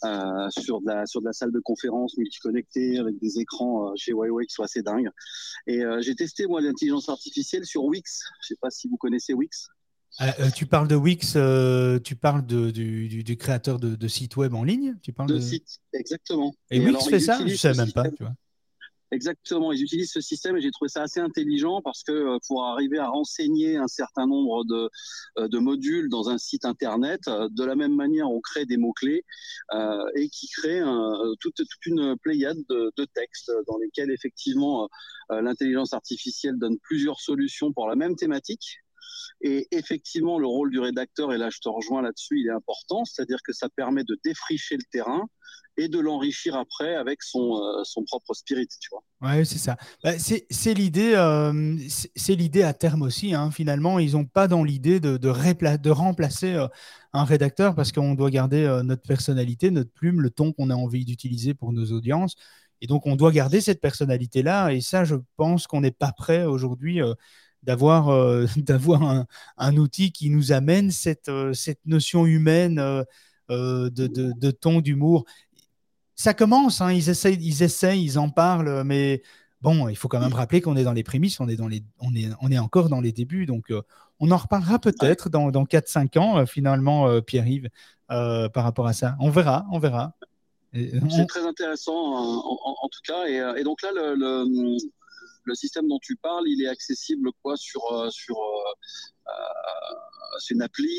euh, 0.03 0.49
sur 0.51 0.81
de 0.81 0.87
la 0.87 1.05
sur 1.07 1.21
de 1.21 1.25
la 1.25 1.33
salle 1.33 1.51
de 1.51 1.59
conférence 1.59 2.15
multiconnectée 2.17 2.99
avec 2.99 3.17
des 3.19 3.39
écrans 3.39 3.91
chez 3.95 4.11
Huawei 4.11 4.45
qui 4.45 4.53
sont 4.53 4.63
assez 4.63 4.83
dingues. 4.83 5.09
Et 5.65 5.81
j'ai 6.01 6.13
testé 6.13 6.45
moi 6.45 6.61
l'intelligence 6.61 7.09
artificielle 7.09 7.65
sur 7.65 7.83
Wix. 7.83 8.21
Je 8.41 8.49
sais 8.49 8.57
pas 8.61 8.69
si 8.69 8.87
vous 8.87 8.97
connaissez 8.97 9.33
Wix. 9.33 9.69
Euh, 10.21 10.25
euh, 10.39 10.49
tu 10.53 10.65
parles 10.65 10.87
de 10.87 10.95
Wix, 10.95 11.33
euh, 11.35 11.99
tu 11.99 12.15
parles 12.15 12.45
de, 12.45 12.71
du, 12.71 13.37
créateur 13.37 13.79
de, 13.79 14.07
sites 14.07 14.35
web 14.35 14.53
en 14.53 14.63
ligne 14.63 14.95
tu 15.01 15.13
parles 15.13 15.29
de, 15.29 15.39
sites, 15.39 15.79
exactement. 15.93 16.53
Et, 16.71 16.79
Wix 16.79 17.07
fait 17.07 17.19
ça 17.19 17.39
Je 17.39 17.43
ne 17.43 17.55
sais 17.55 17.73
même 17.73 17.91
pas. 17.91 18.09
Tu 18.09 18.23
vois. 18.23 18.33
Exactement, 19.11 19.71
ils 19.71 19.81
utilisent 19.81 20.11
ce 20.11 20.21
système 20.21 20.55
et 20.57 20.61
j'ai 20.61 20.69
trouvé 20.69 20.89
ça 20.89 21.01
assez 21.01 21.19
intelligent 21.19 21.81
parce 21.81 22.03
que 22.03 22.37
pour 22.47 22.65
arriver 22.65 22.99
à 22.99 23.07
renseigner 23.07 23.75
un 23.75 23.87
certain 23.87 24.27
nombre 24.27 24.65
de, 24.65 24.89
de 25.47 25.57
modules 25.57 26.09
dans 26.09 26.29
un 26.29 26.37
site 26.37 26.63
internet, 26.63 27.21
de 27.25 27.63
la 27.63 27.75
même 27.75 27.95
manière, 27.95 28.29
on 28.29 28.39
crée 28.39 28.65
des 28.65 28.77
mots-clés 28.77 29.23
et 30.15 30.29
qui 30.29 30.47
crée 30.49 30.81
toute, 31.39 31.55
toute, 31.55 31.85
une 31.87 32.17
pléiade 32.21 32.59
de, 32.69 32.91
de, 32.97 33.05
textes 33.15 33.51
dans 33.67 33.79
lesquels 33.79 34.11
effectivement 34.11 34.87
l'intelligence 35.31 35.93
artificielle 35.93 36.59
donne 36.59 36.77
plusieurs 36.77 37.19
solutions 37.19 37.73
pour 37.73 37.87
la 37.87 37.95
même 37.95 38.15
thématique 38.15 38.77
et 39.41 39.67
effectivement, 39.71 40.39
le 40.39 40.47
rôle 40.47 40.71
du 40.71 40.79
rédacteur, 40.79 41.33
et 41.33 41.37
là 41.37 41.49
je 41.49 41.59
te 41.59 41.69
rejoins 41.69 42.01
là-dessus, 42.01 42.39
il 42.39 42.47
est 42.47 42.51
important, 42.51 43.05
c'est-à-dire 43.05 43.39
que 43.43 43.53
ça 43.53 43.69
permet 43.69 44.03
de 44.03 44.17
défricher 44.23 44.75
le 44.75 44.83
terrain 44.91 45.27
et 45.79 45.87
de 45.87 45.99
l'enrichir 45.99 46.55
après 46.55 46.95
avec 46.95 47.23
son, 47.23 47.55
euh, 47.55 47.83
son 47.83 48.03
propre 48.03 48.33
spirit, 48.33 48.67
tu 48.67 48.89
vois. 48.91 49.03
Ouais, 49.21 49.45
c'est 49.45 49.57
ça. 49.57 49.77
Bah, 50.03 50.11
c'est 50.19 50.73
l'idée, 50.73 51.13
euh, 51.15 51.77
c'est 52.15 52.35
l'idée 52.35 52.63
à 52.63 52.73
terme 52.73 53.01
aussi. 53.01 53.33
Hein. 53.33 53.49
Finalement, 53.51 53.97
ils 53.99 54.13
n'ont 54.13 54.25
pas 54.25 54.47
dans 54.47 54.63
l'idée 54.63 54.99
de, 54.99 55.17
de, 55.17 55.77
de, 55.77 55.89
remplacer 55.89 56.53
euh, 56.53 56.67
un 57.13 57.23
rédacteur 57.23 57.75
parce 57.75 57.91
qu'on 57.91 58.13
doit 58.13 58.29
garder 58.29 58.81
notre 58.83 59.03
personnalité, 59.03 59.71
notre 59.71 59.91
plume, 59.91 60.21
le 60.21 60.29
ton 60.29 60.51
qu'on 60.51 60.69
a 60.69 60.75
envie 60.75 61.05
d'utiliser 61.05 61.53
pour 61.53 61.71
nos 61.71 61.91
audiences. 61.91 62.35
Et 62.81 62.87
donc, 62.87 63.05
on 63.07 63.15
doit 63.15 63.31
garder 63.31 63.61
cette 63.61 63.81
personnalité-là. 63.81 64.71
Et 64.71 64.81
ça, 64.81 65.03
je 65.03 65.15
pense 65.37 65.67
qu'on 65.67 65.81
n'est 65.81 65.91
pas 65.91 66.11
prêt 66.11 66.45
aujourd'hui 66.45 67.01
d'avoir 67.63 68.09
euh, 68.09 68.45
d'avoir 68.57 69.03
un, 69.03 69.25
un, 69.57 69.77
outil 69.77 70.11
qui 70.11 70.29
nous 70.29 70.51
amène 70.51 70.91
cette, 70.91 71.29
euh, 71.29 71.53
cette 71.53 71.85
notion 71.85 72.25
humaine 72.25 72.79
euh, 72.79 73.89
de, 73.89 74.07
de, 74.07 74.33
de, 74.33 74.51
ton, 74.51 74.79
d'humour. 74.81 75.25
Ça 76.15 76.33
commence, 76.33 76.81
hein, 76.81 76.91
ils, 76.91 77.09
essayent, 77.09 77.37
ils 77.39 77.63
essayent, 77.63 78.03
ils 78.03 78.19
en 78.19 78.29
parlent, 78.29 78.83
mais 78.83 79.23
bon, 79.61 79.87
il 79.87 79.95
faut 79.95 80.07
quand 80.07 80.19
même 80.19 80.33
rappeler 80.33 80.61
qu'on 80.61 80.75
est 80.75 80.83
dans 80.83 80.93
les 80.93 81.03
prémices, 81.03 81.39
on 81.39 81.47
est, 81.47 81.55
dans 81.55 81.67
les, 81.67 81.83
on 81.99 82.13
est, 82.13 82.29
on 82.41 82.51
est 82.51 82.59
encore 82.59 82.89
dans 82.89 82.99
les 82.99 83.13
débuts, 83.13 83.45
donc 83.45 83.71
on 84.19 84.31
en 84.31 84.37
reparlera 84.37 84.79
peut-être 84.79 85.29
dans, 85.29 85.49
dans 85.49 85.63
4-5 85.63 86.19
ans, 86.19 86.45
finalement, 86.45 87.21
Pierre-Yves, 87.21 87.69
par 88.09 88.63
rapport 88.63 88.85
à 88.85 88.91
ça. 88.91 89.15
On 89.21 89.29
verra, 89.29 89.65
on 89.71 89.79
verra. 89.79 90.13
C'est 90.73 91.25
très 91.25 91.47
intéressant 91.47 91.95
en, 91.95 92.89
tout 92.91 93.01
cas. 93.05 93.25
Et, 93.25 93.61
et 93.61 93.63
donc 93.63 93.81
là, 93.81 93.91
le, 93.95 94.15
le 94.15 94.77
système 95.55 95.87
dont 95.87 95.99
tu 96.01 96.15
parles, 96.15 96.45
il 96.47 96.63
est 96.63 96.67
accessible 96.67 97.29
quoi 97.41 97.55
sur 97.57 97.81
euh, 97.91 98.09
sur 98.09 98.35
euh, 98.37 99.29
euh, 99.29 99.31
c'est 100.39 100.53
une 100.53 100.61
appli 100.61 100.89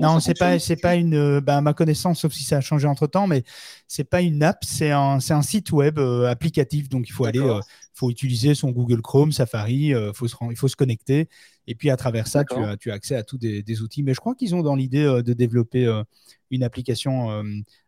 Non, 0.00 0.20
c'est 0.20 0.38
pas 0.38 0.58
c'est 0.58 0.76
pas 0.76 0.94
une 0.96 1.40
bah, 1.40 1.60
ma 1.60 1.74
connaissance, 1.74 2.20
sauf 2.20 2.32
si 2.32 2.44
ça 2.44 2.58
a 2.58 2.60
changé 2.60 2.86
entre 2.86 3.06
temps, 3.06 3.26
mais 3.26 3.44
c'est 3.88 4.04
pas 4.04 4.20
une 4.20 4.42
app, 4.42 4.64
c'est 4.64 4.90
un 4.90 5.20
c'est 5.20 5.34
un 5.34 5.42
site 5.42 5.72
web 5.72 5.98
applicatif, 5.98 6.88
donc 6.88 7.08
il 7.08 7.12
faut 7.12 7.24
aller, 7.24 7.60
faut 7.94 8.10
utiliser 8.10 8.54
son 8.54 8.70
Google 8.70 9.02
Chrome, 9.02 9.32
Safari, 9.32 9.92
faut 10.14 10.28
se 10.28 10.36
il 10.50 10.56
faut 10.56 10.68
se 10.68 10.76
connecter, 10.76 11.28
et 11.66 11.74
puis 11.74 11.90
à 11.90 11.96
travers 11.96 12.26
ça, 12.26 12.44
tu 12.44 12.54
as, 12.54 12.76
tu 12.76 12.90
as 12.90 12.94
accès 12.94 13.16
à 13.16 13.22
tous 13.22 13.38
des, 13.38 13.62
des 13.62 13.82
outils. 13.82 14.02
Mais 14.02 14.14
je 14.14 14.20
crois 14.20 14.34
qu'ils 14.34 14.54
ont 14.54 14.62
dans 14.62 14.76
l'idée 14.76 15.04
de 15.04 15.32
développer 15.32 16.02
une 16.50 16.62
application 16.62 17.42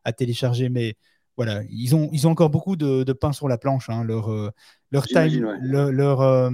à 0.05 0.13
télécharger, 0.13 0.69
mais 0.69 0.97
voilà, 1.37 1.63
ils 1.71 1.95
ont, 1.95 2.11
ils 2.13 2.27
ont 2.27 2.31
encore 2.31 2.51
beaucoup 2.51 2.77
de, 2.77 3.05
de 3.05 3.13
pain 3.13 3.33
sur 3.33 3.49
la 3.49 3.57
planche. 3.57 3.89
Hein. 3.89 4.05
Leur, 4.05 4.31
euh, 4.31 4.51
leur 4.91 5.07
time, 5.07 5.57
leur, 5.63 6.21
euh, 6.21 6.51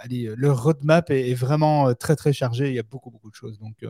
allez, 0.00 0.32
leur 0.36 0.62
roadmap 0.62 1.10
est, 1.10 1.34
vraiment 1.34 1.88
euh, 1.88 1.94
très 1.94 2.16
très 2.16 2.32
chargé. 2.32 2.68
Il 2.68 2.74
y 2.74 2.78
a 2.78 2.84
beaucoup 2.84 3.10
beaucoup 3.10 3.30
de 3.30 3.34
choses. 3.34 3.58
Donc, 3.58 3.84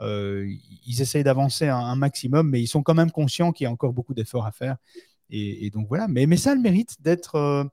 ils 0.00 1.02
essayent 1.02 1.24
d'avancer 1.24 1.68
un, 1.68 1.94
maximum, 1.94 2.48
mais 2.48 2.62
ils 2.62 2.68
sont 2.68 2.82
quand 2.82 2.94
même 2.94 3.10
conscients 3.10 3.52
qu'il 3.52 3.64
y 3.64 3.66
a 3.66 3.70
encore 3.70 3.92
beaucoup 3.92 4.14
d'efforts 4.14 4.46
à 4.46 4.52
faire. 4.52 4.76
Et, 5.28 5.70
donc 5.70 5.88
voilà. 5.88 6.08
Mais, 6.08 6.26
mais 6.26 6.36
ça 6.36 6.52
a 6.52 6.54
le 6.54 6.60
mérite 6.60 6.96
d'être, 7.00 7.70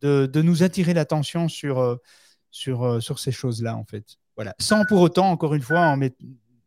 de, 0.00 0.26
de, 0.26 0.42
nous 0.42 0.64
attirer 0.64 0.92
l'attention 0.92 1.48
sur, 1.48 1.98
sur, 2.50 3.00
sur 3.00 3.18
ces 3.20 3.32
choses-là 3.32 3.76
en 3.76 3.84
fait. 3.84 4.16
Voilà. 4.34 4.56
Sans 4.58 4.84
pour 4.86 5.00
autant, 5.00 5.30
encore 5.30 5.54
une 5.54 5.62
fois, 5.62 5.80
en 5.80 6.00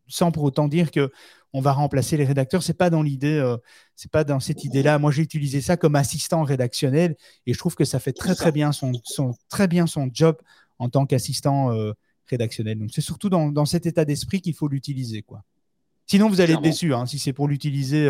sans 0.07 0.31
pour 0.31 0.43
autant 0.43 0.67
dire 0.67 0.91
que 0.91 1.11
on 1.53 1.61
va 1.61 1.73
remplacer 1.73 2.17
les 2.17 2.25
rédacteurs. 2.25 2.63
C'est 2.63 2.77
pas 2.77 2.89
dans 2.89 3.01
l'idée, 3.01 3.37
euh, 3.37 3.57
c'est 4.01 4.09
pas 4.09 4.23
dans 4.23 4.39
cette 4.39 4.63
idée-là. 4.63 4.97
Moi, 4.97 5.11
j'ai 5.11 5.21
utilisé 5.21 5.61
ça 5.61 5.77
comme 5.77 5.95
assistant 5.95 6.41
rédactionnel 6.41 7.15
et 7.45 7.53
je 7.53 7.59
trouve 7.59 7.75
que 7.75 7.85
ça 7.85 7.99
fait 7.99 8.13
très 8.13 8.33
très 8.33 8.51
bien 8.51 8.71
son, 8.71 8.93
très 9.47 9.67
bien 9.67 9.85
son 9.85 10.09
job 10.11 10.37
en 10.79 10.89
tant 10.89 11.05
qu'assistant 11.05 11.71
euh, 11.71 11.93
rédactionnel. 12.25 12.79
Donc, 12.79 12.89
c'est 12.91 13.01
surtout 13.01 13.29
dans, 13.29 13.65
cet 13.65 13.85
état 13.85 14.03
d'esprit 14.03 14.41
qu'il 14.41 14.55
faut 14.55 14.67
l'utiliser, 14.67 15.21
quoi. 15.21 15.43
Sinon, 16.07 16.29
vous 16.29 16.41
allez 16.41 16.53
être 16.53 16.63
déçu. 16.63 16.95
Hein. 16.95 17.05
si 17.05 17.19
c'est 17.19 17.31
pour 17.31 17.47
l'utiliser 17.47 18.07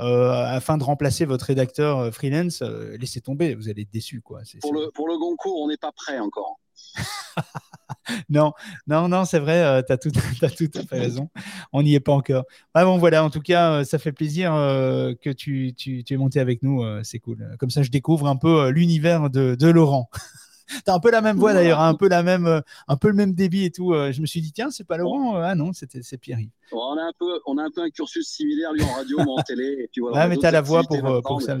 euh, 0.00 0.32
afin 0.46 0.76
de 0.76 0.82
remplacer 0.82 1.26
votre 1.26 1.44
rédacteur 1.44 2.12
freelance, 2.12 2.62
laissez 2.98 3.20
tomber. 3.20 3.54
Vous 3.54 3.68
allez 3.68 3.82
être 3.82 3.92
déçu, 3.92 4.20
quoi. 4.22 4.40
Pour 4.60 4.74
le, 4.74 4.90
pour 4.90 5.06
le 5.06 5.16
Goncourt, 5.16 5.62
on 5.62 5.68
n'est 5.68 5.76
pas 5.76 5.92
prêt 5.92 6.18
encore. 6.18 6.58
non, 8.28 8.52
non, 8.86 9.08
non, 9.08 9.24
c'est 9.24 9.38
vrai, 9.38 9.82
tu 9.84 9.92
as, 9.92 9.98
tout, 9.98 10.10
as 10.42 10.50
tout 10.50 10.70
à 10.74 10.82
fait 10.82 10.98
raison. 10.98 11.30
On 11.72 11.82
n'y 11.82 11.94
est 11.94 12.00
pas 12.00 12.12
encore. 12.12 12.44
Ah 12.74 12.84
bon, 12.84 12.98
voilà, 12.98 13.24
en 13.24 13.30
tout 13.30 13.40
cas, 13.40 13.84
ça 13.84 13.98
fait 13.98 14.12
plaisir 14.12 14.52
que 14.52 15.30
tu, 15.32 15.74
tu, 15.76 16.04
tu, 16.04 16.14
es 16.14 16.16
monté 16.16 16.40
avec 16.40 16.62
nous. 16.62 16.84
c'est 17.02 17.18
cool. 17.18 17.56
Comme 17.58 17.70
ça, 17.70 17.82
je 17.82 17.90
découvre 17.90 18.26
un 18.26 18.36
peu 18.36 18.68
l'univers 18.70 19.30
de, 19.30 19.54
de 19.54 19.68
Laurent. 19.68 20.08
T'as 20.84 20.94
un 20.94 21.00
peu 21.00 21.10
la 21.10 21.20
même 21.20 21.36
voix 21.36 21.52
d'ailleurs, 21.52 21.80
hein, 21.80 21.88
un 21.88 21.94
peu 21.94 22.08
la 22.08 22.22
même, 22.22 22.46
euh, 22.46 22.60
un 22.88 22.96
peu 22.96 23.08
le 23.08 23.14
même 23.14 23.34
débit 23.34 23.64
et 23.64 23.70
tout. 23.70 23.92
Euh, 23.92 24.12
je 24.12 24.20
me 24.20 24.26
suis 24.26 24.40
dit 24.40 24.52
tiens, 24.52 24.70
c'est 24.70 24.84
pas 24.84 24.96
Laurent. 24.96 25.36
Euh, 25.36 25.42
ah 25.42 25.54
non, 25.54 25.72
c'était 25.72 26.00
c'est 26.02 26.18
Pierre. 26.18 26.38
On 26.72 26.96
a 26.96 27.02
un 27.02 27.12
peu, 27.18 27.40
on 27.46 27.58
a 27.58 27.64
un 27.64 27.70
peu 27.70 27.82
un 27.82 27.90
cursus 27.90 28.28
similaire 28.28 28.72
lui 28.72 28.82
en 28.82 28.92
radio, 28.92 29.18
moi 29.24 29.36
en 29.38 29.42
télé. 29.42 29.64
Et 29.80 29.88
puis 29.92 30.00
voilà, 30.00 30.28
mais 30.28 30.36
t'as 30.36 30.50
la 30.50 30.60
voix 30.60 30.82
pour, 30.84 31.22
pour 31.22 31.42
ça. 31.42 31.58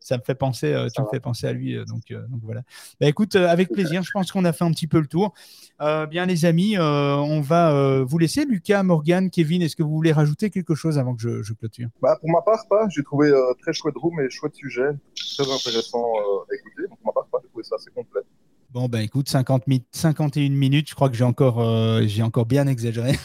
Ça 0.00 0.16
me 0.16 0.22
fait 0.22 0.34
penser, 0.34 0.86
tu 0.94 1.02
me 1.02 1.06
fais 1.10 1.20
penser 1.20 1.46
à 1.46 1.52
lui. 1.52 1.74
donc, 1.86 2.02
donc 2.10 2.40
voilà. 2.42 2.62
Bah, 3.00 3.08
écoute, 3.08 3.36
avec 3.36 3.70
plaisir. 3.70 4.02
Je 4.02 4.10
pense 4.12 4.32
qu'on 4.32 4.44
a 4.44 4.52
fait 4.52 4.64
un 4.64 4.70
petit 4.70 4.86
peu 4.86 5.00
le 5.00 5.06
tour. 5.06 5.34
bien 5.78 6.26
les 6.26 6.44
amis, 6.44 6.78
on 6.78 7.40
va 7.40 8.02
vous 8.02 8.18
laisser. 8.18 8.44
Lucas, 8.44 8.82
Morgan, 8.82 9.30
Kevin, 9.30 9.62
est-ce 9.62 9.76
que 9.76 9.82
vous 9.82 9.94
voulez 9.94 10.12
rajouter 10.12 10.50
quelque 10.50 10.74
chose 10.74 10.98
avant 10.98 11.14
que 11.14 11.22
je, 11.22 11.42
je 11.42 11.52
clôture? 11.52 11.88
Bah, 12.00 12.16
Pour 12.20 12.30
ma 12.30 12.42
part, 12.42 12.66
pas. 12.68 12.88
J'ai 12.88 13.02
trouvé 13.02 13.32
très 13.60 13.72
chouette 13.72 13.96
room 13.96 14.20
et 14.20 14.30
chouette 14.30 14.54
sujet, 14.54 14.90
très 15.14 15.50
intéressant 15.50 16.04
à 16.04 16.54
écouter. 16.54 16.88
Donc 16.88 16.98
pour 16.98 17.06
ma 17.06 17.12
part, 17.12 17.28
pas. 17.30 17.38
J'ai 17.42 17.48
trouvé 17.48 17.64
ça 17.64 17.76
assez 17.76 17.90
complet. 17.90 18.22
Bon, 18.70 18.86
ben 18.86 19.00
écoute, 19.00 19.30
50 19.30 19.64
51 19.92 20.50
minutes, 20.50 20.90
je 20.90 20.94
crois 20.94 21.08
que 21.08 21.16
j'ai 21.16 21.24
encore, 21.24 21.60
euh, 21.60 22.02
j'ai 22.04 22.22
encore 22.22 22.44
bien 22.44 22.66
exagéré. 22.66 23.18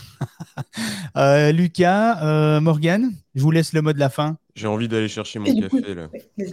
euh, 1.18 1.52
Lucas, 1.52 2.24
euh, 2.24 2.62
Morgane, 2.62 3.12
je 3.36 3.42
vous 3.42 3.52
laisse 3.52 3.74
le 3.74 3.82
mot 3.82 3.92
de 3.92 4.00
la 4.00 4.10
fin. 4.10 4.38
J'ai 4.56 4.68
envie 4.68 4.88
d'aller 4.88 5.08
chercher 5.08 5.40
mon 5.40 5.46
café 5.46 5.96
là. 5.96 6.08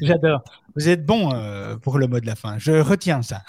J'adore. 0.00 0.42
Vous 0.76 0.88
êtes 0.88 1.04
bon 1.04 1.32
euh, 1.34 1.76
pour 1.76 1.98
le 1.98 2.06
mot 2.06 2.20
de 2.20 2.26
la 2.26 2.36
fin. 2.36 2.58
Je 2.58 2.72
retiens 2.72 3.22
ça. 3.22 3.42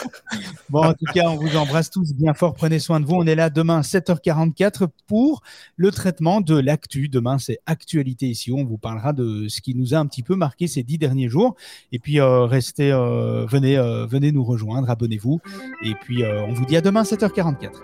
bon, 0.68 0.84
en 0.84 0.92
tout 0.92 1.06
cas, 1.14 1.28
on 1.28 1.36
vous 1.36 1.56
embrasse 1.56 1.90
tous 1.90 2.12
bien 2.12 2.34
fort. 2.34 2.54
Prenez 2.54 2.78
soin 2.78 3.00
de 3.00 3.06
vous. 3.06 3.14
On 3.14 3.26
est 3.26 3.34
là 3.34 3.48
demain 3.48 3.80
7h44 3.80 4.88
pour 5.06 5.42
le 5.76 5.90
traitement 5.90 6.40
de 6.40 6.58
l'actu. 6.58 7.08
Demain, 7.08 7.38
c'est 7.38 7.58
actualité 7.66 8.26
ici. 8.26 8.52
On 8.52 8.64
vous 8.64 8.78
parlera 8.78 9.12
de 9.12 9.48
ce 9.48 9.60
qui 9.60 9.74
nous 9.74 9.94
a 9.94 9.98
un 9.98 10.06
petit 10.06 10.22
peu 10.22 10.36
marqué 10.36 10.66
ces 10.66 10.82
dix 10.82 10.98
derniers 10.98 11.28
jours. 11.28 11.56
Et 11.90 11.98
puis, 11.98 12.20
euh, 12.20 12.44
restez, 12.44 12.92
euh, 12.92 13.46
venez, 13.46 13.76
venez 14.08 14.30
nous 14.32 14.44
rejoindre, 14.44 14.90
abonnez-vous. 14.90 15.40
Et 15.82 15.94
puis, 15.94 16.24
on 16.24 16.52
vous 16.52 16.66
dit 16.66 16.76
à 16.76 16.80
demain 16.80 17.02
7h44. 17.02 17.80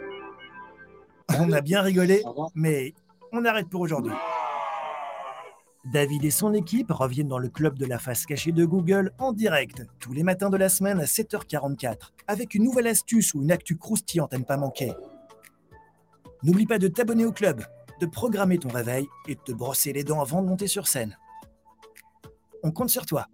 On 1.41 1.53
a 1.53 1.61
bien 1.61 1.83
rigolé, 1.83 2.23
mais 2.55 2.95
on 3.33 3.45
arrête 3.45 3.69
pour 3.69 3.81
aujourd'hui. 3.81 4.13
David 5.93 6.23
et 6.27 6.31
son 6.31 6.53
équipe 6.53 6.91
reviennent 6.91 7.29
dans 7.29 7.39
le 7.39 7.49
club 7.49 7.79
de 7.79 7.87
la 7.87 7.99
face 7.99 8.27
cachée 8.27 8.53
de 8.53 8.67
Google 8.67 9.11
en 9.19 9.33
direct, 9.33 9.87
tous 10.01 10.13
les 10.13 10.23
matins 10.23 10.51
de 10.51 10.59
la 10.59 10.69
semaine 10.69 11.01
à 11.01 11.05
7h44, 11.05 12.11
avec 12.27 12.55
une 12.55 12.65
nouvelle 12.65 12.89
astuce 12.89 13.33
ou 13.33 13.41
une 13.41 13.51
actu 13.51 13.79
croustillante 13.79 14.35
à 14.35 14.39
ne 14.39 14.45
pas 14.45 14.59
manquer. 14.59 14.93
N'oublie 16.43 16.67
pas 16.67 16.79
de 16.79 16.89
t'abonner 16.89 17.25
au 17.25 17.33
club, 17.33 17.65
de 18.03 18.07
programmer 18.07 18.59
ton 18.59 18.69
réveil 18.69 19.07
et 19.29 19.35
de 19.35 19.41
te 19.41 19.53
brosser 19.53 19.95
les 19.95 20.05
dents 20.05 20.21
avant 20.21 20.43
de 20.43 20.49
monter 20.49 20.67
sur 20.67 20.87
scène. 20.87 21.17
On 22.63 22.71
compte 22.71 22.91
sur 22.91 23.07
toi. 23.07 23.27